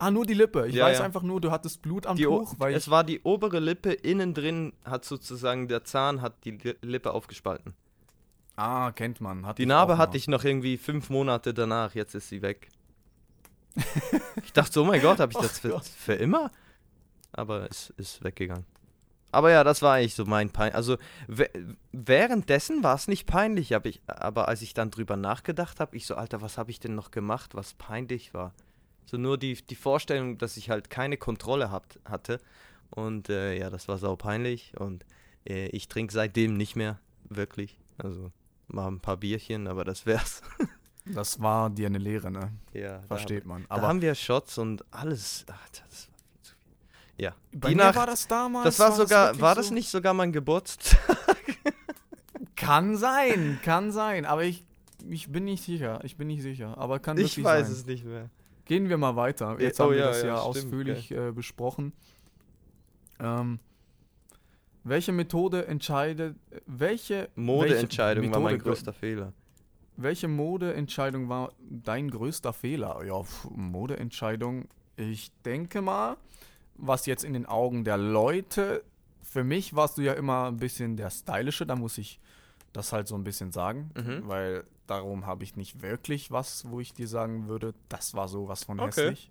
Ah, 0.00 0.10
nur 0.10 0.26
die 0.26 0.34
Lippe. 0.34 0.66
Ich 0.66 0.74
Ja, 0.74 0.86
weiß 0.86 0.98
ja. 0.98 1.04
einfach 1.04 1.22
nur, 1.22 1.40
du 1.40 1.50
hattest 1.52 1.80
Blut 1.82 2.06
am 2.06 2.16
Die 2.16 2.24
Tuch, 2.24 2.54
weil 2.58 2.74
es 2.74 2.90
war 2.90 3.04
die 3.04 3.20
obere 3.22 3.60
Lippe, 3.60 3.92
innen 3.92 4.34
drin 4.34 4.72
hat 4.84 5.04
sozusagen 5.04 5.68
der 5.68 5.84
Zahn 5.84 6.20
hat 6.22 6.44
die 6.44 6.52
Li- 6.52 6.76
Lippe 6.82 7.12
aufgespalten. 7.12 7.74
Ah, 8.56 8.90
kennt 8.92 9.20
man. 9.20 9.46
Hatte 9.46 9.62
Die 9.62 9.66
Narbe 9.66 9.96
hatte 9.96 10.16
ich 10.16 10.26
noch 10.28 10.44
irgendwie 10.44 10.76
fünf 10.76 11.08
Monate 11.08 11.54
danach, 11.54 11.94
jetzt 11.94 12.14
ist 12.14 12.28
sie 12.28 12.42
weg. 12.42 12.68
ich 14.44 14.52
dachte 14.52 14.72
so, 14.72 14.82
oh 14.82 14.86
mein 14.86 15.00
Gott, 15.00 15.20
habe 15.20 15.32
ich 15.32 15.38
das 15.40 15.56
Ach 15.56 15.60
für, 15.60 15.80
für 15.80 16.14
immer? 16.14 16.50
Aber 17.32 17.68
es 17.70 17.90
ist 17.96 18.22
weggegangen. 18.24 18.66
Aber 19.32 19.52
ja, 19.52 19.62
das 19.62 19.80
war 19.80 19.94
eigentlich 19.94 20.16
so 20.16 20.24
mein 20.24 20.50
Pein. 20.50 20.74
Also 20.74 20.96
wä- 21.28 21.76
währenddessen 21.92 22.82
war 22.82 22.96
es 22.96 23.06
nicht 23.06 23.26
peinlich, 23.26 23.74
aber, 23.76 23.88
ich, 23.88 24.02
aber 24.08 24.48
als 24.48 24.60
ich 24.60 24.74
dann 24.74 24.90
drüber 24.90 25.16
nachgedacht 25.16 25.78
habe, 25.78 25.96
ich 25.96 26.04
so, 26.06 26.16
Alter, 26.16 26.42
was 26.42 26.58
habe 26.58 26.70
ich 26.72 26.80
denn 26.80 26.96
noch 26.96 27.12
gemacht, 27.12 27.54
was 27.54 27.74
peinlich 27.74 28.34
war? 28.34 28.52
So 29.10 29.16
nur 29.16 29.38
die, 29.38 29.54
die 29.54 29.74
Vorstellung, 29.74 30.38
dass 30.38 30.56
ich 30.56 30.70
halt 30.70 30.88
keine 30.88 31.16
Kontrolle 31.16 31.70
habt, 31.72 31.98
hatte. 32.04 32.38
Und 32.90 33.28
äh, 33.28 33.58
ja, 33.58 33.68
das 33.70 33.88
war 33.88 33.98
sau 33.98 34.14
peinlich. 34.14 34.72
Und 34.78 35.04
äh, 35.48 35.66
ich 35.68 35.88
trinke 35.88 36.12
seitdem 36.12 36.54
nicht 36.56 36.76
mehr, 36.76 37.00
wirklich. 37.28 37.76
Also 37.98 38.30
mal 38.68 38.86
ein 38.86 39.00
paar 39.00 39.16
Bierchen, 39.16 39.66
aber 39.66 39.84
das 39.84 40.06
wär's. 40.06 40.42
Das 41.06 41.40
war 41.40 41.70
dir 41.70 41.86
eine 41.86 41.96
Lehre, 41.98 42.30
ne? 42.30 42.52
Ja, 42.74 42.98
da 42.98 43.06
Versteht 43.06 43.46
man. 43.46 43.62
Haben, 43.62 43.68
da 43.70 43.74
Aber 43.74 43.88
haben 43.88 44.02
wir 44.02 44.14
Shots 44.14 44.58
und 44.58 44.84
alles. 44.92 45.46
Ach, 45.50 45.68
das 45.70 46.08
war 46.08 46.18
viel 46.18 46.42
zu 46.42 46.54
viel. 46.62 47.24
Ja. 47.24 47.34
bei 47.52 47.74
Nacht- 47.74 47.96
war 47.96 48.06
das 48.06 48.28
damals. 48.28 48.64
Das 48.64 48.78
war 48.78 48.92
sogar, 48.92 49.28
wirklich 49.28 49.40
war 49.40 49.54
so? 49.54 49.60
das 49.62 49.70
nicht 49.70 49.88
sogar 49.88 50.12
mein 50.12 50.30
Geburtstag? 50.30 50.98
Kann 52.54 52.96
sein, 52.98 53.58
kann 53.64 53.90
sein. 53.92 54.26
Aber 54.26 54.44
ich, 54.44 54.64
ich 55.08 55.32
bin 55.32 55.44
nicht 55.44 55.64
sicher. 55.64 56.00
Ich 56.04 56.16
bin 56.16 56.28
nicht 56.28 56.42
sicher. 56.42 56.76
Aber 56.76 56.98
kann 56.98 57.16
Ich 57.16 57.24
wirklich 57.36 57.44
weiß 57.44 57.66
sein. 57.68 57.76
es 57.76 57.86
nicht 57.86 58.04
mehr. 58.04 58.28
Gehen 58.70 58.88
wir 58.88 58.98
mal 58.98 59.16
weiter. 59.16 59.56
Jetzt 59.58 59.80
oh 59.80 59.86
haben 59.86 59.90
wir 59.94 59.98
ja, 59.98 60.06
das 60.06 60.22
ja, 60.22 60.28
ja, 60.28 60.36
stimmt, 60.36 60.66
ausführlich 60.66 61.10
äh, 61.10 61.32
besprochen. 61.32 61.92
Ähm, 63.18 63.58
welche 64.84 65.10
Methode 65.10 65.66
entscheidet, 65.66 66.36
welche 66.66 67.30
Modeentscheidung 67.34 68.22
welche 68.22 68.34
war 68.36 68.40
mein 68.40 68.60
größter 68.60 68.92
Fehler. 68.92 69.32
Welche 69.96 70.28
Modeentscheidung 70.28 71.28
war 71.28 71.52
dein 71.68 72.12
größter 72.12 72.52
Fehler? 72.52 73.02
Ja, 73.04 73.24
Modeentscheidung. 73.50 74.68
Ich 74.94 75.32
denke 75.44 75.82
mal, 75.82 76.16
was 76.76 77.06
jetzt 77.06 77.24
in 77.24 77.32
den 77.32 77.46
Augen 77.46 77.82
der 77.82 77.98
Leute, 77.98 78.84
für 79.20 79.42
mich 79.42 79.74
warst 79.74 79.98
du 79.98 80.02
ja 80.02 80.12
immer 80.12 80.46
ein 80.46 80.58
bisschen 80.58 80.96
der 80.96 81.10
Stylische, 81.10 81.66
da 81.66 81.74
muss 81.74 81.98
ich 81.98 82.20
das 82.72 82.92
halt 82.92 83.08
so 83.08 83.14
ein 83.16 83.24
bisschen 83.24 83.52
sagen, 83.52 83.90
Mhm. 83.96 84.22
weil 84.28 84.64
darum 84.86 85.26
habe 85.26 85.44
ich 85.44 85.56
nicht 85.56 85.82
wirklich 85.82 86.30
was, 86.30 86.68
wo 86.68 86.80
ich 86.80 86.92
dir 86.92 87.08
sagen 87.08 87.48
würde, 87.48 87.74
das 87.88 88.14
war 88.14 88.28
sowas 88.28 88.64
von 88.64 88.78
Okay. 88.80 88.86
hässlich. 88.88 89.30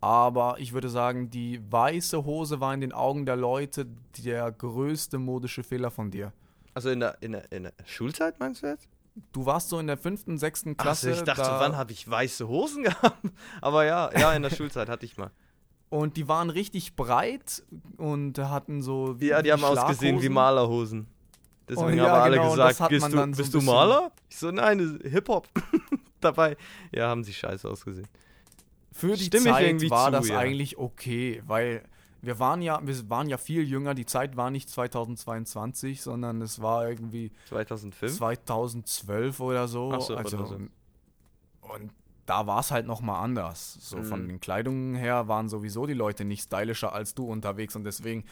Aber 0.00 0.56
ich 0.58 0.72
würde 0.74 0.90
sagen, 0.90 1.30
die 1.30 1.60
weiße 1.72 2.24
Hose 2.24 2.60
war 2.60 2.74
in 2.74 2.80
den 2.82 2.92
Augen 2.92 3.24
der 3.24 3.36
Leute 3.36 3.86
der 4.22 4.52
größte 4.52 5.18
modische 5.18 5.62
Fehler 5.62 5.90
von 5.90 6.10
dir. 6.10 6.32
Also 6.74 6.90
in 6.90 7.00
der, 7.00 7.16
in, 7.22 7.32
der, 7.32 7.50
in 7.52 7.62
der 7.64 7.72
Schulzeit 7.86 8.38
meinst 8.38 8.62
du 8.62 8.66
jetzt? 8.66 8.88
Du 9.32 9.46
warst 9.46 9.68
so 9.68 9.78
in 9.78 9.86
der 9.86 9.96
fünften, 9.96 10.36
sechsten 10.38 10.76
Klasse. 10.76 11.08
Achso, 11.10 11.20
ich 11.20 11.24
dachte, 11.24 11.42
da, 11.42 11.60
wann 11.60 11.76
habe 11.76 11.92
ich 11.92 12.08
weiße 12.10 12.48
Hosen 12.48 12.82
gehabt? 12.84 13.16
Aber 13.62 13.84
ja, 13.84 14.10
ja, 14.18 14.32
in 14.34 14.42
der 14.42 14.50
Schulzeit 14.54 14.88
hatte 14.88 15.06
ich 15.06 15.16
mal. 15.16 15.30
Und 15.88 16.16
die 16.16 16.26
waren 16.26 16.50
richtig 16.50 16.96
breit 16.96 17.62
und 17.96 18.36
hatten 18.38 18.82
so. 18.82 19.20
wie- 19.20 19.28
Ja, 19.28 19.40
die 19.40 19.52
haben 19.52 19.62
ausgesehen 19.64 20.20
wie. 20.20 20.28
Malerhosen. 20.28 21.06
Deswegen 21.68 21.88
Oh, 22.00 22.04
ja, 22.04 22.10
haben 22.10 22.22
alle 22.22 22.36
genau, 22.36 22.50
gesagt, 22.50 22.88
bist 22.90 23.06
du, 23.12 23.18
so 23.18 23.26
bist 23.26 23.54
du 23.54 23.60
Maler? 23.62 24.12
Ich 24.28 24.38
so, 24.38 24.50
nein, 24.50 25.00
Hip-Hop. 25.02 25.48
Dabei, 26.20 26.56
ja, 26.92 27.08
haben 27.08 27.24
sie 27.24 27.32
scheiße 27.32 27.68
ausgesehen. 27.68 28.06
Für 28.92 29.16
die 29.16 29.24
Stimme 29.24 29.44
Zeit 29.50 29.90
war 29.90 30.06
zu, 30.06 30.12
das 30.12 30.28
ja. 30.28 30.38
eigentlich 30.38 30.78
okay, 30.78 31.42
weil 31.46 31.82
wir 32.22 32.38
waren 32.38 32.62
ja, 32.62 32.80
wir 32.82 33.10
waren 33.10 33.28
ja 33.28 33.36
viel 33.38 33.62
jünger. 33.68 33.94
Die 33.94 34.06
Zeit 34.06 34.36
war 34.36 34.50
nicht 34.50 34.70
2022, 34.70 36.00
sondern 36.00 36.40
es 36.42 36.62
war 36.62 36.88
irgendwie 36.88 37.32
2005? 37.48 38.16
2012 38.16 39.40
oder 39.40 39.68
so. 39.68 39.90
So, 40.00 40.16
also, 40.16 40.36
oder 40.38 40.46
so. 40.46 40.54
Und 40.54 41.90
da 42.26 42.46
war 42.46 42.60
es 42.60 42.70
halt 42.70 42.86
nochmal 42.86 43.22
anders. 43.22 43.76
So 43.80 44.02
von 44.02 44.22
Mhm. 44.24 44.28
den 44.28 44.40
Kleidungen 44.40 44.94
her 44.94 45.28
waren 45.28 45.48
sowieso 45.48 45.86
die 45.86 45.92
Leute 45.94 46.24
nicht 46.24 46.44
stylischer 46.44 46.92
als 46.94 47.14
du 47.14 47.26
unterwegs 47.26 47.76
und 47.76 47.84
deswegen, 47.84 48.24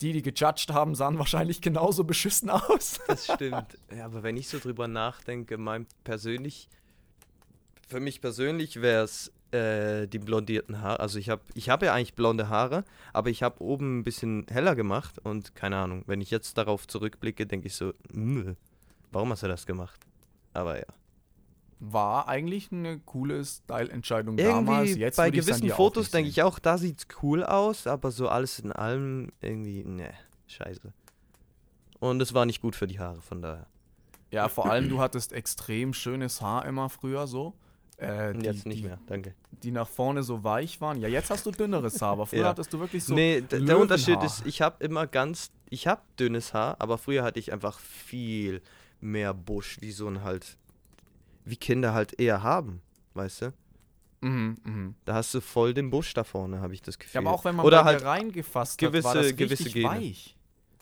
die, 0.00 0.12
die 0.12 0.22
gejudged 0.22 0.70
haben, 0.72 0.94
sahen 0.94 1.18
wahrscheinlich 1.18 1.60
genauso 1.60 2.04
beschissen 2.04 2.50
aus. 2.50 2.98
Das 3.08 3.26
stimmt. 3.26 3.78
Ja, 3.96 4.04
aber 4.06 4.22
wenn 4.22 4.36
ich 4.36 4.48
so 4.48 4.58
drüber 4.58 4.88
nachdenke, 4.88 5.58
mein 5.58 5.86
persönlich, 6.04 6.68
für 7.88 8.00
mich 8.00 8.20
persönlich 8.20 8.82
wäre 8.82 9.04
es 9.04 9.32
äh, 9.52 10.06
die 10.06 10.18
blondierten 10.18 10.80
Haare. 10.82 11.00
Also 11.00 11.18
ich 11.18 11.30
habe 11.30 11.42
ich 11.54 11.70
hab 11.70 11.82
ja 11.82 11.94
eigentlich 11.94 12.14
blonde 12.14 12.48
Haare, 12.48 12.84
aber 13.12 13.30
ich 13.30 13.42
habe 13.42 13.62
oben 13.62 14.00
ein 14.00 14.04
bisschen 14.04 14.46
heller 14.50 14.74
gemacht 14.74 15.18
und 15.22 15.54
keine 15.54 15.76
Ahnung, 15.76 16.02
wenn 16.06 16.20
ich 16.20 16.30
jetzt 16.30 16.58
darauf 16.58 16.86
zurückblicke, 16.86 17.46
denke 17.46 17.68
ich 17.68 17.74
so, 17.74 17.92
"Mh, 18.12 18.54
warum 19.12 19.30
hast 19.30 19.42
du 19.44 19.48
das 19.48 19.66
gemacht? 19.66 20.00
Aber 20.52 20.78
ja. 20.78 20.86
War 21.78 22.26
eigentlich 22.26 22.72
eine 22.72 22.98
coole 23.00 23.44
Style-Entscheidung 23.44 24.36
damals. 24.38 24.94
Jetzt 24.96 25.16
bei 25.16 25.30
gewissen 25.30 25.68
Fotos 25.70 26.10
denke 26.10 26.30
ich 26.30 26.42
auch, 26.42 26.58
da 26.58 26.78
sieht's 26.78 27.06
cool 27.22 27.44
aus, 27.44 27.86
aber 27.86 28.10
so 28.10 28.28
alles 28.28 28.58
in 28.58 28.72
allem 28.72 29.30
irgendwie, 29.42 29.84
ne, 29.84 30.14
scheiße. 30.46 30.92
Und 32.00 32.20
es 32.22 32.32
war 32.32 32.46
nicht 32.46 32.62
gut 32.62 32.76
für 32.76 32.86
die 32.86 32.98
Haare, 32.98 33.20
von 33.20 33.42
daher. 33.42 33.66
Ja, 34.30 34.48
vor 34.48 34.70
allem 34.70 34.88
du 34.88 35.00
hattest 35.00 35.32
extrem 35.32 35.92
schönes 35.94 36.40
Haar 36.40 36.64
immer 36.66 36.88
früher 36.88 37.26
so. 37.26 37.54
Äh, 37.98 38.30
Und 38.32 38.40
die, 38.40 38.46
jetzt 38.46 38.66
nicht 38.66 38.82
die, 38.82 38.86
mehr, 38.88 38.98
danke. 39.06 39.34
Die 39.62 39.70
nach 39.70 39.88
vorne 39.88 40.22
so 40.22 40.44
weich 40.44 40.80
waren. 40.80 41.00
Ja, 41.00 41.08
jetzt 41.08 41.30
hast 41.30 41.46
du 41.46 41.50
dünneres 41.50 42.00
Haar, 42.02 42.12
aber 42.12 42.26
früher 42.26 42.40
Ja. 42.40 42.48
hattest 42.48 42.72
du 42.72 42.78
wirklich 42.80 43.04
so. 43.04 43.14
nee, 43.14 43.40
der 43.40 43.78
Unterschied 43.78 44.22
ist, 44.22 44.44
ich 44.44 44.60
habe 44.60 44.84
immer 44.84 45.06
ganz, 45.06 45.50
ich 45.70 45.86
habe 45.86 46.02
dünnes 46.18 46.52
Haar, 46.52 46.76
aber 46.78 46.98
früher 46.98 47.22
hatte 47.22 47.38
ich 47.38 47.52
einfach 47.52 47.78
viel 47.78 48.60
mehr 49.00 49.32
Busch, 49.32 49.78
wie 49.80 49.92
so 49.92 50.08
ein 50.08 50.22
halt, 50.22 50.58
wie 51.46 51.56
Kinder 51.56 51.94
halt 51.94 52.18
eher 52.20 52.42
haben, 52.42 52.82
weißt 53.14 53.42
du? 53.42 53.52
Mhm, 54.20 54.56
mhm. 54.64 54.94
Da 55.04 55.14
hast 55.14 55.32
du 55.34 55.40
voll 55.40 55.72
den 55.74 55.90
Busch 55.90 56.12
da 56.14 56.24
vorne, 56.24 56.60
habe 56.60 56.74
ich 56.74 56.82
das 56.82 56.98
Gefühl. 56.98 57.14
Ja, 57.14 57.20
aber 57.26 57.32
auch 57.36 57.44
wenn 57.44 57.56
man 57.56 57.64
Oder 57.66 57.84
halt 57.84 58.04
reingefasst 58.04 58.78
gewisse- 58.78 59.08
hat, 59.08 59.16
war 59.16 59.22
das 59.22 59.36
gewisse 59.36 59.70
Gene. 59.70 59.88
weich. 59.88 60.32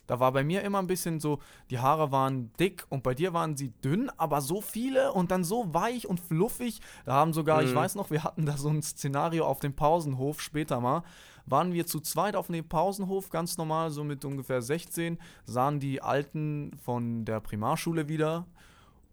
Da 0.06 0.20
war 0.20 0.32
bei 0.32 0.44
mir 0.44 0.60
immer 0.62 0.80
ein 0.80 0.86
bisschen 0.86 1.18
so, 1.18 1.38
die 1.70 1.78
Haare 1.78 2.12
waren 2.12 2.52
dick 2.60 2.84
und 2.90 3.02
bei 3.02 3.14
dir 3.14 3.32
waren 3.32 3.56
sie 3.56 3.70
dünn, 3.82 4.10
aber 4.18 4.42
so 4.42 4.60
viele 4.60 5.12
und 5.12 5.30
dann 5.30 5.44
so 5.44 5.72
weich 5.72 6.06
und 6.06 6.20
fluffig. 6.20 6.80
Da 7.06 7.14
haben 7.14 7.32
sogar, 7.32 7.62
ich 7.62 7.70
Mhm. 7.70 7.76
weiß 7.76 7.94
noch, 7.94 8.10
wir 8.10 8.22
hatten 8.22 8.44
da 8.44 8.58
so 8.58 8.68
ein 8.68 8.82
Szenario 8.82 9.46
auf 9.46 9.60
dem 9.60 9.74
Pausenhof 9.74 10.42
später 10.42 10.80
mal. 10.80 11.04
Waren 11.46 11.72
wir 11.72 11.86
zu 11.86 12.00
zweit 12.00 12.36
auf 12.36 12.48
dem 12.48 12.68
Pausenhof, 12.68 13.30
ganz 13.30 13.56
normal, 13.56 13.90
so 13.90 14.04
mit 14.04 14.24
ungefähr 14.26 14.60
16, 14.60 15.18
sahen 15.46 15.80
die 15.80 16.02
Alten 16.02 16.72
von 16.84 17.24
der 17.24 17.40
Primarschule 17.40 18.06
wieder. 18.08 18.46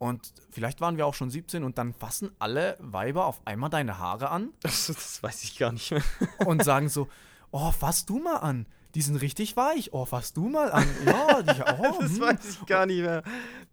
Und 0.01 0.33
vielleicht 0.49 0.81
waren 0.81 0.97
wir 0.97 1.05
auch 1.05 1.13
schon 1.13 1.29
17 1.29 1.63
und 1.63 1.77
dann 1.77 1.93
fassen 1.93 2.31
alle 2.39 2.75
Weiber 2.79 3.27
auf 3.27 3.39
einmal 3.45 3.69
deine 3.69 3.99
Haare 3.99 4.31
an 4.31 4.49
das, 4.61 4.87
das 4.87 5.21
weiß 5.21 5.43
ich 5.43 5.59
gar 5.59 5.71
nicht 5.71 5.91
mehr. 5.91 6.01
und 6.43 6.63
sagen 6.63 6.89
so, 6.89 7.07
oh, 7.51 7.69
fass 7.69 8.07
du 8.07 8.17
mal 8.17 8.37
an. 8.37 8.65
Die 8.95 9.03
sind 9.03 9.17
richtig 9.17 9.55
weich. 9.57 9.93
Oh, 9.93 10.05
fass 10.05 10.33
du 10.33 10.49
mal 10.49 10.71
an. 10.71 10.87
Ja, 11.05 11.43
die, 11.43 11.61
oh, 11.77 11.97
Das 12.01 12.13
hm. 12.13 12.19
weiß 12.19 12.49
ich 12.49 12.65
gar 12.65 12.87
nicht 12.87 13.01
mehr. 13.01 13.21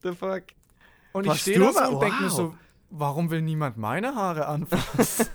The 0.03 0.13
fuck. 0.13 0.43
Und 1.13 1.25
ich 1.25 1.31
fass 1.31 1.41
stehe 1.41 1.61
du 1.61 1.73
da 1.73 1.87
so 1.87 1.95
und 1.95 2.01
denke 2.03 2.23
mir 2.23 2.29
so, 2.29 2.55
warum 2.91 3.31
will 3.31 3.41
niemand 3.41 3.79
meine 3.79 4.15
Haare 4.15 4.49
anfassen? 4.49 5.29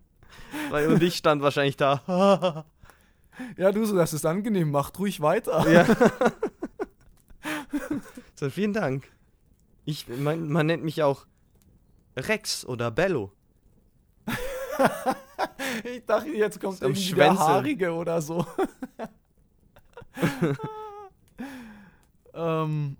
Weil- 0.70 0.88
Und 0.88 1.02
ich 1.02 1.16
stand 1.18 1.42
wahrscheinlich 1.42 1.76
da. 1.76 2.64
ja, 3.58 3.72
du 3.72 3.84
so, 3.84 3.94
das 3.94 4.14
ist 4.14 4.24
angenehm, 4.24 4.70
macht 4.70 4.98
ruhig 4.98 5.20
weiter. 5.20 5.70
ja. 5.70 5.84
so, 8.36 8.48
vielen 8.48 8.72
Dank. 8.72 9.06
Ich, 9.90 10.08
man, 10.08 10.48
man 10.48 10.66
nennt 10.66 10.84
mich 10.84 11.02
auch 11.02 11.26
Rex 12.16 12.64
oder 12.64 12.90
Bello. 12.90 13.32
Ich 15.84 16.04
dachte, 16.04 16.28
jetzt 16.30 16.60
kommt 16.60 16.82
Am 16.82 16.90
irgendwie 16.90 17.14
der. 17.14 17.38
Haarige 17.38 17.92
oder 17.92 18.20
so. 18.20 18.44
ähm, 22.34 22.96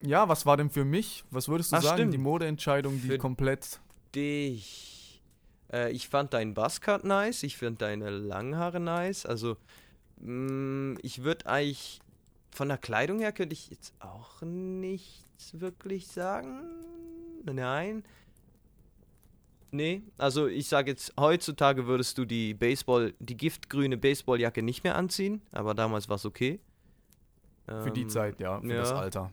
ja, 0.00 0.28
was 0.28 0.46
war 0.46 0.56
denn 0.56 0.70
für 0.70 0.84
mich? 0.84 1.24
Was 1.30 1.48
würdest 1.48 1.72
du 1.72 1.76
Ach, 1.76 1.82
sagen? 1.82 1.96
stimmt. 1.98 2.14
Die 2.14 2.18
Modeentscheidung, 2.18 3.00
die 3.00 3.08
Für- 3.08 3.18
komplett. 3.18 3.80
Dich. 4.14 5.22
Äh, 5.72 5.90
ich 5.92 6.08
fand 6.08 6.32
deinen 6.32 6.54
Buzzcut 6.54 7.04
nice. 7.04 7.42
Ich 7.42 7.56
finde 7.56 7.78
deine 7.78 8.10
Langhaare 8.10 8.80
nice. 8.80 9.26
Also, 9.26 9.56
mh, 10.20 10.98
ich 11.02 11.24
würde 11.24 11.46
eigentlich 11.46 12.00
von 12.54 12.68
der 12.68 12.78
Kleidung 12.78 13.18
her 13.18 13.32
könnte 13.32 13.52
ich 13.52 13.68
jetzt 13.70 13.94
auch 14.00 14.40
nichts 14.42 15.60
wirklich 15.60 16.06
sagen. 16.06 16.60
Nein. 17.44 18.04
Nee, 19.70 20.02
also 20.18 20.46
ich 20.46 20.68
sage 20.68 20.92
jetzt, 20.92 21.12
heutzutage 21.18 21.86
würdest 21.88 22.16
du 22.16 22.24
die 22.24 22.54
Baseball, 22.54 23.12
die 23.18 23.36
giftgrüne 23.36 23.96
Baseballjacke 23.96 24.62
nicht 24.62 24.84
mehr 24.84 24.94
anziehen, 24.94 25.42
aber 25.50 25.74
damals 25.74 26.08
war 26.08 26.14
es 26.16 26.24
okay. 26.24 26.60
Für 27.66 27.90
die 27.90 28.02
Ähm, 28.02 28.08
Zeit, 28.08 28.38
ja, 28.38 28.60
für 28.60 28.68
das 28.68 28.90
ja. 28.90 28.96
Alter. 28.96 29.32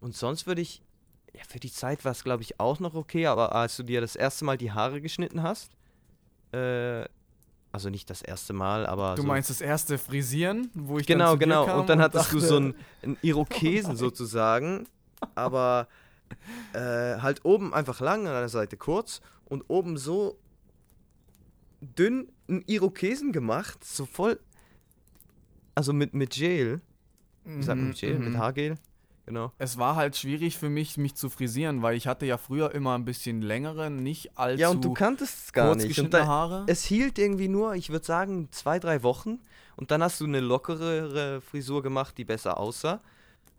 Und 0.00 0.16
sonst 0.16 0.48
würde 0.48 0.60
ich, 0.62 0.82
ja, 1.34 1.42
für 1.46 1.60
die 1.60 1.70
Zeit 1.70 2.04
war 2.04 2.12
es, 2.12 2.24
glaube 2.24 2.42
ich, 2.42 2.58
auch 2.58 2.80
noch 2.80 2.94
okay, 2.94 3.26
aber 3.26 3.54
als 3.54 3.76
du 3.76 3.84
dir 3.84 4.00
das 4.00 4.16
erste 4.16 4.44
Mal 4.44 4.58
die 4.58 4.72
Haare 4.72 5.00
geschnitten 5.00 5.42
hast, 5.42 5.70
äh, 6.52 7.04
also 7.78 7.90
nicht 7.90 8.10
das 8.10 8.22
erste 8.22 8.52
Mal, 8.52 8.86
aber 8.86 9.14
Du 9.14 9.22
so, 9.22 9.28
meinst 9.28 9.50
das 9.50 9.60
erste 9.60 9.98
Frisieren, 9.98 10.68
wo 10.74 10.98
ich 10.98 11.06
genau, 11.06 11.30
dann 11.30 11.38
genau, 11.38 11.64
kam 11.64 11.80
und 11.80 11.88
dann 11.88 12.00
hattest 12.00 12.32
du 12.32 12.40
so 12.40 12.56
einen, 12.56 12.74
einen 13.02 13.16
Irokesen 13.22 13.94
sozusagen, 14.04 14.88
aber 15.36 15.86
äh, 16.72 16.78
halt 17.20 17.44
oben 17.44 17.72
einfach 17.72 18.00
lang, 18.00 18.26
an 18.26 18.32
der 18.32 18.48
Seite 18.48 18.76
kurz 18.76 19.20
und 19.44 19.62
oben 19.68 19.96
so 19.96 20.40
dünn 21.80 22.32
einen 22.48 22.64
Irokesen 22.66 23.30
gemacht, 23.30 23.84
so 23.84 24.06
voll, 24.06 24.40
also 25.76 25.92
mit, 25.92 26.14
mit 26.14 26.30
Gel, 26.30 26.80
wie 27.44 27.62
sagt 27.62 27.76
man 27.78 27.84
Mhm, 27.84 27.90
mit 27.90 28.00
Gel, 28.00 28.18
mit 28.18 28.32
mhm. 28.32 28.38
Haargel, 28.38 28.74
genau. 29.28 29.52
Es 29.58 29.78
war 29.78 29.96
halt 29.96 30.16
schwierig 30.16 30.58
für 30.58 30.68
mich, 30.68 30.96
mich 30.96 31.14
zu 31.14 31.28
frisieren, 31.28 31.82
weil 31.82 31.96
ich 31.96 32.06
hatte 32.06 32.26
ja 32.26 32.36
früher 32.36 32.74
immer 32.74 32.96
ein 32.96 33.04
bisschen 33.04 33.42
längere, 33.42 33.90
nicht 33.90 34.36
allzu 34.36 34.60
Ja, 34.60 34.68
und 34.70 34.84
du 34.84 34.92
kanntest 34.92 35.46
es 35.46 35.52
gar 35.52 35.74
nicht. 35.74 35.98
Und 35.98 36.12
da, 36.12 36.26
Haare. 36.26 36.64
es 36.66 36.84
hielt 36.84 37.18
irgendwie 37.18 37.48
nur, 37.48 37.74
ich 37.74 37.90
würde 37.90 38.04
sagen, 38.04 38.48
zwei, 38.50 38.78
drei 38.78 39.02
Wochen. 39.02 39.38
Und 39.76 39.90
dann 39.92 40.02
hast 40.02 40.20
du 40.20 40.24
eine 40.24 40.40
lockerere 40.40 41.40
Frisur 41.40 41.82
gemacht, 41.82 42.18
die 42.18 42.24
besser 42.24 42.58
aussah. 42.58 43.00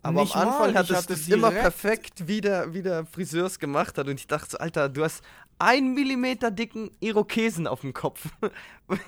Aber 0.02 0.22
Nicht 0.22 0.34
am 0.34 0.46
mal, 0.46 0.52
Anfang 0.52 0.70
ich 0.70 0.76
hattest 0.76 0.96
hatte 0.96 1.06
du 1.08 1.12
es 1.14 1.28
immer 1.28 1.50
perfekt, 1.50 2.26
wie 2.26 2.40
der, 2.40 2.72
wie 2.72 2.82
der 2.82 3.04
Friseurs 3.06 3.58
gemacht 3.58 3.98
hat. 3.98 4.06
Und 4.08 4.18
ich 4.18 4.26
dachte 4.26 4.50
so, 4.52 4.58
Alter, 4.58 4.88
du 4.88 5.04
hast 5.04 5.22
ein 5.58 5.92
Millimeter 5.94 6.50
dicken 6.50 6.90
Irokesen 7.00 7.66
auf 7.66 7.82
dem 7.82 7.92
Kopf. 7.92 8.28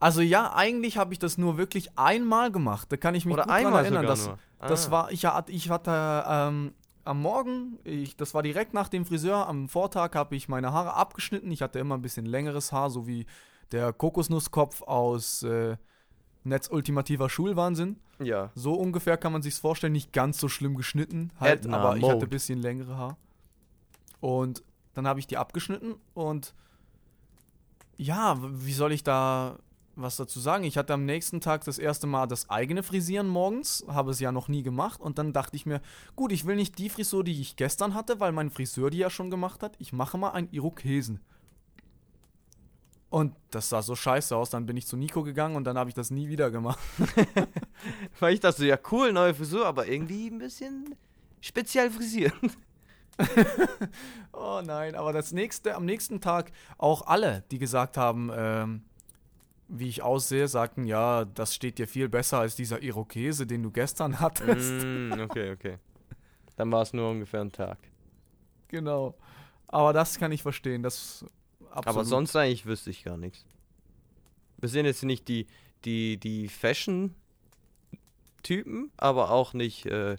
Also 0.00 0.22
ja, 0.22 0.52
eigentlich 0.54 0.96
habe 0.98 1.12
ich 1.12 1.18
das 1.18 1.36
nur 1.38 1.58
wirklich 1.58 1.96
einmal 1.98 2.50
gemacht. 2.50 2.90
Da 2.90 2.96
kann 2.96 3.14
ich 3.14 3.26
mich 3.26 3.34
Oder 3.34 3.42
gut 3.44 3.50
dran 3.52 3.66
einmal 3.66 3.84
erinnern. 3.84 4.02
sogar 4.02 4.16
Das, 4.16 4.26
nur. 4.26 4.38
das 4.68 4.88
Ah. 4.88 4.90
war, 4.90 5.12
ich, 5.12 5.24
ich 5.54 5.70
hatte 5.70 6.24
ähm, 6.26 6.72
am 7.04 7.20
Morgen, 7.22 7.78
ich, 7.84 8.16
das 8.16 8.32
war 8.34 8.42
direkt 8.42 8.72
nach 8.74 8.88
dem 8.88 9.04
Friseur, 9.04 9.46
am 9.46 9.68
Vortag 9.68 10.14
habe 10.14 10.34
ich 10.36 10.48
meine 10.48 10.72
Haare 10.72 10.94
abgeschnitten. 10.94 11.50
Ich 11.50 11.60
hatte 11.62 11.78
immer 11.78 11.96
ein 11.96 12.02
bisschen 12.02 12.24
längeres 12.26 12.72
Haar, 12.72 12.88
so 12.90 13.06
wie 13.06 13.26
der 13.72 13.92
Kokosnusskopf 13.92 14.82
aus 14.82 15.42
äh, 15.42 15.76
Netz 16.44 16.68
ultimativer 16.70 17.28
Schulwahnsinn. 17.28 17.98
Ja. 18.18 18.50
So 18.54 18.72
ungefähr 18.74 19.16
kann 19.18 19.32
man 19.32 19.42
sich's 19.42 19.58
vorstellen, 19.58 19.92
nicht 19.92 20.12
ganz 20.12 20.38
so 20.38 20.48
schlimm 20.48 20.74
geschnitten, 20.76 21.30
halt, 21.38 21.64
Edna 21.64 21.78
aber 21.78 21.96
ich 21.96 22.02
Mode. 22.02 22.14
hatte 22.14 22.26
ein 22.26 22.30
bisschen 22.30 22.58
längere 22.58 22.96
Haar. 22.96 23.16
Und 24.20 24.62
dann 24.94 25.06
habe 25.06 25.20
ich 25.20 25.26
die 25.26 25.36
abgeschnitten 25.36 25.94
und 26.14 26.54
ja, 27.96 28.36
wie 28.40 28.72
soll 28.72 28.92
ich 28.92 29.04
da 29.04 29.56
was 30.02 30.16
dazu 30.16 30.40
sagen? 30.40 30.64
Ich 30.64 30.76
hatte 30.76 30.92
am 30.92 31.04
nächsten 31.04 31.40
Tag 31.40 31.64
das 31.64 31.78
erste 31.78 32.06
Mal 32.06 32.26
das 32.26 32.50
eigene 32.50 32.82
Frisieren 32.82 33.28
morgens, 33.28 33.84
habe 33.88 34.10
es 34.10 34.20
ja 34.20 34.32
noch 34.32 34.48
nie 34.48 34.62
gemacht 34.62 35.00
und 35.00 35.18
dann 35.18 35.32
dachte 35.32 35.56
ich 35.56 35.66
mir, 35.66 35.80
gut, 36.16 36.32
ich 36.32 36.46
will 36.46 36.56
nicht 36.56 36.78
die 36.78 36.88
Frisur, 36.88 37.24
die 37.24 37.40
ich 37.40 37.56
gestern 37.56 37.94
hatte, 37.94 38.20
weil 38.20 38.32
mein 38.32 38.50
Friseur 38.50 38.90
die 38.90 38.98
ja 38.98 39.10
schon 39.10 39.30
gemacht 39.30 39.62
hat, 39.62 39.76
ich 39.78 39.92
mache 39.92 40.18
mal 40.18 40.30
einen 40.30 40.48
Irokesen. 40.50 41.20
Und 43.08 43.34
das 43.50 43.68
sah 43.68 43.82
so 43.82 43.96
scheiße 43.96 44.36
aus, 44.36 44.50
dann 44.50 44.66
bin 44.66 44.76
ich 44.76 44.86
zu 44.86 44.96
Nico 44.96 45.24
gegangen 45.24 45.56
und 45.56 45.64
dann 45.64 45.76
habe 45.76 45.90
ich 45.90 45.94
das 45.94 46.10
nie 46.10 46.28
wieder 46.28 46.50
gemacht. 46.50 46.78
Weil 48.20 48.34
ich 48.34 48.40
dachte 48.40 48.58
so, 48.58 48.64
ja 48.64 48.78
cool, 48.92 49.12
neue 49.12 49.34
Frisur, 49.34 49.66
aber 49.66 49.88
irgendwie 49.88 50.28
ein 50.28 50.38
bisschen 50.38 50.94
speziell 51.40 51.90
frisiert. 51.90 52.34
Oh 54.32 54.62
nein, 54.64 54.94
aber 54.94 55.12
das 55.12 55.32
nächste, 55.32 55.74
am 55.74 55.84
nächsten 55.84 56.20
Tag 56.20 56.52
auch 56.78 57.06
alle, 57.06 57.44
die 57.50 57.58
gesagt 57.58 57.98
haben, 57.98 58.30
ähm, 58.34 58.82
wie 59.70 59.88
ich 59.88 60.02
aussehe, 60.02 60.48
sagten, 60.48 60.84
ja, 60.84 61.24
das 61.24 61.54
steht 61.54 61.78
dir 61.78 61.86
viel 61.86 62.08
besser 62.08 62.40
als 62.40 62.56
dieser 62.56 62.82
Irokese, 62.82 63.46
den 63.46 63.62
du 63.62 63.70
gestern 63.70 64.18
hattest. 64.18 64.84
mm, 64.84 65.12
okay, 65.20 65.52
okay. 65.52 65.78
Dann 66.56 66.72
war 66.72 66.82
es 66.82 66.92
nur 66.92 67.08
ungefähr 67.08 67.40
ein 67.40 67.52
Tag. 67.52 67.78
Genau. 68.68 69.14
Aber 69.68 69.92
das 69.92 70.18
kann 70.18 70.32
ich 70.32 70.42
verstehen, 70.42 70.82
das 70.82 71.24
absolut. 71.70 71.86
Aber 71.86 72.04
sonst 72.04 72.34
eigentlich 72.34 72.66
wüsste 72.66 72.90
ich 72.90 73.04
gar 73.04 73.16
nichts. 73.16 73.44
Wir 74.58 74.68
sind 74.68 74.86
jetzt 74.86 75.04
nicht 75.04 75.28
die, 75.28 75.46
die, 75.84 76.18
die 76.18 76.48
Fashion-Typen, 76.48 78.90
aber 78.96 79.30
auch 79.30 79.54
nicht 79.54 79.86
äh, 79.86 80.16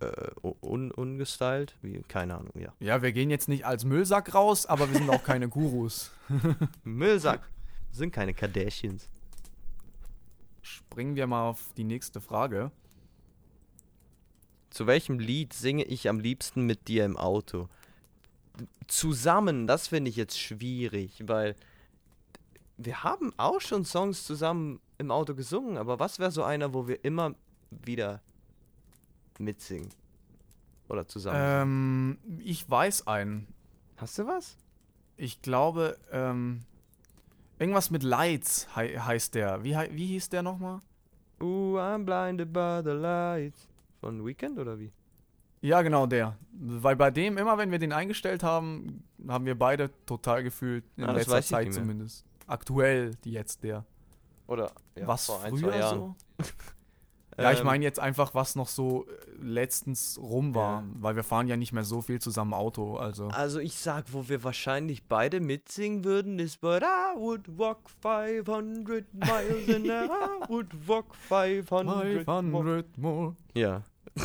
äh, 0.00 0.30
un 0.60 0.90
ungestylt. 0.90 1.76
Wie, 1.82 2.02
keine 2.08 2.36
Ahnung, 2.36 2.52
ja. 2.58 2.72
Ja, 2.80 3.02
wir 3.02 3.12
gehen 3.12 3.30
jetzt 3.30 3.48
nicht 3.48 3.64
als 3.64 3.84
Müllsack 3.84 4.34
raus, 4.34 4.66
aber 4.66 4.90
wir 4.90 4.98
sind 4.98 5.10
auch 5.10 5.22
keine 5.22 5.48
Gurus. 5.48 6.10
Müllsack. 6.84 7.48
sind 7.92 8.12
keine 8.12 8.34
Kardashians. 8.34 9.08
Springen 10.62 11.16
wir 11.16 11.26
mal 11.26 11.48
auf 11.48 11.72
die 11.76 11.84
nächste 11.84 12.20
Frage. 12.20 12.70
Zu 14.70 14.86
welchem 14.86 15.18
Lied 15.18 15.52
singe 15.52 15.84
ich 15.84 16.08
am 16.08 16.18
liebsten 16.18 16.66
mit 16.66 16.88
dir 16.88 17.04
im 17.04 17.16
Auto? 17.16 17.68
Zusammen, 18.88 19.66
das 19.66 19.88
finde 19.88 20.10
ich 20.10 20.16
jetzt 20.16 20.38
schwierig, 20.38 21.22
weil 21.26 21.54
wir 22.76 23.04
haben 23.04 23.32
auch 23.36 23.60
schon 23.60 23.84
Songs 23.84 24.24
zusammen 24.24 24.80
im 24.98 25.10
Auto 25.10 25.34
gesungen, 25.34 25.78
aber 25.78 26.00
was 26.00 26.18
wäre 26.18 26.30
so 26.30 26.42
einer, 26.42 26.74
wo 26.74 26.88
wir 26.88 27.04
immer 27.04 27.34
wieder 27.70 28.20
mitsingen? 29.40 29.88
Oder 30.88 31.06
zusammen? 31.08 31.38
Ähm, 31.40 32.40
ich 32.44 32.68
weiß 32.68 33.06
einen. 33.06 33.46
Hast 33.96 34.18
du 34.18 34.26
was? 34.26 34.56
Ich 35.16 35.40
glaube, 35.42 35.96
ähm, 36.12 36.62
irgendwas 37.58 37.90
mit 37.90 38.02
Lights 38.02 38.68
hei 38.76 38.88
heißt 38.98 39.34
der. 39.34 39.62
Wie, 39.64 39.76
hei- 39.76 39.90
wie 39.92 40.06
hieß 40.06 40.28
der 40.28 40.42
nochmal? 40.42 40.80
Ooh, 41.40 41.76
I'm 41.78 42.04
blinded 42.04 42.52
by 42.52 42.80
the 42.84 42.90
lights. 42.96 43.68
Von 44.00 44.24
Weekend 44.26 44.58
oder 44.58 44.78
wie? 44.78 44.92
Ja, 45.62 45.80
genau 45.82 46.06
der. 46.06 46.36
Weil 46.52 46.94
bei 46.96 47.10
dem, 47.10 47.38
immer 47.38 47.56
wenn 47.56 47.70
wir 47.70 47.78
den 47.78 47.92
eingestellt 47.92 48.42
haben, 48.42 49.02
haben 49.26 49.46
wir 49.46 49.58
beide 49.58 49.90
total 50.04 50.42
gefühlt, 50.42 50.84
in 50.96 51.04
Ah, 51.04 51.12
letzter 51.12 51.40
Zeit 51.42 51.72
zumindest. 51.72 52.24
Aktuell 52.46 53.12
jetzt 53.24 53.62
der. 53.64 53.84
Oder 54.46 54.70
ja, 54.94 55.06
was 55.06 55.24
vor 55.26 55.42
ein, 55.42 55.56
zwei 55.56 55.60
früher 55.70 55.76
Jahren. 55.78 55.98
so? 55.98 56.44
Ja, 57.36 57.50
ich 57.52 57.60
Ähm, 57.60 57.66
meine 57.66 57.84
jetzt 57.84 57.98
einfach, 57.98 58.34
was 58.34 58.54
noch 58.54 58.68
so 58.68 59.06
äh, 59.06 59.42
letztens 59.42 60.18
rum 60.20 60.54
war. 60.54 60.82
Ja. 60.82 60.86
Weil 61.00 61.16
wir 61.16 61.24
fahren 61.24 61.48
ja 61.48 61.56
nicht 61.56 61.72
mehr 61.72 61.84
so 61.84 62.00
viel 62.00 62.20
zusammen 62.20 62.54
Auto, 62.54 62.96
also. 62.96 63.28
Also 63.28 63.58
ich 63.58 63.76
sag, 63.76 64.12
wo 64.12 64.28
wir 64.28 64.44
wahrscheinlich 64.44 65.04
beide 65.08 65.40
mitsingen 65.40 66.04
würden, 66.04 66.38
ist 66.38 66.60
But 66.60 66.82
I 66.82 67.18
would 67.18 67.58
walk 67.58 67.90
500 68.02 69.12
miles 69.14 69.74
and 69.74 69.86
I 69.86 70.48
would 70.48 70.68
walk 70.88 71.14
500 71.28 71.84
more. 71.84 72.24
500 72.24 72.98
more. 72.98 73.36
Ja, 73.54 73.82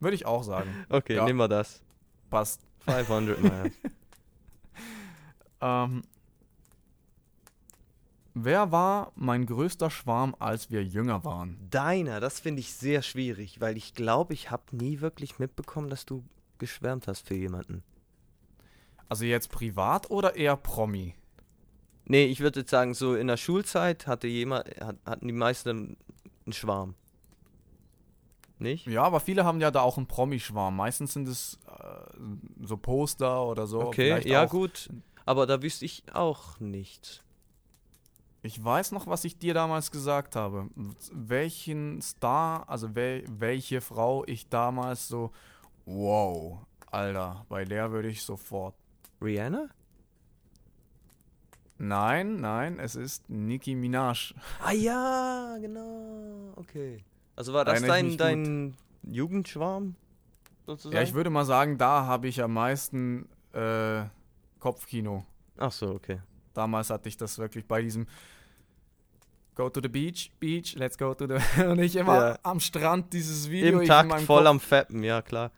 Würde 0.00 0.14
ich 0.14 0.26
auch 0.26 0.42
sagen. 0.42 0.68
okay, 0.90 1.16
Ja. 1.16 1.24
nehmen 1.24 1.38
wir 1.38 1.48
das. 1.48 1.82
Passt. 2.30 2.60
500 2.80 3.40
miles. 3.40 3.72
Ähm, 5.58 6.02
wer 8.36 8.70
war 8.70 9.12
mein 9.16 9.46
größter 9.46 9.90
Schwarm, 9.90 10.36
als 10.38 10.70
wir 10.70 10.84
jünger 10.84 11.24
waren? 11.24 11.58
Deiner, 11.70 12.20
das 12.20 12.38
finde 12.38 12.60
ich 12.60 12.72
sehr 12.72 13.02
schwierig, 13.02 13.60
weil 13.60 13.76
ich 13.76 13.94
glaube, 13.94 14.34
ich 14.34 14.50
habe 14.50 14.76
nie 14.76 15.00
wirklich 15.00 15.38
mitbekommen, 15.38 15.88
dass 15.88 16.04
du 16.04 16.22
geschwärmt 16.58 17.08
hast 17.08 17.26
für 17.26 17.34
jemanden. 17.34 17.82
Also 19.08 19.24
jetzt 19.24 19.50
privat 19.50 20.10
oder 20.10 20.36
eher 20.36 20.56
Promi? 20.56 21.14
Nee, 22.04 22.26
ich 22.26 22.40
würde 22.40 22.60
jetzt 22.60 22.70
sagen, 22.70 22.94
so 22.94 23.14
in 23.14 23.26
der 23.26 23.36
Schulzeit 23.36 24.06
hatte 24.06 24.26
jemand, 24.28 24.68
hat, 24.80 24.96
hatten 25.04 25.26
die 25.26 25.34
meisten 25.34 25.96
einen 26.44 26.52
Schwarm. 26.52 26.94
Nicht? 28.58 28.86
Ja, 28.86 29.02
aber 29.02 29.20
viele 29.20 29.44
haben 29.44 29.60
ja 29.60 29.70
da 29.70 29.80
auch 29.80 29.96
einen 29.96 30.06
Promi-Schwarm. 30.06 30.76
Meistens 30.76 31.12
sind 31.12 31.28
es 31.28 31.58
äh, 31.66 32.64
so 32.64 32.76
Poster 32.76 33.44
oder 33.44 33.66
so. 33.66 33.80
Okay, 33.80 34.26
ja 34.26 34.46
gut. 34.46 34.88
Aber 35.26 35.46
da 35.46 35.60
wüsste 35.62 35.84
ich 35.84 36.04
auch 36.14 36.58
nicht. 36.60 37.22
Ich 38.46 38.62
weiß 38.62 38.92
noch, 38.92 39.08
was 39.08 39.24
ich 39.24 39.38
dir 39.38 39.54
damals 39.54 39.90
gesagt 39.90 40.36
habe. 40.36 40.68
Welchen 41.12 42.00
Star, 42.00 42.68
also 42.68 42.94
wel, 42.94 43.24
welche 43.28 43.80
Frau 43.80 44.24
ich 44.24 44.48
damals 44.48 45.08
so, 45.08 45.32
wow, 45.84 46.58
Alter, 46.92 47.44
bei 47.48 47.64
der 47.64 47.90
würde 47.90 48.08
ich 48.08 48.22
sofort. 48.22 48.76
Rihanna? 49.20 49.68
Nein, 51.78 52.40
nein, 52.40 52.78
es 52.78 52.94
ist 52.94 53.28
Nicki 53.28 53.74
Minaj. 53.74 54.32
Ah 54.62 54.72
ja, 54.72 55.56
genau. 55.60 56.52
Okay. 56.54 57.04
Also 57.34 57.52
war 57.52 57.64
das 57.64 57.82
dein, 57.82 58.16
dein 58.16 58.76
Jugendschwarm? 59.02 59.96
Sozusagen? 60.66 60.94
Ja, 60.94 61.02
ich 61.02 61.14
würde 61.14 61.30
mal 61.30 61.44
sagen, 61.44 61.78
da 61.78 62.06
habe 62.06 62.28
ich 62.28 62.40
am 62.40 62.54
meisten 62.54 63.28
äh, 63.52 64.04
Kopfkino. 64.60 65.26
Ach 65.58 65.72
so, 65.72 65.90
okay. 65.90 66.20
Damals 66.54 66.90
hatte 66.90 67.08
ich 67.08 67.16
das 67.16 67.38
wirklich 67.38 67.66
bei 67.66 67.82
diesem 67.82 68.06
go 69.56 69.68
to 69.68 69.80
the 69.80 69.88
beach, 69.88 70.30
beach, 70.38 70.76
let's 70.76 70.96
go 70.96 71.14
to 71.14 71.26
the. 71.26 71.62
Und 71.64 71.80
ich 71.80 71.96
immer 71.96 72.28
Ja. 72.30 72.38
am 72.44 72.60
Strand 72.60 73.12
dieses 73.12 73.50
Video. 73.50 73.80
Im 73.80 73.86
Takt, 73.86 74.20
voll 74.20 74.42
Kopf- 74.44 74.48
am 74.48 74.60
Feppen, 74.60 75.02
ja 75.02 75.22
klar. 75.22 75.50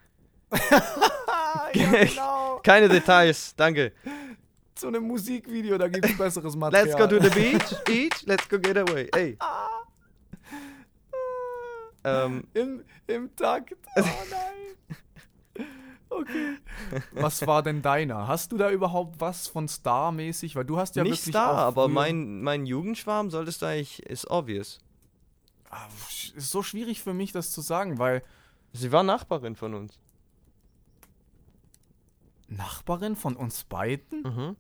ja, 1.75 1.91
genau. 2.05 2.61
Keine 2.63 2.89
Details, 2.89 3.55
danke. 3.57 3.93
Zu 4.75 4.87
einem 4.89 5.03
Musikvideo, 5.05 5.77
da 5.77 5.89
gibt 5.89 6.07
es 6.07 6.17
besseres 6.17 6.55
Material. 6.57 6.87
Let's 6.87 6.97
go 6.99 7.07
to 7.07 7.21
the 7.23 7.31
beach, 7.31 7.85
beach, 7.85 8.23
let's 8.27 8.49
go 8.49 8.59
get 8.59 8.79
away. 8.79 9.09
Ey. 9.15 9.37
Ähm, 12.05 12.45
Im, 12.55 12.85
Im 13.09 13.35
Takt. 13.37 13.75
Oh 13.97 14.01
nein. 14.31 14.58
Okay. 16.21 16.57
Was 17.13 17.47
war 17.47 17.63
denn 17.63 17.83
deiner? 17.83 18.27
Hast 18.29 18.53
du 18.53 18.57
da 18.57 18.71
überhaupt 18.71 19.21
was 19.21 19.47
von 19.47 19.69
Star-mäßig? 19.69 20.57
Weil 20.57 20.65
du 20.65 20.79
hast 20.79 20.97
ja 20.97 21.03
nicht 21.03 21.13
wirklich 21.13 21.33
Star, 21.35 21.55
aber 21.57 21.89
mein, 21.89 22.43
mein 22.43 22.67
Jugendschwarm 22.67 23.31
solltest 23.31 23.63
du 23.63 23.67
eigentlich, 23.67 24.03
ist 24.05 24.29
obvious. 24.31 24.81
Ah, 25.71 25.87
Ist 26.35 26.51
so 26.51 26.63
schwierig 26.63 27.03
für 27.03 27.15
mich, 27.15 27.33
das 27.33 27.53
zu 27.53 27.61
sagen, 27.61 27.99
weil 27.99 28.23
Sie 28.73 28.93
war 28.93 29.03
Nachbarin 29.03 29.55
von 29.57 29.75
uns. 29.75 29.99
Nachbarin 32.49 33.17
von 33.17 33.37
uns 33.37 33.65
beiden? 33.65 34.23
Mhm. 34.23 34.57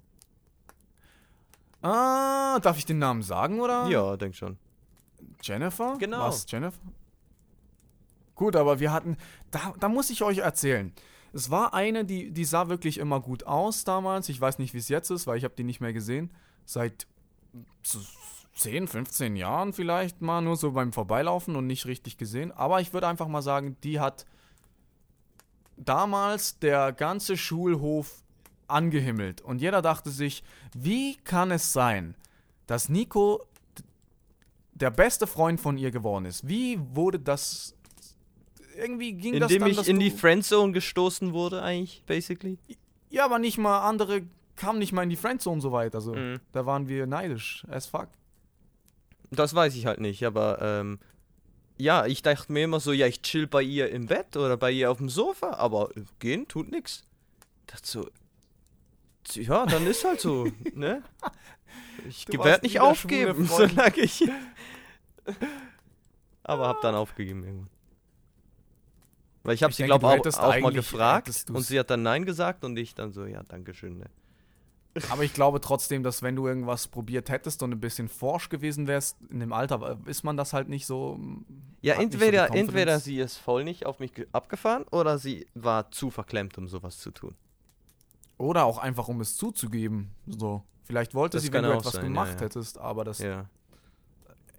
Ah, 1.82 2.58
darf 2.60 2.76
ich 2.78 2.84
den 2.86 2.98
Namen 2.98 3.22
sagen, 3.22 3.60
oder? 3.60 3.86
Ja, 3.88 4.16
denk 4.16 4.34
schon. 4.34 4.58
Jennifer? 5.42 5.96
Genau. 5.98 6.20
Was, 6.20 6.44
Jennifer? 6.50 6.78
Gut, 8.34 8.56
aber 8.56 8.78
wir 8.80 8.92
hatten, 8.92 9.16
da, 9.50 9.72
da 9.80 9.88
muss 9.88 10.10
ich 10.10 10.22
euch 10.22 10.38
erzählen. 10.38 10.92
Es 11.32 11.50
war 11.50 11.74
eine, 11.74 12.04
die, 12.04 12.30
die 12.30 12.44
sah 12.44 12.68
wirklich 12.68 12.98
immer 12.98 13.20
gut 13.20 13.44
aus 13.44 13.84
damals. 13.84 14.28
Ich 14.28 14.40
weiß 14.40 14.58
nicht, 14.58 14.74
wie 14.74 14.78
es 14.78 14.88
jetzt 14.88 15.10
ist, 15.10 15.26
weil 15.26 15.38
ich 15.38 15.44
habe 15.44 15.54
die 15.56 15.64
nicht 15.64 15.80
mehr 15.80 15.92
gesehen. 15.92 16.30
Seit 16.64 17.06
so 17.82 17.98
10, 18.56 18.88
15 18.88 19.36
Jahren 19.36 19.72
vielleicht 19.72 20.20
mal, 20.20 20.40
nur 20.40 20.56
so 20.56 20.72
beim 20.72 20.92
Vorbeilaufen 20.92 21.56
und 21.56 21.66
nicht 21.66 21.86
richtig 21.86 22.16
gesehen. 22.16 22.52
Aber 22.52 22.80
ich 22.80 22.92
würde 22.92 23.06
einfach 23.06 23.28
mal 23.28 23.42
sagen, 23.42 23.76
die 23.82 24.00
hat 24.00 24.26
damals 25.76 26.58
der 26.58 26.92
ganze 26.92 27.36
Schulhof 27.36 28.22
angehimmelt. 28.66 29.40
Und 29.40 29.60
jeder 29.60 29.82
dachte 29.82 30.10
sich, 30.10 30.42
wie 30.74 31.16
kann 31.16 31.50
es 31.50 31.72
sein, 31.72 32.14
dass 32.66 32.88
Nico 32.88 33.46
der 34.74 34.90
beste 34.90 35.26
Freund 35.26 35.60
von 35.60 35.76
ihr 35.76 35.90
geworden 35.90 36.24
ist. 36.24 36.46
Wie 36.46 36.78
wurde 36.94 37.18
das. 37.18 37.74
Irgendwie 38.78 39.12
ging 39.14 39.40
das 39.40 39.50
Indem 39.50 39.60
dann, 39.62 39.70
ich 39.70 39.76
dass 39.76 39.88
in 39.88 39.98
die 39.98 40.10
Friendzone 40.10 40.72
gestoßen 40.72 41.32
wurde, 41.32 41.62
eigentlich, 41.62 42.04
basically. 42.06 42.58
Ja, 43.10 43.24
aber 43.24 43.38
nicht 43.38 43.58
mal 43.58 43.80
andere 43.88 44.22
kamen 44.56 44.78
nicht 44.78 44.92
mal 44.92 45.02
in 45.02 45.10
die 45.10 45.16
Friendzone 45.16 45.60
so 45.60 45.72
weit. 45.72 45.94
Also, 45.94 46.14
Mhm. 46.14 46.40
da 46.52 46.64
waren 46.66 46.88
wir 46.88 47.06
neidisch 47.06 47.64
as 47.70 47.86
fuck. 47.86 48.08
Das 49.30 49.54
weiß 49.54 49.74
ich 49.76 49.86
halt 49.86 50.00
nicht, 50.00 50.24
aber 50.24 50.60
ähm, 50.62 50.98
ja, 51.76 52.06
ich 52.06 52.22
dachte 52.22 52.52
mir 52.52 52.64
immer 52.64 52.80
so, 52.80 52.92
ja, 52.92 53.06
ich 53.06 53.22
chill 53.22 53.46
bei 53.46 53.62
ihr 53.62 53.90
im 53.90 54.06
Bett 54.06 54.36
oder 54.36 54.56
bei 54.56 54.70
ihr 54.72 54.90
auf 54.90 54.98
dem 54.98 55.08
Sofa, 55.08 55.54
aber 55.54 55.90
gehen 56.18 56.48
tut 56.48 56.70
nix. 56.70 57.04
Dachte 57.66 57.86
so, 57.86 58.08
ja, 59.34 59.66
dann 59.66 59.86
ist 59.86 60.04
halt 60.04 60.20
so, 60.20 60.48
ne? 60.74 61.02
Ich 62.08 62.26
werde 62.28 62.64
nicht 62.64 62.80
aufgeben, 62.80 63.44
solange 63.50 63.98
ich. 63.98 64.24
aber 66.42 66.68
hab 66.68 66.80
dann 66.80 66.94
aufgegeben 66.94 67.44
irgendwann. 67.44 67.70
Weil 69.48 69.54
ich 69.54 69.62
habe 69.62 69.70
Ich 69.70 69.78
sie, 69.78 69.84
glaube 69.84 70.02
du 70.22 70.28
auch, 70.30 70.38
auch 70.42 70.60
mal 70.60 70.72
gefragt 70.72 71.28
und 71.48 71.62
sie 71.62 71.78
hat 71.78 71.88
dann 71.88 72.02
Nein 72.02 72.26
gesagt 72.26 72.64
und 72.64 72.78
ich 72.78 72.94
dann 72.94 73.12
so, 73.12 73.24
ja, 73.24 73.42
dankeschön, 73.44 73.96
ne? 73.96 74.04
Aber 75.08 75.22
ich 75.24 75.32
glaube 75.32 75.60
trotzdem, 75.62 76.02
dass 76.02 76.22
wenn 76.22 76.36
du 76.36 76.46
irgendwas 76.46 76.88
probiert 76.88 77.30
hättest 77.30 77.62
und 77.62 77.72
ein 77.72 77.80
bisschen 77.80 78.08
forsch 78.08 78.50
gewesen 78.50 78.86
wärst, 78.86 79.16
in 79.30 79.40
dem 79.40 79.54
Alter 79.54 79.98
äh, 80.06 80.10
ist 80.10 80.22
man 80.22 80.36
das 80.36 80.52
halt 80.52 80.68
nicht 80.68 80.84
so. 80.84 81.18
Ja, 81.80 81.94
hat 81.94 82.00
nicht 82.00 82.12
so 82.12 82.18
entweder, 82.18 82.54
entweder 82.54 83.00
sie 83.00 83.18
ist 83.20 83.38
voll 83.38 83.64
nicht 83.64 83.86
auf 83.86 84.00
mich 84.00 84.12
ge- 84.12 84.26
abgefahren 84.32 84.82
oder 84.90 85.16
sie 85.18 85.46
war 85.54 85.90
zu 85.92 86.10
verklemmt, 86.10 86.58
um 86.58 86.68
sowas 86.68 86.98
zu 86.98 87.10
tun. 87.10 87.34
Oder 88.36 88.64
auch 88.66 88.76
einfach, 88.76 89.08
um 89.08 89.22
es 89.22 89.34
zuzugeben. 89.36 90.10
So. 90.26 90.62
Vielleicht 90.84 91.14
wollte 91.14 91.38
Das 91.38 91.44
sie, 91.44 91.52
wenn 91.54 91.62
du 91.62 91.72
etwas 91.72 91.92
sein, 91.94 92.02
ja, 92.02 92.08
gemacht 92.08 92.34
ja. 92.40 92.46
hättest, 92.46 92.76
aber 92.76 93.04
das 93.04 93.18
Ja. 93.20 93.46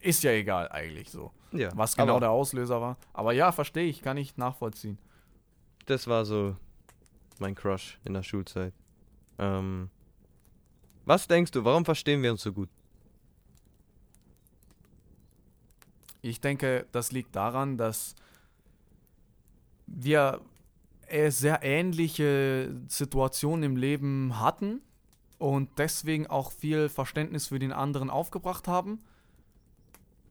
Ist 0.02 0.24
ja 0.24 0.32
egal 0.32 0.70
eigentlich 0.70 1.10
so. 1.10 1.32
ja. 1.52 1.70
Was 1.76 1.96
genau 1.96 2.20
der 2.20 2.32
Auslöser 2.32 2.82
war. 2.82 2.98
Aber 3.14 3.34
ja, 3.34 3.52
verstehe 3.52 3.88
ich, 3.88 4.02
kann 4.02 4.18
ich 4.18 4.38
nachvollziehen. 4.38 4.98
das 5.86 6.08
war 6.08 6.26
so 6.26 6.56
mein 7.40 7.56
Crush 7.56 8.00
in 8.04 8.14
der 8.14 8.24
Schulzeit. 8.24 8.74
Ähm, 9.38 9.90
was 11.06 11.28
denkst 11.28 11.52
du, 11.52 11.64
warum 11.66 11.86
verstehen 11.86 12.22
wir 12.22 12.32
uns 12.32 12.44
so 12.44 12.54
gut? 12.54 12.70
Ich 16.22 16.42
denke, 16.42 16.86
das 16.92 17.12
liegt 17.12 17.36
daran, 17.36 17.78
dass 17.78 18.16
wir 19.88 20.42
äh, 21.08 21.32
sehr 21.32 21.64
ähnliche 21.64 22.76
Situationen 22.88 23.64
im 23.64 23.78
Leben 23.78 24.40
hatten 24.40 24.82
und 25.38 25.70
deswegen 25.80 26.28
auch 26.28 26.52
viel 26.52 26.90
Verständnis 26.90 27.48
für 27.48 27.58
den 27.58 27.72
anderen 27.72 28.10
aufgebracht 28.10 28.68
haben. 28.68 29.02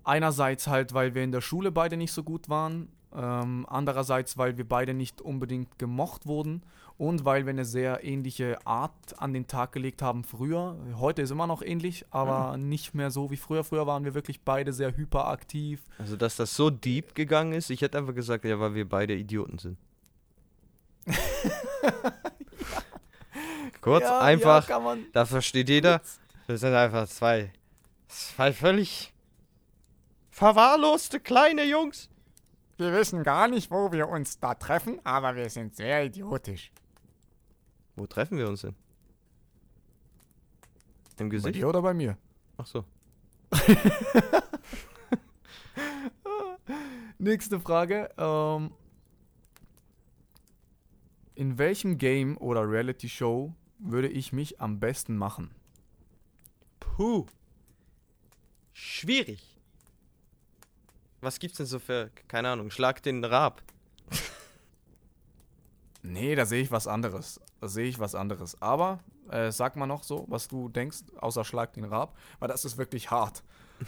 Einerseits 0.08 0.66
halt, 0.68 0.94
weil 0.94 1.14
wir 1.14 1.22
in 1.22 1.32
der 1.32 1.42
Schule 1.42 1.70
beide 1.70 1.98
nicht 1.98 2.12
so 2.12 2.22
gut 2.22 2.48
waren, 2.48 2.88
ähm, 3.14 3.66
andererseits, 3.68 4.38
weil 4.38 4.56
wir 4.56 4.66
beide 4.66 4.94
nicht 4.94 5.20
unbedingt 5.20 5.78
gemocht 5.78 6.24
wurden 6.26 6.62
und 6.96 7.26
weil 7.26 7.44
wir 7.44 7.50
eine 7.50 7.66
sehr 7.66 8.02
ähnliche 8.04 8.56
Art 8.66 8.92
an 9.18 9.34
den 9.34 9.46
Tag 9.46 9.72
gelegt 9.72 10.00
haben 10.00 10.24
früher. 10.24 10.78
Heute 10.96 11.20
ist 11.20 11.30
immer 11.30 11.46
noch 11.46 11.60
ähnlich, 11.60 12.06
aber 12.10 12.56
nicht 12.56 12.94
mehr 12.94 13.10
so 13.10 13.30
wie 13.30 13.36
früher. 13.36 13.64
Früher 13.64 13.86
waren 13.86 14.06
wir 14.06 14.14
wirklich 14.14 14.40
beide 14.40 14.72
sehr 14.72 14.96
hyperaktiv, 14.96 15.82
Also, 15.98 16.16
dass 16.16 16.36
das 16.36 16.56
so 16.56 16.70
deep 16.70 17.14
gegangen 17.14 17.52
ist, 17.52 17.68
ich 17.68 17.82
hätte 17.82 17.98
einfach 17.98 18.14
gesagt, 18.14 18.46
ja, 18.46 18.58
weil 18.58 18.74
wir 18.74 18.88
beide 18.88 19.14
Idioten 19.14 19.58
sind. 19.58 19.76
Kurz, 23.82 24.04
Ja, 24.04 24.20
einfach, 24.20 24.66
Ja, 24.70 24.96
da 25.12 25.26
versteht 25.26 25.68
jeder, 25.68 26.00
wir 26.46 26.56
sind 26.56 26.72
einfach 26.72 27.06
zwei, 27.08 27.52
zwei 28.08 28.54
völlig 28.54 29.12
verwahrloste 30.38 31.18
kleine 31.18 31.64
Jungs. 31.64 32.08
Wir 32.76 32.92
wissen 32.92 33.24
gar 33.24 33.48
nicht, 33.48 33.72
wo 33.72 33.90
wir 33.90 34.08
uns 34.08 34.38
da 34.38 34.54
treffen, 34.54 35.00
aber 35.04 35.34
wir 35.34 35.50
sind 35.50 35.74
sehr 35.74 36.04
idiotisch. 36.04 36.70
Wo 37.96 38.06
treffen 38.06 38.38
wir 38.38 38.48
uns 38.48 38.60
denn? 38.60 38.76
Im 41.18 41.28
Bei 41.28 41.34
Gesicht? 41.34 41.56
dir 41.56 41.68
oder 41.68 41.82
bei 41.82 41.92
mir? 41.92 42.16
Ach 42.56 42.66
so. 42.66 42.84
Nächste 47.18 47.58
Frage. 47.58 48.08
Ähm, 48.16 48.70
in 51.34 51.58
welchem 51.58 51.98
Game 51.98 52.36
oder 52.38 52.70
Reality 52.70 53.08
Show 53.08 53.56
würde 53.80 54.06
ich 54.08 54.32
mich 54.32 54.60
am 54.60 54.78
besten 54.78 55.16
machen? 55.16 55.50
Puh. 56.78 57.26
Schwierig. 58.72 59.57
Was 61.20 61.38
gibt's 61.38 61.56
denn 61.58 61.66
so 61.66 61.78
für, 61.78 62.10
keine 62.28 62.48
Ahnung, 62.50 62.70
Schlag 62.70 63.02
den 63.02 63.24
Rab. 63.24 63.62
Nee, 66.02 66.34
da 66.36 66.46
sehe 66.46 66.62
ich 66.62 66.70
was 66.70 66.86
anderes. 66.86 67.40
Da 67.60 67.68
sehe 67.68 67.86
ich 67.88 67.98
was 67.98 68.14
anderes. 68.14 68.60
Aber 68.62 69.00
äh, 69.30 69.50
sag 69.50 69.76
mal 69.76 69.86
noch 69.86 70.04
so, 70.04 70.24
was 70.28 70.48
du 70.48 70.68
denkst, 70.68 70.98
außer 71.20 71.44
Schlag 71.44 71.72
den 71.74 71.84
Rab, 71.84 72.16
weil 72.38 72.48
das 72.48 72.64
ist 72.64 72.78
wirklich 72.78 73.10
hart. 73.10 73.42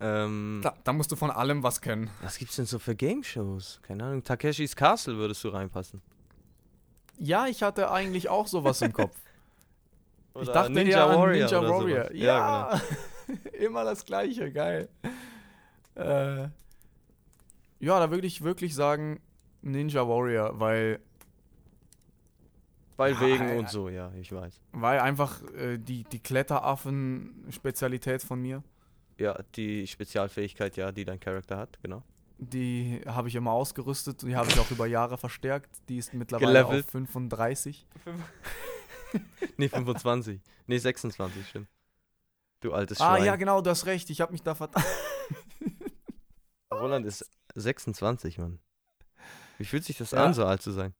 Ähm, 0.00 0.60
Da, 0.62 0.76
da 0.84 0.92
musst 0.92 1.10
du 1.10 1.16
von 1.16 1.32
allem 1.32 1.64
was 1.64 1.80
kennen. 1.80 2.08
was 2.22 2.38
gibt's 2.38 2.54
denn 2.54 2.66
so 2.66 2.78
für 2.78 2.94
Game 2.94 3.24
Shows? 3.24 3.80
Keine 3.82 4.04
Ahnung, 4.04 4.22
Takeshis 4.22 4.76
Castle 4.76 5.16
würdest 5.16 5.42
du 5.42 5.48
reinpassen. 5.48 6.00
Ja, 7.18 7.48
ich 7.48 7.64
hatte 7.64 7.90
eigentlich 7.90 8.28
auch 8.28 8.46
sowas 8.46 8.80
im 8.80 8.92
Kopf. 8.92 9.16
ich 10.36 10.42
Oder 10.42 10.52
dachte 10.52 10.70
Ninja 10.70 11.04
an 11.04 11.18
Warrior 11.18 11.46
Ninja 11.48 11.62
Warrior. 11.68 12.04
sowas. 12.04 12.10
Ja, 12.16 12.80
genau. 13.26 13.40
immer 13.58 13.82
das 13.82 14.04
gleiche, 14.04 14.52
geil. 14.52 14.88
Äh, 15.98 16.48
ja, 17.80 17.98
da 18.00 18.10
würde 18.10 18.26
ich 18.26 18.42
wirklich 18.42 18.74
sagen 18.74 19.20
Ninja 19.62 20.06
Warrior, 20.08 20.58
weil, 20.60 21.00
Bei 22.96 23.10
Ja, 23.10 23.20
Wegen 23.20 23.56
und 23.58 23.68
so, 23.70 23.88
ja, 23.88 24.10
ich 24.20 24.32
weiß. 24.32 24.60
weil 24.72 25.00
einfach 25.00 25.42
äh, 25.54 25.78
die, 25.78 26.04
die 26.04 26.18
Kletteraffen-Spezialität 26.20 28.22
von 28.22 28.40
mir, 28.40 28.62
Ja, 29.18 29.38
die 29.56 29.86
Spezialfähigkeit, 29.86 30.76
ja, 30.76 30.92
die 30.92 31.04
dein 31.04 31.18
Charakter 31.20 31.56
hat, 31.56 31.78
genau. 31.82 32.02
die 32.38 33.00
habe 33.06 33.28
ich 33.28 33.34
immer 33.34 33.52
ausgerüstet, 33.52 34.22
die 34.22 34.36
habe 34.36 34.48
ich 34.48 34.58
auch 34.60 34.70
über 34.70 34.86
Jahre 34.86 35.18
verstärkt. 35.18 35.70
Die 35.88 35.98
ist 35.98 36.14
mittlerweile 36.14 36.62
Gelevelt. 36.64 36.84
auf 36.86 36.90
35. 36.92 37.86
Nee, 39.56 39.68
25. 39.70 40.38
nee, 40.66 40.76
26, 40.78 41.48
stimmt. 41.48 41.68
Du 42.60 42.74
altes 42.74 43.00
Ah 43.00 43.14
Schwein. 43.16 43.24
ja, 43.24 43.36
genau, 43.36 43.62
du 43.62 43.70
hast 43.70 43.86
recht, 43.86 44.10
ich 44.10 44.20
habe 44.20 44.32
mich 44.32 44.42
da 44.42 44.54
verdammt. 44.54 44.84
Roland 46.78 47.06
ist 47.06 47.28
26, 47.54 48.38
Mann. 48.38 48.58
Wie 49.58 49.64
fühlt 49.64 49.84
sich 49.84 49.98
das 49.98 50.12
Ja. 50.12 50.24
an, 50.24 50.34
so 50.34 50.44
alt 50.44 50.62
zu 50.62 50.70
sein? 50.72 50.94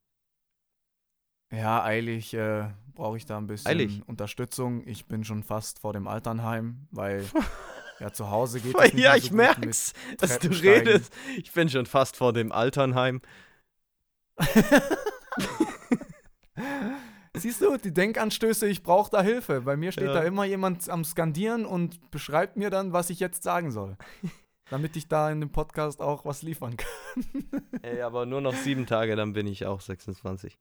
Ja, 1.51 1.83
eilig 1.83 2.35
äh, 2.35 2.69
brauche 2.95 3.17
ich 3.17 3.25
da 3.27 3.39
ein 3.39 3.47
bisschen 3.47 3.71
Eilig? 3.71 4.03
Unterstützung. 4.07 4.87
Ich 4.87 5.07
bin 5.07 5.25
schon 5.25 5.43
fast 5.43 5.79
vor 5.79 5.93
dem 5.93 6.07
Alternheim, 6.09 6.87
weil 6.91 7.25
Ja, 8.01 8.13
zu 8.13 8.31
Hause 8.31 8.61
geht 8.61 8.77
es 8.79 8.93
nicht 8.93 9.03
ja, 9.03 9.17
ich 9.17 9.25
so 9.25 9.31
gut 9.31 9.39
mit 9.39 9.59
merk's, 9.59 9.93
dass 10.19 10.39
du 10.39 10.49
redest. 10.51 11.13
Ich 11.37 11.51
bin 11.53 11.69
schon 11.69 11.85
fast 11.87 12.17
vor 12.17 12.33
dem 12.33 12.53
Alternheim. 12.53 13.21
Siehst 17.35 17.61
du, 17.61 17.77
die 17.77 17.93
Denkanstöße, 17.93 18.67
ich 18.69 18.83
brauche 18.83 19.11
da 19.11 19.23
Hilfe. 19.23 19.61
Bei 19.63 19.77
mir 19.77 19.93
steht 19.93 20.07
Ja. 20.09 20.13
da 20.15 20.23
immer 20.23 20.45
jemand 20.45 20.89
am 20.89 21.05
Skandieren 21.05 21.67
und 21.67 22.11
beschreibt 22.11 22.57
mir 22.57 22.71
dann, 22.71 22.93
was 22.93 23.11
ich 23.11 23.21
jetzt 23.21 23.43
sagen 23.43 23.71
soll. 23.71 23.97
Damit 24.71 24.97
ich 24.97 25.09
da 25.09 25.31
in 25.31 25.41
dem 25.41 25.51
Podcast 25.51 26.01
auch 26.03 26.25
was 26.25 26.43
liefern 26.43 26.77
kann. 26.77 27.25
Ey, 27.83 28.03
aber 28.03 28.27
nur 28.27 28.41
noch 28.41 28.55
sieben 28.55 28.87
Tage, 28.87 29.17
dann 29.17 29.33
bin 29.33 29.47
ich 29.47 29.65
auch 29.67 29.81
26. 29.81 30.59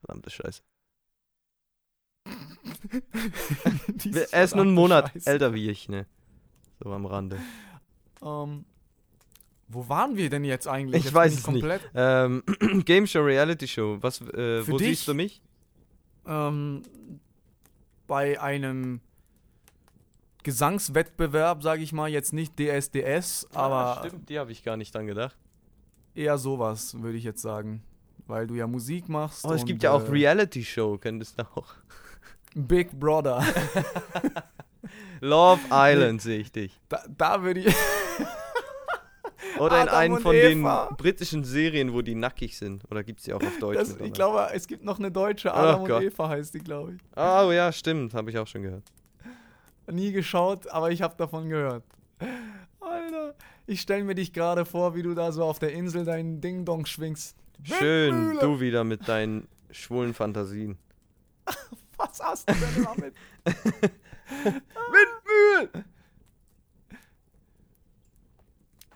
Verdammte 0.00 0.30
Scheiße. 0.30 0.62
Er 4.32 4.44
ist 4.44 4.54
nur 4.54 4.64
einen 4.64 4.74
Monat 4.74 5.12
Scheiße. 5.12 5.30
älter 5.30 5.54
wie 5.54 5.70
ich, 5.70 5.88
ne? 5.88 6.06
So 6.82 6.90
am 6.92 7.06
Rande. 7.06 7.38
Ähm, 8.22 8.64
wo 9.68 9.88
waren 9.88 10.16
wir 10.16 10.28
denn 10.30 10.44
jetzt 10.44 10.66
eigentlich? 10.66 10.98
Ich 11.00 11.04
jetzt 11.06 11.14
weiß 11.14 11.32
es 11.32 11.36
nicht. 11.38 11.44
komplett, 11.44 11.82
Ähm, 11.94 12.42
Game 12.84 13.06
Show, 13.06 13.20
Reality 13.22 13.68
Show. 13.68 13.98
Was, 14.00 14.20
äh, 14.22 14.66
wo 14.66 14.76
dich? 14.78 14.88
siehst 14.88 15.08
du 15.08 15.14
mich? 15.14 15.40
Ähm, 16.26 16.82
bei 18.06 18.40
einem 18.40 19.00
Gesangswettbewerb, 20.42 21.62
sage 21.62 21.82
ich 21.82 21.92
mal, 21.92 22.08
jetzt 22.08 22.32
nicht 22.32 22.54
DSDS, 22.58 23.46
aber 23.54 23.98
Ah, 23.98 24.04
stimmt, 24.06 24.28
die 24.28 24.38
habe 24.38 24.52
ich 24.52 24.62
gar 24.62 24.76
nicht 24.76 24.94
dran 24.94 25.06
gedacht. 25.06 25.36
eher 26.14 26.38
sowas, 26.38 27.00
würde 27.00 27.18
ich 27.18 27.24
jetzt 27.24 27.42
sagen. 27.42 27.82
Weil 28.26 28.46
du 28.46 28.54
ja 28.54 28.66
Musik 28.66 29.08
machst. 29.08 29.44
Oh, 29.44 29.52
es 29.52 29.64
gibt 29.64 29.82
ja 29.82 29.90
auch 29.92 30.04
äh, 30.04 30.10
Reality 30.10 30.64
Show, 30.64 30.98
könntest 30.98 31.38
du 31.38 31.42
auch. 31.54 31.66
Big 32.54 32.90
Brother. 32.98 33.42
Love 35.20 35.60
Island 35.70 36.22
sehe 36.22 36.38
ich 36.40 36.52
dich. 36.52 36.80
Da, 36.88 37.02
da 37.16 37.42
würde 37.42 37.60
ich. 37.60 37.74
Oder 39.58 39.82
in 39.82 39.88
Adam 39.88 39.98
einen 40.00 40.14
und 40.14 40.22
von 40.22 40.34
Eva. 40.34 40.86
den 40.86 40.96
britischen 40.96 41.44
Serien, 41.44 41.92
wo 41.92 42.02
die 42.02 42.14
nackig 42.14 42.56
sind. 42.56 42.84
Oder 42.90 43.02
gibt 43.04 43.18
es 43.18 43.24
die 43.26 43.32
auch 43.34 43.42
auf 43.42 43.58
Deutsch? 43.58 43.78
Das, 43.78 43.96
ich 44.00 44.12
glaube, 44.12 44.48
es 44.54 44.66
gibt 44.66 44.84
noch 44.84 44.98
eine 44.98 45.10
deutsche, 45.10 45.52
Adam 45.52 45.74
Ach 45.74 45.80
und 45.80 45.88
Gott. 45.88 46.02
Eva 46.02 46.28
heißt 46.28 46.54
die, 46.54 46.60
glaube 46.60 46.94
ich. 46.94 47.00
Oh 47.16 47.50
ja, 47.52 47.70
stimmt, 47.72 48.14
habe 48.14 48.30
ich 48.30 48.38
auch 48.38 48.46
schon 48.46 48.62
gehört. 48.62 48.84
Nie 49.90 50.12
geschaut, 50.12 50.68
aber 50.68 50.90
ich 50.90 51.02
habe 51.02 51.14
davon 51.16 51.48
gehört. 51.48 51.84
Alter, 52.80 53.34
ich 53.66 53.80
stelle 53.80 54.04
mir 54.04 54.14
dich 54.14 54.32
gerade 54.32 54.64
vor, 54.64 54.94
wie 54.94 55.02
du 55.02 55.14
da 55.14 55.32
so 55.32 55.44
auf 55.44 55.58
der 55.58 55.72
Insel 55.72 56.04
deinen 56.04 56.40
Ding-Dong 56.40 56.86
schwingst. 56.86 57.36
Schön, 57.62 58.38
du 58.40 58.60
wieder 58.60 58.84
mit 58.84 59.08
deinen 59.08 59.46
schwulen 59.70 60.14
Fantasien. 60.14 60.78
Was 61.96 62.20
hast 62.20 62.48
du 62.48 62.54
denn 62.54 62.84
damit? 62.84 63.14
Windmühl! 64.44 65.84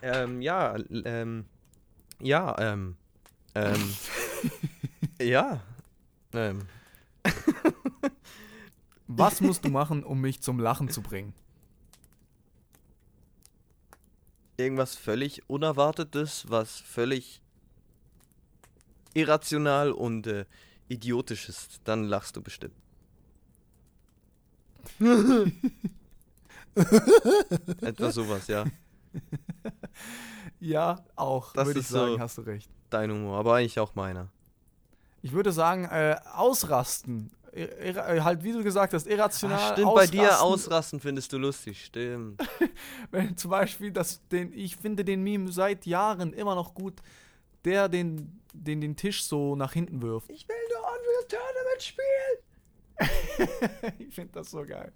Ähm, 0.02 0.42
ja, 0.42 0.76
ähm, 1.04 1.44
ja, 2.20 2.56
ähm, 2.58 2.96
ähm, 3.54 3.94
ja, 5.20 5.60
ähm, 6.32 6.60
Was 9.16 9.40
musst 9.40 9.64
du 9.64 9.68
machen, 9.80 10.02
um 10.04 10.20
mich 10.20 10.40
zum 10.42 10.58
Lachen 10.60 10.88
zu 10.88 11.02
bringen? 11.02 11.34
irgendwas 14.56 14.94
völlig 14.94 15.42
Unerwartetes, 15.50 16.44
was 16.48 16.78
völlig 16.78 17.42
irrational 19.12 19.90
und 19.90 20.28
äh, 20.28 20.44
idiotisch 20.86 21.48
ist, 21.48 21.80
dann 21.82 22.04
lachst 22.04 22.36
du 22.36 22.40
bestimmt. 22.40 22.74
Etwa 27.80 28.10
sowas, 28.12 28.46
ja. 28.46 28.64
Ja, 30.60 31.04
auch, 31.16 31.52
Das 31.52 31.66
würde 31.66 31.80
ich 31.80 31.86
ist 31.86 31.90
so- 31.92 31.98
sagen, 31.98 32.20
hast 32.20 32.38
du 32.38 32.42
recht. 32.42 32.70
Dein 32.90 33.10
Humor, 33.10 33.38
aber 33.38 33.56
eigentlich 33.56 33.80
auch 33.80 33.94
meiner. 33.96 34.28
Ich 35.22 35.32
würde 35.32 35.50
sagen, 35.52 35.84
äh, 35.86 36.16
ausrasten. 36.32 37.32
Äh, 37.54 37.94
halt, 37.94 38.42
wie 38.42 38.52
du 38.52 38.64
gesagt 38.64 38.94
hast, 38.94 39.06
irrational. 39.06 39.58
Ah, 39.58 39.72
stimmt, 39.72 39.94
bei 39.94 40.08
dir 40.08 40.22
ausrasten. 40.22 40.52
ausrasten 40.52 40.98
findest 41.00 41.32
du 41.32 41.38
lustig, 41.38 41.84
stimmt. 41.84 42.42
Wenn 43.12 43.36
zum 43.36 43.52
Beispiel, 43.52 43.92
das, 43.92 44.26
den, 44.28 44.52
ich 44.52 44.76
finde 44.76 45.04
den 45.04 45.22
Meme 45.22 45.52
seit 45.52 45.86
Jahren 45.86 46.32
immer 46.32 46.56
noch 46.56 46.74
gut, 46.74 47.00
der 47.64 47.88
den, 47.88 48.40
den 48.52 48.80
den 48.80 48.96
Tisch 48.96 49.22
so 49.22 49.54
nach 49.54 49.72
hinten 49.72 50.02
wirft. 50.02 50.28
Ich 50.30 50.48
will 50.48 50.56
nur 50.72 50.80
Unreal 50.80 51.24
Tournament 51.28 51.82
spielen. 51.82 52.38
ich 54.08 54.14
finde 54.14 54.32
das 54.32 54.50
so 54.50 54.64
geil. 54.64 54.92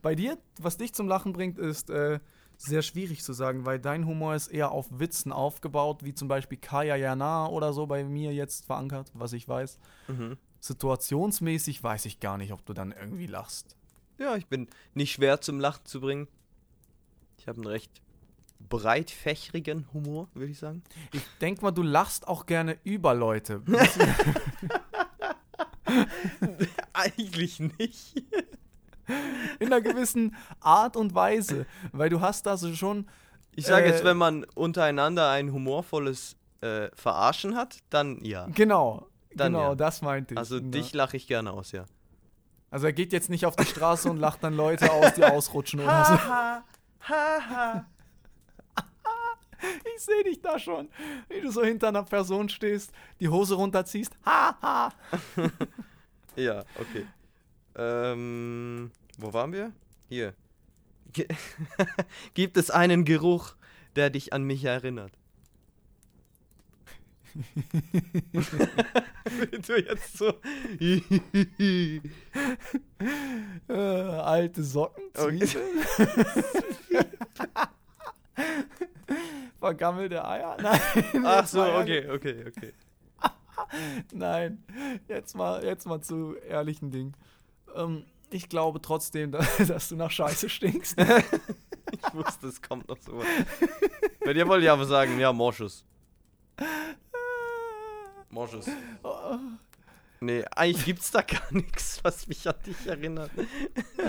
Bei 0.00 0.14
dir, 0.14 0.38
was 0.58 0.78
dich 0.78 0.94
zum 0.94 1.08
Lachen 1.08 1.34
bringt, 1.34 1.58
ist 1.58 1.90
äh, 1.90 2.20
sehr 2.60 2.82
schwierig 2.82 3.22
zu 3.22 3.32
sagen, 3.32 3.64
weil 3.64 3.78
dein 3.78 4.06
Humor 4.06 4.34
ist 4.34 4.48
eher 4.48 4.70
auf 4.70 4.86
Witzen 4.90 5.32
aufgebaut, 5.32 6.04
wie 6.04 6.14
zum 6.14 6.28
Beispiel 6.28 6.58
Kaya 6.58 6.94
Jana 6.94 7.48
oder 7.48 7.72
so 7.72 7.86
bei 7.86 8.04
mir 8.04 8.34
jetzt 8.34 8.66
verankert, 8.66 9.10
was 9.14 9.32
ich 9.32 9.48
weiß. 9.48 9.78
Mhm. 10.08 10.36
Situationsmäßig 10.60 11.82
weiß 11.82 12.04
ich 12.04 12.20
gar 12.20 12.36
nicht, 12.36 12.52
ob 12.52 12.66
du 12.66 12.74
dann 12.74 12.92
irgendwie 12.92 13.26
lachst. 13.26 13.76
Ja, 14.18 14.36
ich 14.36 14.46
bin 14.46 14.68
nicht 14.92 15.12
schwer 15.12 15.40
zum 15.40 15.58
Lachen 15.58 15.86
zu 15.86 16.00
bringen. 16.02 16.28
Ich 17.38 17.48
habe 17.48 17.56
einen 17.56 17.66
recht 17.66 18.02
breitfächrigen 18.68 19.90
Humor, 19.94 20.28
würde 20.34 20.52
ich 20.52 20.58
sagen. 20.58 20.82
Ich 21.12 21.22
denk 21.40 21.62
mal, 21.62 21.70
du 21.70 21.82
lachst 21.82 22.28
auch 22.28 22.44
gerne 22.44 22.76
über 22.84 23.14
Leute. 23.14 23.62
Eigentlich 26.92 27.58
nicht. 27.60 28.22
In 29.58 29.66
einer 29.66 29.80
gewissen 29.80 30.34
Art 30.60 30.96
und 30.96 31.14
Weise. 31.14 31.66
Weil 31.92 32.08
du 32.10 32.20
hast 32.20 32.46
da 32.46 32.56
so 32.56 32.74
schon. 32.74 33.08
Ich 33.56 33.66
sage 33.66 33.86
Äh, 33.86 33.90
jetzt, 33.90 34.04
wenn 34.04 34.16
man 34.16 34.44
untereinander 34.54 35.30
ein 35.30 35.52
humorvolles 35.52 36.36
äh, 36.60 36.88
Verarschen 36.94 37.56
hat, 37.56 37.78
dann 37.90 38.24
ja. 38.24 38.46
Genau. 38.54 39.06
Dann 39.34 39.52
genau, 39.52 39.70
ja. 39.70 39.74
das 39.74 40.02
meinte 40.02 40.34
ich. 40.34 40.38
Also 40.38 40.58
Genau. 40.58 40.70
dich 40.70 40.92
lache 40.92 41.16
ich 41.16 41.26
gerne 41.26 41.52
aus, 41.52 41.72
ja. 41.72 41.84
Also 42.70 42.86
er 42.86 42.92
geht 42.92 43.12
jetzt 43.12 43.30
nicht 43.30 43.46
auf 43.46 43.56
die 43.56 43.64
Straße 43.66 44.08
und 44.08 44.16
lacht 44.18 44.44
dann 44.44 44.54
Leute 44.54 44.92
aus, 44.92 45.14
die 45.14 45.24
ausrutschen 45.24 45.80
oder 45.80 46.04
so. 46.04 46.12
ha, 46.12 46.62
ha. 47.08 47.86
Ich 49.94 50.02
sehe 50.04 50.24
dich 50.24 50.40
da 50.40 50.58
schon, 50.58 50.88
wie 51.28 51.42
du 51.42 51.50
so 51.50 51.62
hinter 51.62 51.88
einer 51.88 52.02
Person 52.04 52.48
stehst, 52.48 52.92
die 53.20 53.28
Hose 53.28 53.54
runterziehst. 53.56 54.12
Ha, 54.24 54.56
ha. 54.62 54.92
Ja, 56.36 56.62
okay. 56.78 57.06
Ähm, 57.76 58.90
wo 59.22 59.32
waren 59.32 59.52
wir? 59.52 59.72
Hier. 60.08 60.34
Ge- 61.12 61.28
Gibt 62.34 62.56
es 62.56 62.70
einen 62.70 63.04
Geruch, 63.04 63.54
der 63.96 64.10
dich 64.10 64.32
an 64.32 64.44
mich 64.44 64.64
erinnert? 64.64 65.12
du 69.66 69.76
jetzt 69.80 70.18
so. 70.18 70.32
Äh, 73.68 73.72
alte 73.72 74.64
Socken, 74.64 75.04
Okay. 75.16 75.46
Zwiebeln. 75.46 75.84
Vergammelte 79.60 80.24
Eier? 80.24 80.56
Nein. 80.60 80.80
Ach 81.24 81.46
so, 81.46 81.62
okay, 81.62 82.08
okay, 82.10 82.44
okay. 82.48 82.72
Nein, 84.12 84.62
jetzt 85.06 85.36
mal, 85.36 85.62
jetzt 85.64 85.86
mal 85.86 86.00
zu 86.00 86.34
ehrlichen 86.48 86.90
Dingen. 86.90 87.14
Ähm, 87.76 88.04
ich 88.34 88.48
glaube 88.48 88.80
trotzdem, 88.80 89.32
dass, 89.66 89.88
du 89.88 89.96
nach 89.96 90.10
Scheiße 90.10 90.48
stinkst. 90.48 90.96
Ich 91.92 92.14
wusste, 92.14 92.46
es 92.46 92.62
kommt 92.62 92.88
noch 92.88 92.98
so 93.00 93.18
was. 93.18 93.26
Bei 94.24 94.32
dir 94.32 94.46
wollte 94.46 94.64
ich 94.64 94.70
aber 94.70 94.86
sagen, 94.86 95.18
ja, 95.18 95.32
Moschus. 95.32 95.84
Moschus. 98.30 98.66
Nee, 100.20 100.44
eigentlich 100.54 100.84
gibt's 100.84 101.10
da 101.10 101.22
gar 101.22 101.52
nichts, 101.52 101.98
was 102.04 102.28
mich 102.28 102.46
an 102.46 102.54
dich 102.64 102.86
erinnert. 102.86 103.32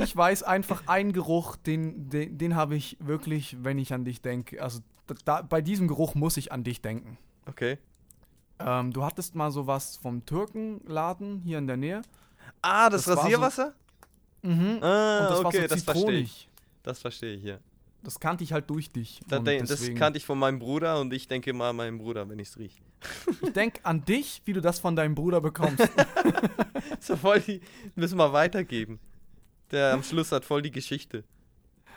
Ich 0.04 0.16
weiß 0.16 0.44
einfach 0.44 0.88
einen 0.88 1.12
Geruch, 1.12 1.56
den, 1.56 2.10
den, 2.10 2.38
den 2.38 2.56
habe 2.56 2.76
ich 2.76 2.98
wirklich, 3.00 3.58
wenn 3.64 3.80
ich 3.80 3.94
an 3.94 4.06
dich 4.06 4.22
denke. 4.22 4.62
Also 4.62 4.82
da, 5.26 5.42
bei 5.42 5.62
diesem 5.62 5.88
Geruch 5.88 6.14
muss 6.14 6.38
ich 6.38 6.52
an 6.52 6.64
dich 6.64 6.82
denken. 6.82 7.18
Okay. 7.48 7.80
Ähm, 8.60 8.94
du 8.94 9.04
hattest 9.04 9.36
mal 9.36 9.52
sowas 9.52 9.98
vom 9.98 10.26
Türkenladen 10.26 11.40
hier 11.40 11.58
in 11.58 11.68
der 11.68 11.78
Nähe. 11.78 12.02
Ah, 12.62 12.90
das, 12.90 13.06
Das 13.06 13.18
Rasierwasser? 13.18 13.74
Mhm. 14.42 14.80
Ah, 14.82 15.20
Und 15.20 15.30
das 15.30 15.46
okay, 15.46 15.62
so 15.62 15.68
das 15.68 15.84
verstehe 15.84 16.20
ich. 16.20 16.50
Das 16.84 17.00
verstehe 17.00 17.36
ich, 17.36 17.44
ja. 17.44 17.58
Das 18.04 18.20
kannte 18.20 18.44
ich 18.44 18.52
halt 18.52 18.70
durch 18.70 18.90
dich. 18.92 19.20
Da 19.28 19.40
das 19.40 19.94
kannte 19.94 20.18
ich 20.18 20.26
von 20.26 20.40
meinem 20.40 20.58
Bruder 20.58 21.00
und 21.00 21.14
ich 21.14 21.28
denke 21.28 21.54
mal 21.54 21.70
an 21.70 21.76
meinen 21.76 22.00
Bruder, 22.00 22.28
wenn 22.28 22.40
ich's 22.40 22.58
riech. 22.58 22.82
ich 23.44 23.54
denke 23.54 23.80
an 23.84 24.04
dich, 24.06 24.42
wie 24.46 24.54
du 24.54 24.62
das 24.62 24.80
von 24.80 24.96
deinem 24.96 25.16
Bruder 25.16 25.42
bekommst. 25.42 25.88
So 27.00 27.16
voll 27.16 27.40
die, 27.40 27.62
müssen 27.96 28.18
wir 28.18 28.34
weitergeben. 28.34 29.00
Der 29.72 29.94
am 29.94 30.04
Schluss 30.04 30.32
hat 30.32 30.46
voll 30.46 30.62
die 30.62 30.72
Geschichte. 30.72 31.24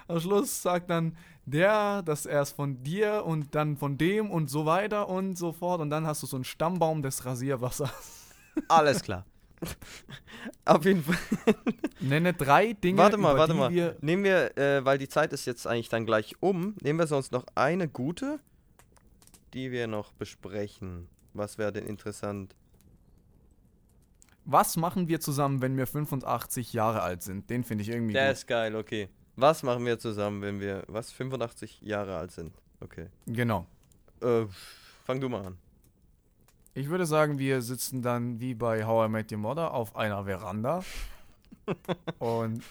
Am 0.08 0.20
Schluss 0.20 0.62
sagt 0.62 0.88
dann 0.90 1.16
der, 1.46 2.02
dass 2.02 2.26
er 2.26 2.42
es 2.42 2.52
von 2.52 2.82
dir 2.82 3.24
und 3.26 3.54
dann 3.54 3.76
von 3.76 3.98
dem 3.98 4.30
und 4.30 4.48
so 4.48 4.64
weiter 4.66 5.08
und 5.08 5.36
so 5.36 5.52
fort. 5.52 5.80
Und 5.80 5.90
dann 5.90 6.06
hast 6.06 6.22
du 6.22 6.26
so 6.26 6.36
einen 6.36 6.44
Stammbaum 6.44 7.02
des 7.02 7.24
Rasierwassers. 7.24 7.90
Alles 8.68 9.02
klar. 9.02 9.26
Auf 10.64 10.84
jeden 10.84 11.02
Fall. 11.02 11.16
Nenne 12.00 12.32
drei 12.34 12.72
Dinge, 12.74 12.98
Warte 12.98 13.16
mal, 13.16 13.36
warte 13.36 13.54
mal. 13.54 13.70
wir. 13.72 13.96
Nehmen 14.00 14.24
wir, 14.24 14.56
äh, 14.58 14.84
weil 14.84 14.98
die 14.98 15.08
Zeit 15.08 15.32
ist 15.32 15.44
jetzt 15.46 15.66
eigentlich 15.66 15.88
dann 15.88 16.06
gleich 16.06 16.36
um, 16.40 16.74
nehmen 16.82 16.98
wir 16.98 17.06
sonst 17.06 17.32
noch 17.32 17.46
eine 17.54 17.88
gute, 17.88 18.40
die 19.52 19.70
wir 19.72 19.86
noch 19.86 20.12
besprechen. 20.12 21.08
Was 21.32 21.58
wäre 21.58 21.72
denn 21.72 21.86
interessant? 21.86 22.54
Was 24.44 24.76
machen 24.76 25.08
wir 25.08 25.20
zusammen, 25.20 25.62
wenn 25.62 25.76
wir 25.76 25.86
85 25.86 26.72
Jahre 26.74 27.02
alt 27.02 27.22
sind? 27.22 27.48
Den 27.48 27.64
finde 27.64 27.82
ich 27.82 27.88
irgendwie 27.88 28.12
Der 28.12 28.26
gut. 28.28 28.34
ist 28.34 28.46
geil, 28.46 28.76
okay. 28.76 29.08
Was 29.36 29.62
machen 29.62 29.84
wir 29.86 29.98
zusammen, 29.98 30.42
wenn 30.42 30.60
wir, 30.60 30.84
was, 30.86 31.10
85 31.12 31.80
Jahre 31.80 32.16
alt 32.16 32.30
sind? 32.30 32.54
Okay. 32.80 33.06
Genau. 33.26 33.66
Äh, 34.20 34.44
fang 35.04 35.20
du 35.20 35.28
mal 35.28 35.46
an. 35.46 35.58
Ich 36.76 36.88
würde 36.90 37.06
sagen, 37.06 37.38
wir 37.38 37.62
sitzen 37.62 38.02
dann 38.02 38.40
wie 38.40 38.54
bei 38.54 38.84
How 38.84 39.06
I 39.06 39.08
Met 39.08 39.30
Your 39.30 39.38
Mother 39.38 39.72
auf 39.72 39.94
einer 39.94 40.24
Veranda 40.24 40.82
und 42.18 42.64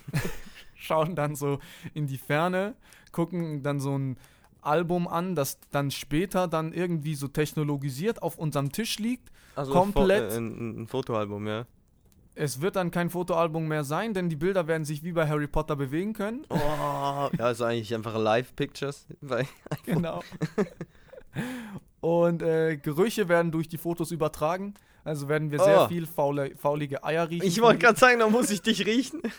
schauen 0.76 1.16
dann 1.16 1.36
so 1.36 1.60
in 1.93 2.08
die 2.08 2.18
Ferne, 2.18 2.76
gucken 3.14 3.64
dann 3.64 3.80
so 3.80 3.97
ein 3.97 4.18
Album 4.62 5.08
an, 5.08 5.36
das 5.36 5.58
dann 5.72 5.89
später 5.89 6.49
dann 6.49 6.74
irgendwie 6.74 7.16
so 7.16 7.30
technologisiert 7.30 8.22
auf 8.22 8.38
unserem 8.38 8.74
Tisch 8.74 8.99
liegt. 8.99 9.32
Also 9.56 9.72
Komplett. 9.72 10.34
Fo 10.34 10.38
äh, 10.38 10.41
ein, 10.41 10.82
ein 10.82 10.88
Fotoalbum, 10.88 11.47
ja. 11.47 11.66
Es 12.36 12.60
wird 12.60 12.76
dann 12.76 12.91
kein 12.91 13.10
Fotoalbum 13.10 13.68
mehr 13.68 13.86
sein, 13.86 14.14
denn 14.14 14.28
die 14.28 14.36
Bilder 14.36 14.68
werden 14.68 14.84
sich 14.84 15.04
wie 15.04 15.12
bei 15.14 15.30
Harry 15.30 15.47
Potter 15.47 15.76
bewegen 15.76 16.14
können. 16.14 16.45
Oh, 16.49 17.30
ja, 17.38 17.51
ist 17.51 17.62
eigentlich 17.62 17.93
einfach 17.93 18.18
Live-Pictures. 18.18 19.08
Genau. 19.86 20.24
Und 22.01 22.41
äh, 22.41 22.77
Gerüche 22.77 23.29
werden 23.29 23.51
durch 23.51 23.67
die 23.69 23.77
Fotos 23.77 24.11
übertragen. 24.11 24.73
Also 25.05 25.27
werden 25.29 25.51
wir 25.51 25.59
sehr 25.59 25.84
Oh. 25.84 25.88
viel 25.88 26.05
faule, 26.05 26.55
faulige 26.57 27.03
Eier 27.03 27.29
riechen. 27.29 27.45
Ich 27.47 27.61
wollte 27.61 27.79
gerade 27.79 27.99
sagen, 27.99 28.19
da 28.19 28.29
muss 28.29 28.49
ich 28.51 28.61
dich 28.61 28.86
riechen. 28.86 29.21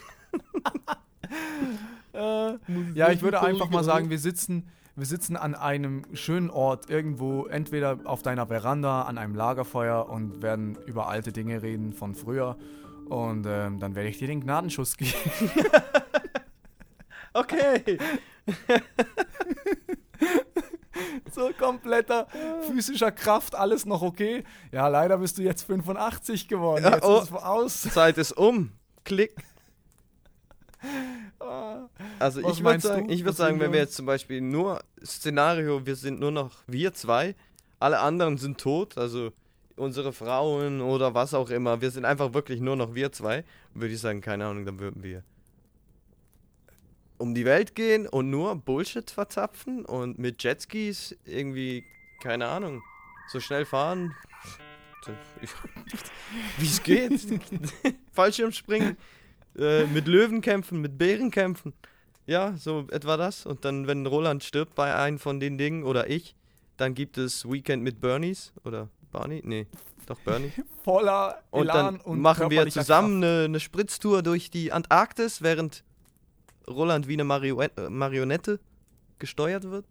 Äh, 2.13 2.59
ja, 2.95 3.11
ich 3.11 3.23
würde 3.23 3.41
einfach 3.43 3.71
mal 3.71 3.83
sagen, 3.83 4.09
wir 4.09 4.21
sitzen, 4.21 4.69
wir 4.95 5.05
sitzen 5.07 5.37
an 5.37 5.57
einem 5.57 6.03
schönen 6.13 6.49
Ort 6.49 6.89
irgendwo, 6.89 7.47
entweder 7.47 7.99
auf 8.05 8.23
deiner 8.23 8.47
Veranda, 8.47 9.03
an 9.03 9.19
einem 9.19 9.35
Lagerfeuer 9.35 10.09
und 10.09 10.41
werden 10.41 10.79
über 10.87 11.09
alte 11.09 11.33
Dinge 11.33 11.63
reden 11.63 11.93
von 11.93 12.15
früher. 12.15 12.57
Und 13.09 13.47
ähm, 13.49 13.81
dann 13.81 13.97
werde 13.97 14.09
ich 14.11 14.19
dir 14.19 14.29
den 14.29 14.41
Gnadenschuss 14.43 14.97
geben. 14.97 15.13
Okay. 17.37 17.99
so 21.33 21.51
kompletter 21.59 22.27
physischer 22.69 23.13
Kraft, 23.13 23.55
alles 23.55 23.87
noch 23.87 24.03
okay. 24.03 24.45
Ja, 24.73 24.89
leider 24.89 25.19
bist 25.19 25.39
du 25.39 25.43
jetzt 25.43 25.63
85 25.63 26.49
geworden. 26.49 26.85
Ja, 26.85 26.95
Jetzt 26.95 27.05
oh. 27.05 27.19
ist 27.19 27.31
es 27.31 27.33
aus. 27.33 27.83
Zeit 27.95 28.19
ist 28.19 28.33
um. 28.33 28.73
Klick. 29.05 29.35
Ah. 31.41 31.89
Also 32.19 32.43
Was 32.43 32.59
ich 32.59 32.65
würde 32.65 32.81
sagen, 32.81 33.09
ich 33.09 33.21
würde 33.21 33.31
Was 33.31 33.37
sagen, 33.39 33.59
wenn 33.59 33.73
wir 33.73 33.81
jetzt 33.81 33.97
zum 33.97 34.05
Beispiel 34.05 34.43
nur 34.43 34.83
Szenario, 35.03 35.85
wir 35.87 35.97
sind 35.97 36.21
nur 36.21 36.31
noch 36.31 36.51
wir 36.67 36.93
zwei, 36.93 37.35
alle 37.81 38.01
anderen 38.01 38.37
sind 38.37 38.59
tot, 38.59 38.99
also 38.99 39.31
unsere 39.77 40.13
Frauen 40.13 40.81
oder 40.81 41.15
was 41.15 41.35
auch 41.35 41.51
immer, 41.51 41.81
wir 41.81 41.91
sind 41.91 42.05
einfach 42.05 42.35
wirklich 42.35 42.61
nur 42.61 42.77
noch 42.77 42.95
wir 42.95 43.13
zwei, 43.13 43.45
würde 43.73 43.95
ich 43.95 44.01
sagen, 44.01 44.21
keine 44.21 44.47
Ahnung, 44.47 44.67
dann 44.67 44.79
würden 44.79 45.03
wir 45.03 45.23
um 47.19 47.35
die 47.35 47.45
Welt 47.45 47.75
gehen 47.75 48.07
und 48.07 48.31
nur 48.31 48.55
Bullshit 48.57 49.11
verzapfen 49.11 49.85
und 49.85 50.19
mit 50.19 50.43
Jetskis 50.43 51.17
irgendwie, 51.25 51.85
keine 52.23 52.49
Ahnung, 52.49 52.83
so 53.29 53.41
schnell 53.41 53.65
fahren. 53.65 54.15
Wie 56.59 56.67
es 56.67 56.83
geht. 56.83 57.13
Fallschirmspringen, 58.13 58.97
äh, 59.59 59.85
mit 59.87 60.07
Löwen 60.09 60.41
kämpfen, 60.41 60.81
mit 60.81 60.97
Bären 60.97 61.31
kämpfen. 61.31 61.75
Ja, 62.27 62.55
so 62.57 62.87
etwa 62.91 63.17
das. 63.17 63.45
Und 63.45 63.65
dann, 63.65 63.87
wenn 63.87 64.07
Roland 64.07 64.43
stirbt 64.43 64.75
bei 64.75 64.95
einem 64.95 65.19
von 65.19 65.41
den 65.41 65.59
Dingen 65.59 65.85
oder 65.85 66.09
ich, 66.09 66.35
dann 66.77 66.95
gibt 66.95 67.19
es 67.19 67.45
Weekend 67.49 67.83
mit 67.83 68.01
Bernies 68.01 68.53
oder 68.65 68.89
Barney? 69.13 69.43
Nee, 69.45 69.67
doch 70.07 70.19
Bernie. 70.21 70.53
Voller 70.85 71.43
Und 71.51 71.65
Elan 71.65 71.77
dann 71.77 72.01
und 72.01 72.21
machen 72.21 72.51
wir 72.51 72.69
zusammen 72.69 73.23
eine, 73.23 73.45
eine 73.45 73.61
Spritztour 73.61 74.23
durch 74.23 74.51
die 74.51 74.73
Antarktis, 74.73 75.43
während 75.43 75.85
Roland 76.69 77.09
wie 77.09 77.21
eine 77.21 77.23
äh, 77.77 77.89
Marionette 77.91 78.61
gesteuert 79.19 79.65
wird, 79.65 79.87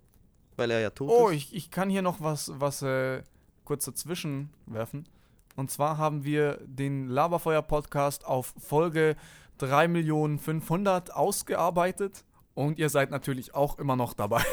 weil 0.56 0.72
er 0.72 0.80
ja 0.80 0.90
tot 0.90 1.10
Oh, 1.10 1.30
ist. 1.30 1.36
ich, 1.36 1.56
ich 1.56 1.72
kann 1.72 1.90
hier 1.90 2.02
noch 2.02 2.22
was, 2.22 2.52
was 2.56 2.82
äh, 2.82 3.24
kurz 3.66 3.86
dazwischen 3.86 4.50
werfen. 4.66 5.08
Und 5.56 5.70
zwar 5.72 5.98
haben 5.98 6.24
wir 6.24 6.60
den 6.66 7.08
Laberfeuer-Podcast 7.08 8.26
auf 8.26 8.54
Folge 8.58 9.16
3.500.000 9.60 11.12
ausgearbeitet. 11.12 12.24
Und 12.56 12.78
ihr 12.80 12.90
seid 12.90 13.12
natürlich 13.12 13.54
auch 13.56 13.80
immer 13.80 13.96
noch 13.96 14.14
dabei. 14.14 14.44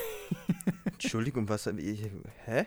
Entschuldigung, 0.84 1.48
was? 1.48 1.66
Ich, 1.66 2.10
hä? 2.44 2.66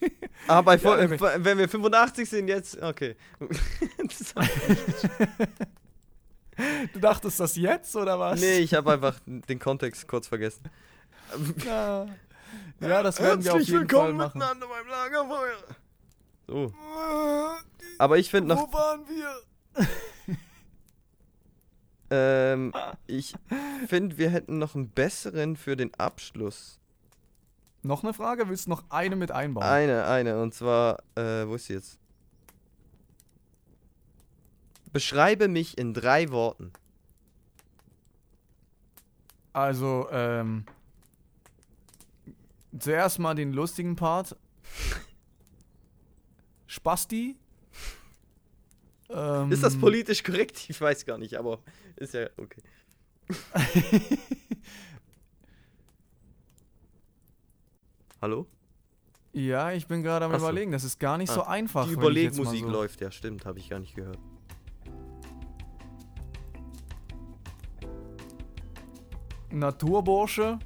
Ah, 0.48 0.60
bei 0.60 0.76
Ja, 0.76 1.44
wenn 1.44 1.58
wir 1.58 1.68
85 1.68 2.28
sind 2.28 2.48
jetzt, 2.48 2.80
okay. 2.80 3.16
Du 6.92 7.00
dachtest 7.00 7.40
das 7.40 7.56
jetzt 7.56 7.94
oder 7.96 8.18
was? 8.18 8.40
nee, 8.40 8.58
ich 8.58 8.74
habe 8.74 8.92
einfach 8.92 9.18
den 9.26 9.58
Kontext 9.58 10.08
kurz 10.08 10.26
vergessen. 10.28 10.62
Ja, 11.64 12.06
ja 12.80 13.02
das 13.02 13.20
werden 13.20 13.44
wir 13.44 13.54
auf 13.54 13.60
jeden 13.60 13.88
Fall 13.88 14.12
machen. 14.12 14.38
miteinander 14.38 14.66
beim 14.66 14.86
Lagerfeuer. 14.88 15.56
So. 16.46 16.72
Aber 17.98 18.18
ich 18.18 18.30
finde 18.30 18.54
noch, 18.54 18.68
Wo 18.68 18.72
waren 18.72 19.00
wir? 19.08 19.86
ähm, 22.10 22.72
ich 23.06 23.34
finde, 23.88 24.16
wir 24.16 24.30
hätten 24.30 24.58
noch 24.58 24.74
einen 24.74 24.90
besseren 24.90 25.56
für 25.56 25.76
den 25.76 25.92
Abschluss. 25.94 26.78
Noch 27.82 28.02
eine 28.02 28.14
Frage? 28.14 28.48
Willst 28.48 28.66
du 28.66 28.70
noch 28.70 28.84
eine 28.90 29.16
mit 29.16 29.30
einbauen? 29.30 29.64
Eine, 29.64 30.06
eine, 30.06 30.40
und 30.40 30.54
zwar, 30.54 30.98
äh, 31.14 31.46
wo 31.46 31.54
ist 31.54 31.66
sie 31.66 31.74
jetzt? 31.74 31.98
Beschreibe 34.92 35.48
mich 35.48 35.78
in 35.78 35.94
drei 35.94 36.30
Worten. 36.30 36.72
Also, 39.52 40.08
ähm. 40.10 40.64
Zuerst 42.78 43.18
mal 43.18 43.34
den 43.34 43.52
lustigen 43.52 43.96
Part. 43.96 44.36
Spasti. 46.66 47.36
Ähm, 49.08 49.52
Ist 49.52 49.62
das 49.62 49.78
politisch 49.78 50.22
korrekt? 50.22 50.68
Ich 50.68 50.80
weiß 50.80 51.06
gar 51.06 51.16
nicht, 51.16 51.36
aber 51.38 51.60
ist 51.96 52.12
ja 52.14 52.28
okay. 52.36 52.60
Hallo? 58.20 58.46
Ja, 59.32 59.72
ich 59.72 59.86
bin 59.86 60.02
gerade 60.02 60.24
am 60.24 60.32
Ach 60.32 60.38
so. 60.38 60.46
überlegen. 60.46 60.72
Das 60.72 60.84
ist 60.84 60.98
gar 60.98 61.18
nicht 61.18 61.30
Ah, 61.30 61.34
so 61.34 61.42
einfach. 61.44 61.86
Die 61.86 61.92
Überlegmusik 61.92 62.62
so- 62.64 62.70
läuft, 62.70 63.00
ja, 63.00 63.10
stimmt, 63.10 63.44
habe 63.44 63.58
ich 63.58 63.68
gar 63.68 63.78
nicht 63.78 63.94
gehört. 63.94 64.18
Naturbursche. 69.50 70.58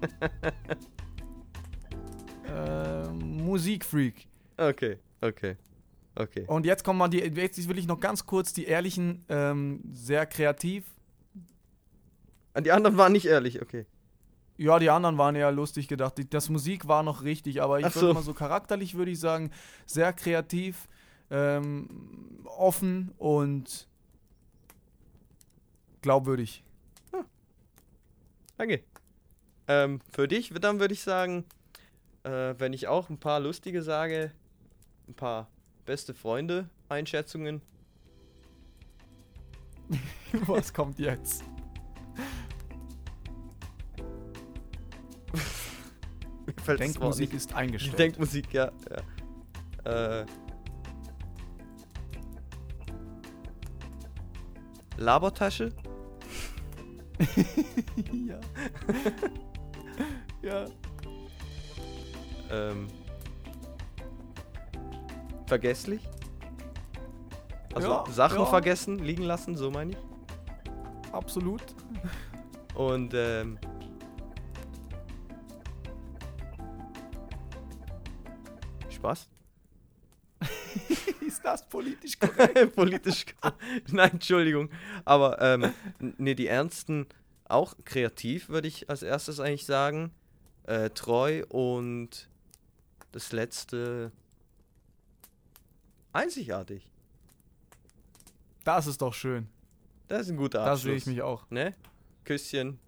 ähm, 2.46 3.44
Musikfreak. 3.44 4.26
Okay, 4.56 4.98
okay, 5.20 5.56
okay. 6.14 6.44
Und 6.46 6.66
jetzt 6.66 6.84
kommen 6.84 6.98
mal 6.98 7.08
die. 7.08 7.18
Jetzt 7.18 7.68
will 7.68 7.78
ich 7.78 7.86
noch 7.86 8.00
ganz 8.00 8.26
kurz 8.26 8.52
die 8.52 8.64
ehrlichen, 8.64 9.24
ähm, 9.28 9.80
sehr 9.92 10.26
kreativ. 10.26 10.84
An 12.54 12.64
die 12.64 12.72
anderen 12.72 12.96
waren 12.98 13.12
nicht 13.12 13.26
ehrlich, 13.26 13.62
okay. 13.62 13.86
Ja, 14.58 14.78
die 14.78 14.90
anderen 14.90 15.16
waren 15.16 15.34
eher 15.34 15.50
lustig 15.50 15.88
gedacht. 15.88 16.18
Die, 16.18 16.28
das 16.28 16.50
Musik 16.50 16.86
war 16.86 17.02
noch 17.02 17.22
richtig, 17.22 17.62
aber 17.62 17.80
ich 17.80 17.86
Ach 17.86 17.94
würde 17.94 18.08
so. 18.08 18.14
mal 18.14 18.22
so 18.22 18.34
charakterlich 18.34 18.94
würde 18.94 19.10
ich 19.10 19.18
sagen, 19.18 19.50
sehr 19.86 20.12
kreativ, 20.12 20.88
ähm, 21.30 21.88
offen 22.44 23.12
und 23.16 23.88
glaubwürdig. 26.02 26.62
Danke. 28.62 28.84
Ähm, 29.66 30.00
für 30.12 30.28
dich, 30.28 30.50
dann 30.60 30.78
würde 30.78 30.94
ich 30.94 31.02
sagen, 31.02 31.44
äh, 32.22 32.54
wenn 32.58 32.72
ich 32.72 32.86
auch 32.86 33.10
ein 33.10 33.18
paar 33.18 33.40
lustige 33.40 33.82
sage, 33.82 34.30
ein 35.08 35.14
paar 35.14 35.50
beste 35.84 36.14
Freunde 36.14 36.70
Einschätzungen. 36.88 37.60
Was 40.46 40.72
kommt 40.72 41.00
jetzt? 41.00 41.42
Denkmusik 46.68 47.34
ist 47.34 47.52
eingestellt. 47.54 47.98
Denkmusik, 47.98 48.52
ja. 48.52 48.70
ja. 49.84 50.20
Äh, 50.20 50.26
Labertasche? 54.98 55.72
ja. 58.28 58.40
ja. 60.42 60.64
Ähm, 62.50 62.86
vergesslich? 65.46 66.00
Also 67.74 67.88
Ja, 67.88 68.04
Sachen 68.10 68.38
ja. 68.40 68.46
vergessen, 68.46 68.98
liegen 68.98 69.22
lassen, 69.22 69.56
so 69.56 69.70
meine 69.70 69.92
ich. 69.92 69.98
Absolut. 71.12 71.62
Und 72.74 73.12
ähm, 73.14 73.58
Ist 81.20 81.44
das 81.44 81.68
politisch 81.68 82.18
korrekt? 82.20 82.74
Politisch. 82.74 83.26
Nein, 83.90 84.12
Entschuldigung. 84.12 84.70
Aber 85.04 85.40
ähm, 85.40 85.72
nee, 86.18 86.34
die 86.34 86.46
Ernsten 86.46 87.06
auch 87.44 87.74
kreativ, 87.84 88.48
würde 88.48 88.68
ich 88.68 88.88
als 88.90 89.02
erstes 89.02 89.40
eigentlich 89.40 89.66
sagen. 89.66 90.12
Äh, 90.64 90.90
treu 90.90 91.44
und 91.48 92.28
das 93.10 93.32
letzte 93.32 94.12
einzigartig. 96.12 96.88
Das 98.64 98.86
ist 98.86 99.02
doch 99.02 99.12
schön. 99.14 99.48
Das 100.08 100.22
ist 100.22 100.30
ein 100.30 100.36
guter 100.36 100.58
Da 100.58 100.72
Abschluss. 100.72 100.82
sehe 100.82 100.94
ich 100.96 101.06
mich 101.06 101.22
auch. 101.22 101.50
Ne? 101.50 101.74
Küsschen 102.24 102.78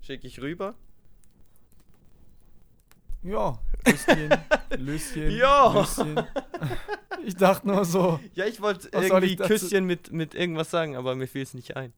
schicke 0.00 0.26
ich 0.26 0.40
rüber. 0.40 0.74
Ja, 3.28 3.58
Löschen, 3.84 4.30
Löschen, 4.78 5.30
Ja. 5.36 5.72
Löschen. 5.72 6.20
Ich 7.24 7.36
dachte 7.36 7.66
nur 7.68 7.84
so, 7.84 8.18
Ja, 8.34 8.46
ich 8.46 8.60
wollte 8.60 8.88
irgendwie 8.92 9.26
ich 9.34 9.38
Küsschen 9.38 9.84
mit, 9.84 10.12
mit 10.12 10.34
irgendwas 10.34 10.70
sagen, 10.70 10.96
aber 10.96 11.14
mir 11.14 11.26
fiel 11.26 11.42
es 11.42 11.52
nicht 11.54 11.76
ein. 11.76 11.92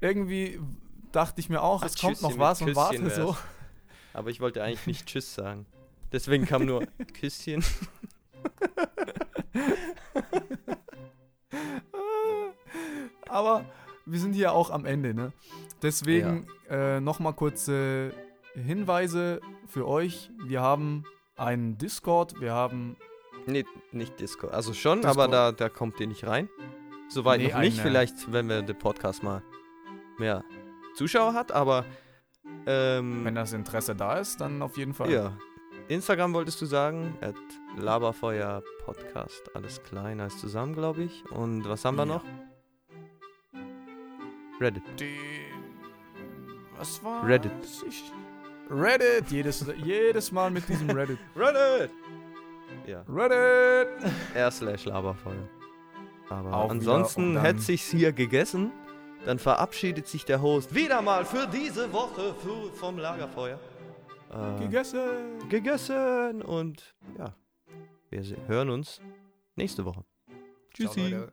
irgendwie 0.00 0.60
dachte 1.12 1.40
ich 1.40 1.48
mir 1.48 1.62
auch, 1.62 1.82
Ach, 1.82 1.86
es 1.86 1.98
kommt 1.98 2.22
noch 2.22 2.30
Tschüsschen 2.30 2.40
was 2.40 2.62
und 2.62 2.76
warte 2.76 3.10
so. 3.10 3.36
Aber 4.12 4.30
ich 4.30 4.40
wollte 4.40 4.62
eigentlich 4.62 4.86
nicht 4.86 5.06
Tschüss 5.06 5.34
sagen. 5.34 5.66
Deswegen 6.12 6.46
kam 6.46 6.64
nur 6.64 6.86
Küsschen. 7.20 7.62
Aber 13.28 13.64
wir 14.04 14.20
sind 14.20 14.32
hier 14.34 14.52
auch 14.52 14.70
am 14.70 14.84
Ende, 14.84 15.14
ne? 15.14 15.32
Deswegen 15.82 16.46
äh, 16.70 17.00
nochmal 17.00 17.34
kurze 17.34 18.12
Hinweise 18.56 19.40
für 19.66 19.86
euch. 19.86 20.30
Wir 20.44 20.60
haben 20.60 21.04
einen 21.36 21.76
Discord, 21.78 22.40
wir 22.40 22.52
haben 22.52 22.96
Nee, 23.46 23.64
nicht 23.92 24.18
Discord. 24.18 24.52
Also 24.52 24.72
schon, 24.74 25.02
Discord. 25.02 25.16
aber 25.18 25.28
da, 25.28 25.52
da 25.52 25.68
kommt 25.68 26.00
ihr 26.00 26.06
nicht 26.08 26.26
rein. 26.26 26.48
Soweit 27.08 27.40
Nee, 27.40 27.48
noch 27.52 27.60
nicht. 27.60 27.78
eine- 27.78 27.82
Vielleicht, 27.88 28.32
wenn 28.32 28.48
wir 28.48 28.62
den 28.62 28.76
Podcast 28.76 29.22
mal 29.22 29.42
mehr 30.18 30.42
Zuschauer 30.96 31.34
hat, 31.34 31.52
aber 31.52 31.84
ähm, 32.66 33.24
Wenn 33.24 33.34
das 33.36 33.52
Interesse 33.52 33.94
da 33.94 34.18
ist, 34.18 34.40
dann 34.40 34.62
auf 34.62 34.76
jeden 34.78 34.94
Fall. 34.94 35.10
ja. 35.10 35.36
Instagram 35.88 36.34
wolltest 36.34 36.60
du 36.60 36.66
sagen? 36.66 37.16
At 37.20 37.36
Laberfeuer 37.76 38.62
Podcast. 38.84 39.54
Alles 39.54 39.80
klein 39.84 40.18
als 40.20 40.38
zusammen, 40.38 40.74
glaube 40.74 41.04
ich. 41.04 41.24
Und 41.30 41.68
was 41.68 41.84
haben 41.84 41.96
wir 41.96 42.06
Ja. 42.06 42.14
noch? 42.14 42.24
Reddit. 44.60 44.82
Die, 44.98 45.16
was 46.76 47.02
war 47.04 47.24
Reddit. 47.26 47.52
Ich, 47.88 48.10
Reddit, 48.70 49.30
jedes, 49.30 49.64
jedes 49.82 50.32
Mal 50.32 50.50
mit 50.50 50.68
diesem 50.68 50.90
Reddit. 50.90 51.18
Reddit! 51.36 51.90
Ja, 52.86 53.04
Reddit! 53.08 54.12
r 54.34 54.50
slash 54.50 54.84
Laberfeuer. 54.84 55.48
Aber 56.28 56.52
Auch 56.52 56.70
ansonsten 56.70 57.40
hätte 57.40 57.60
sich's 57.60 57.90
hier 57.90 58.12
gegessen. 58.12 58.72
Dann 59.24 59.38
verabschiedet 59.38 60.06
sich 60.06 60.24
der 60.24 60.40
Host 60.42 60.74
wieder 60.74 61.02
mal 61.02 61.24
für 61.24 61.46
diese 61.46 61.92
Woche 61.92 62.34
für, 62.34 62.72
vom 62.74 62.98
Lagerfeuer. 62.98 63.58
Äh, 64.30 64.60
Gegessen! 64.60 65.48
gegessen 65.48 66.42
und 66.42 66.94
ja, 67.18 67.34
wir 68.10 68.22
hören 68.48 68.70
uns 68.70 69.00
nächste 69.54 69.84
Woche. 69.84 70.04
Ciao, 70.74 70.92
Tschüssi. 70.92 71.10
Leute. 71.10 71.32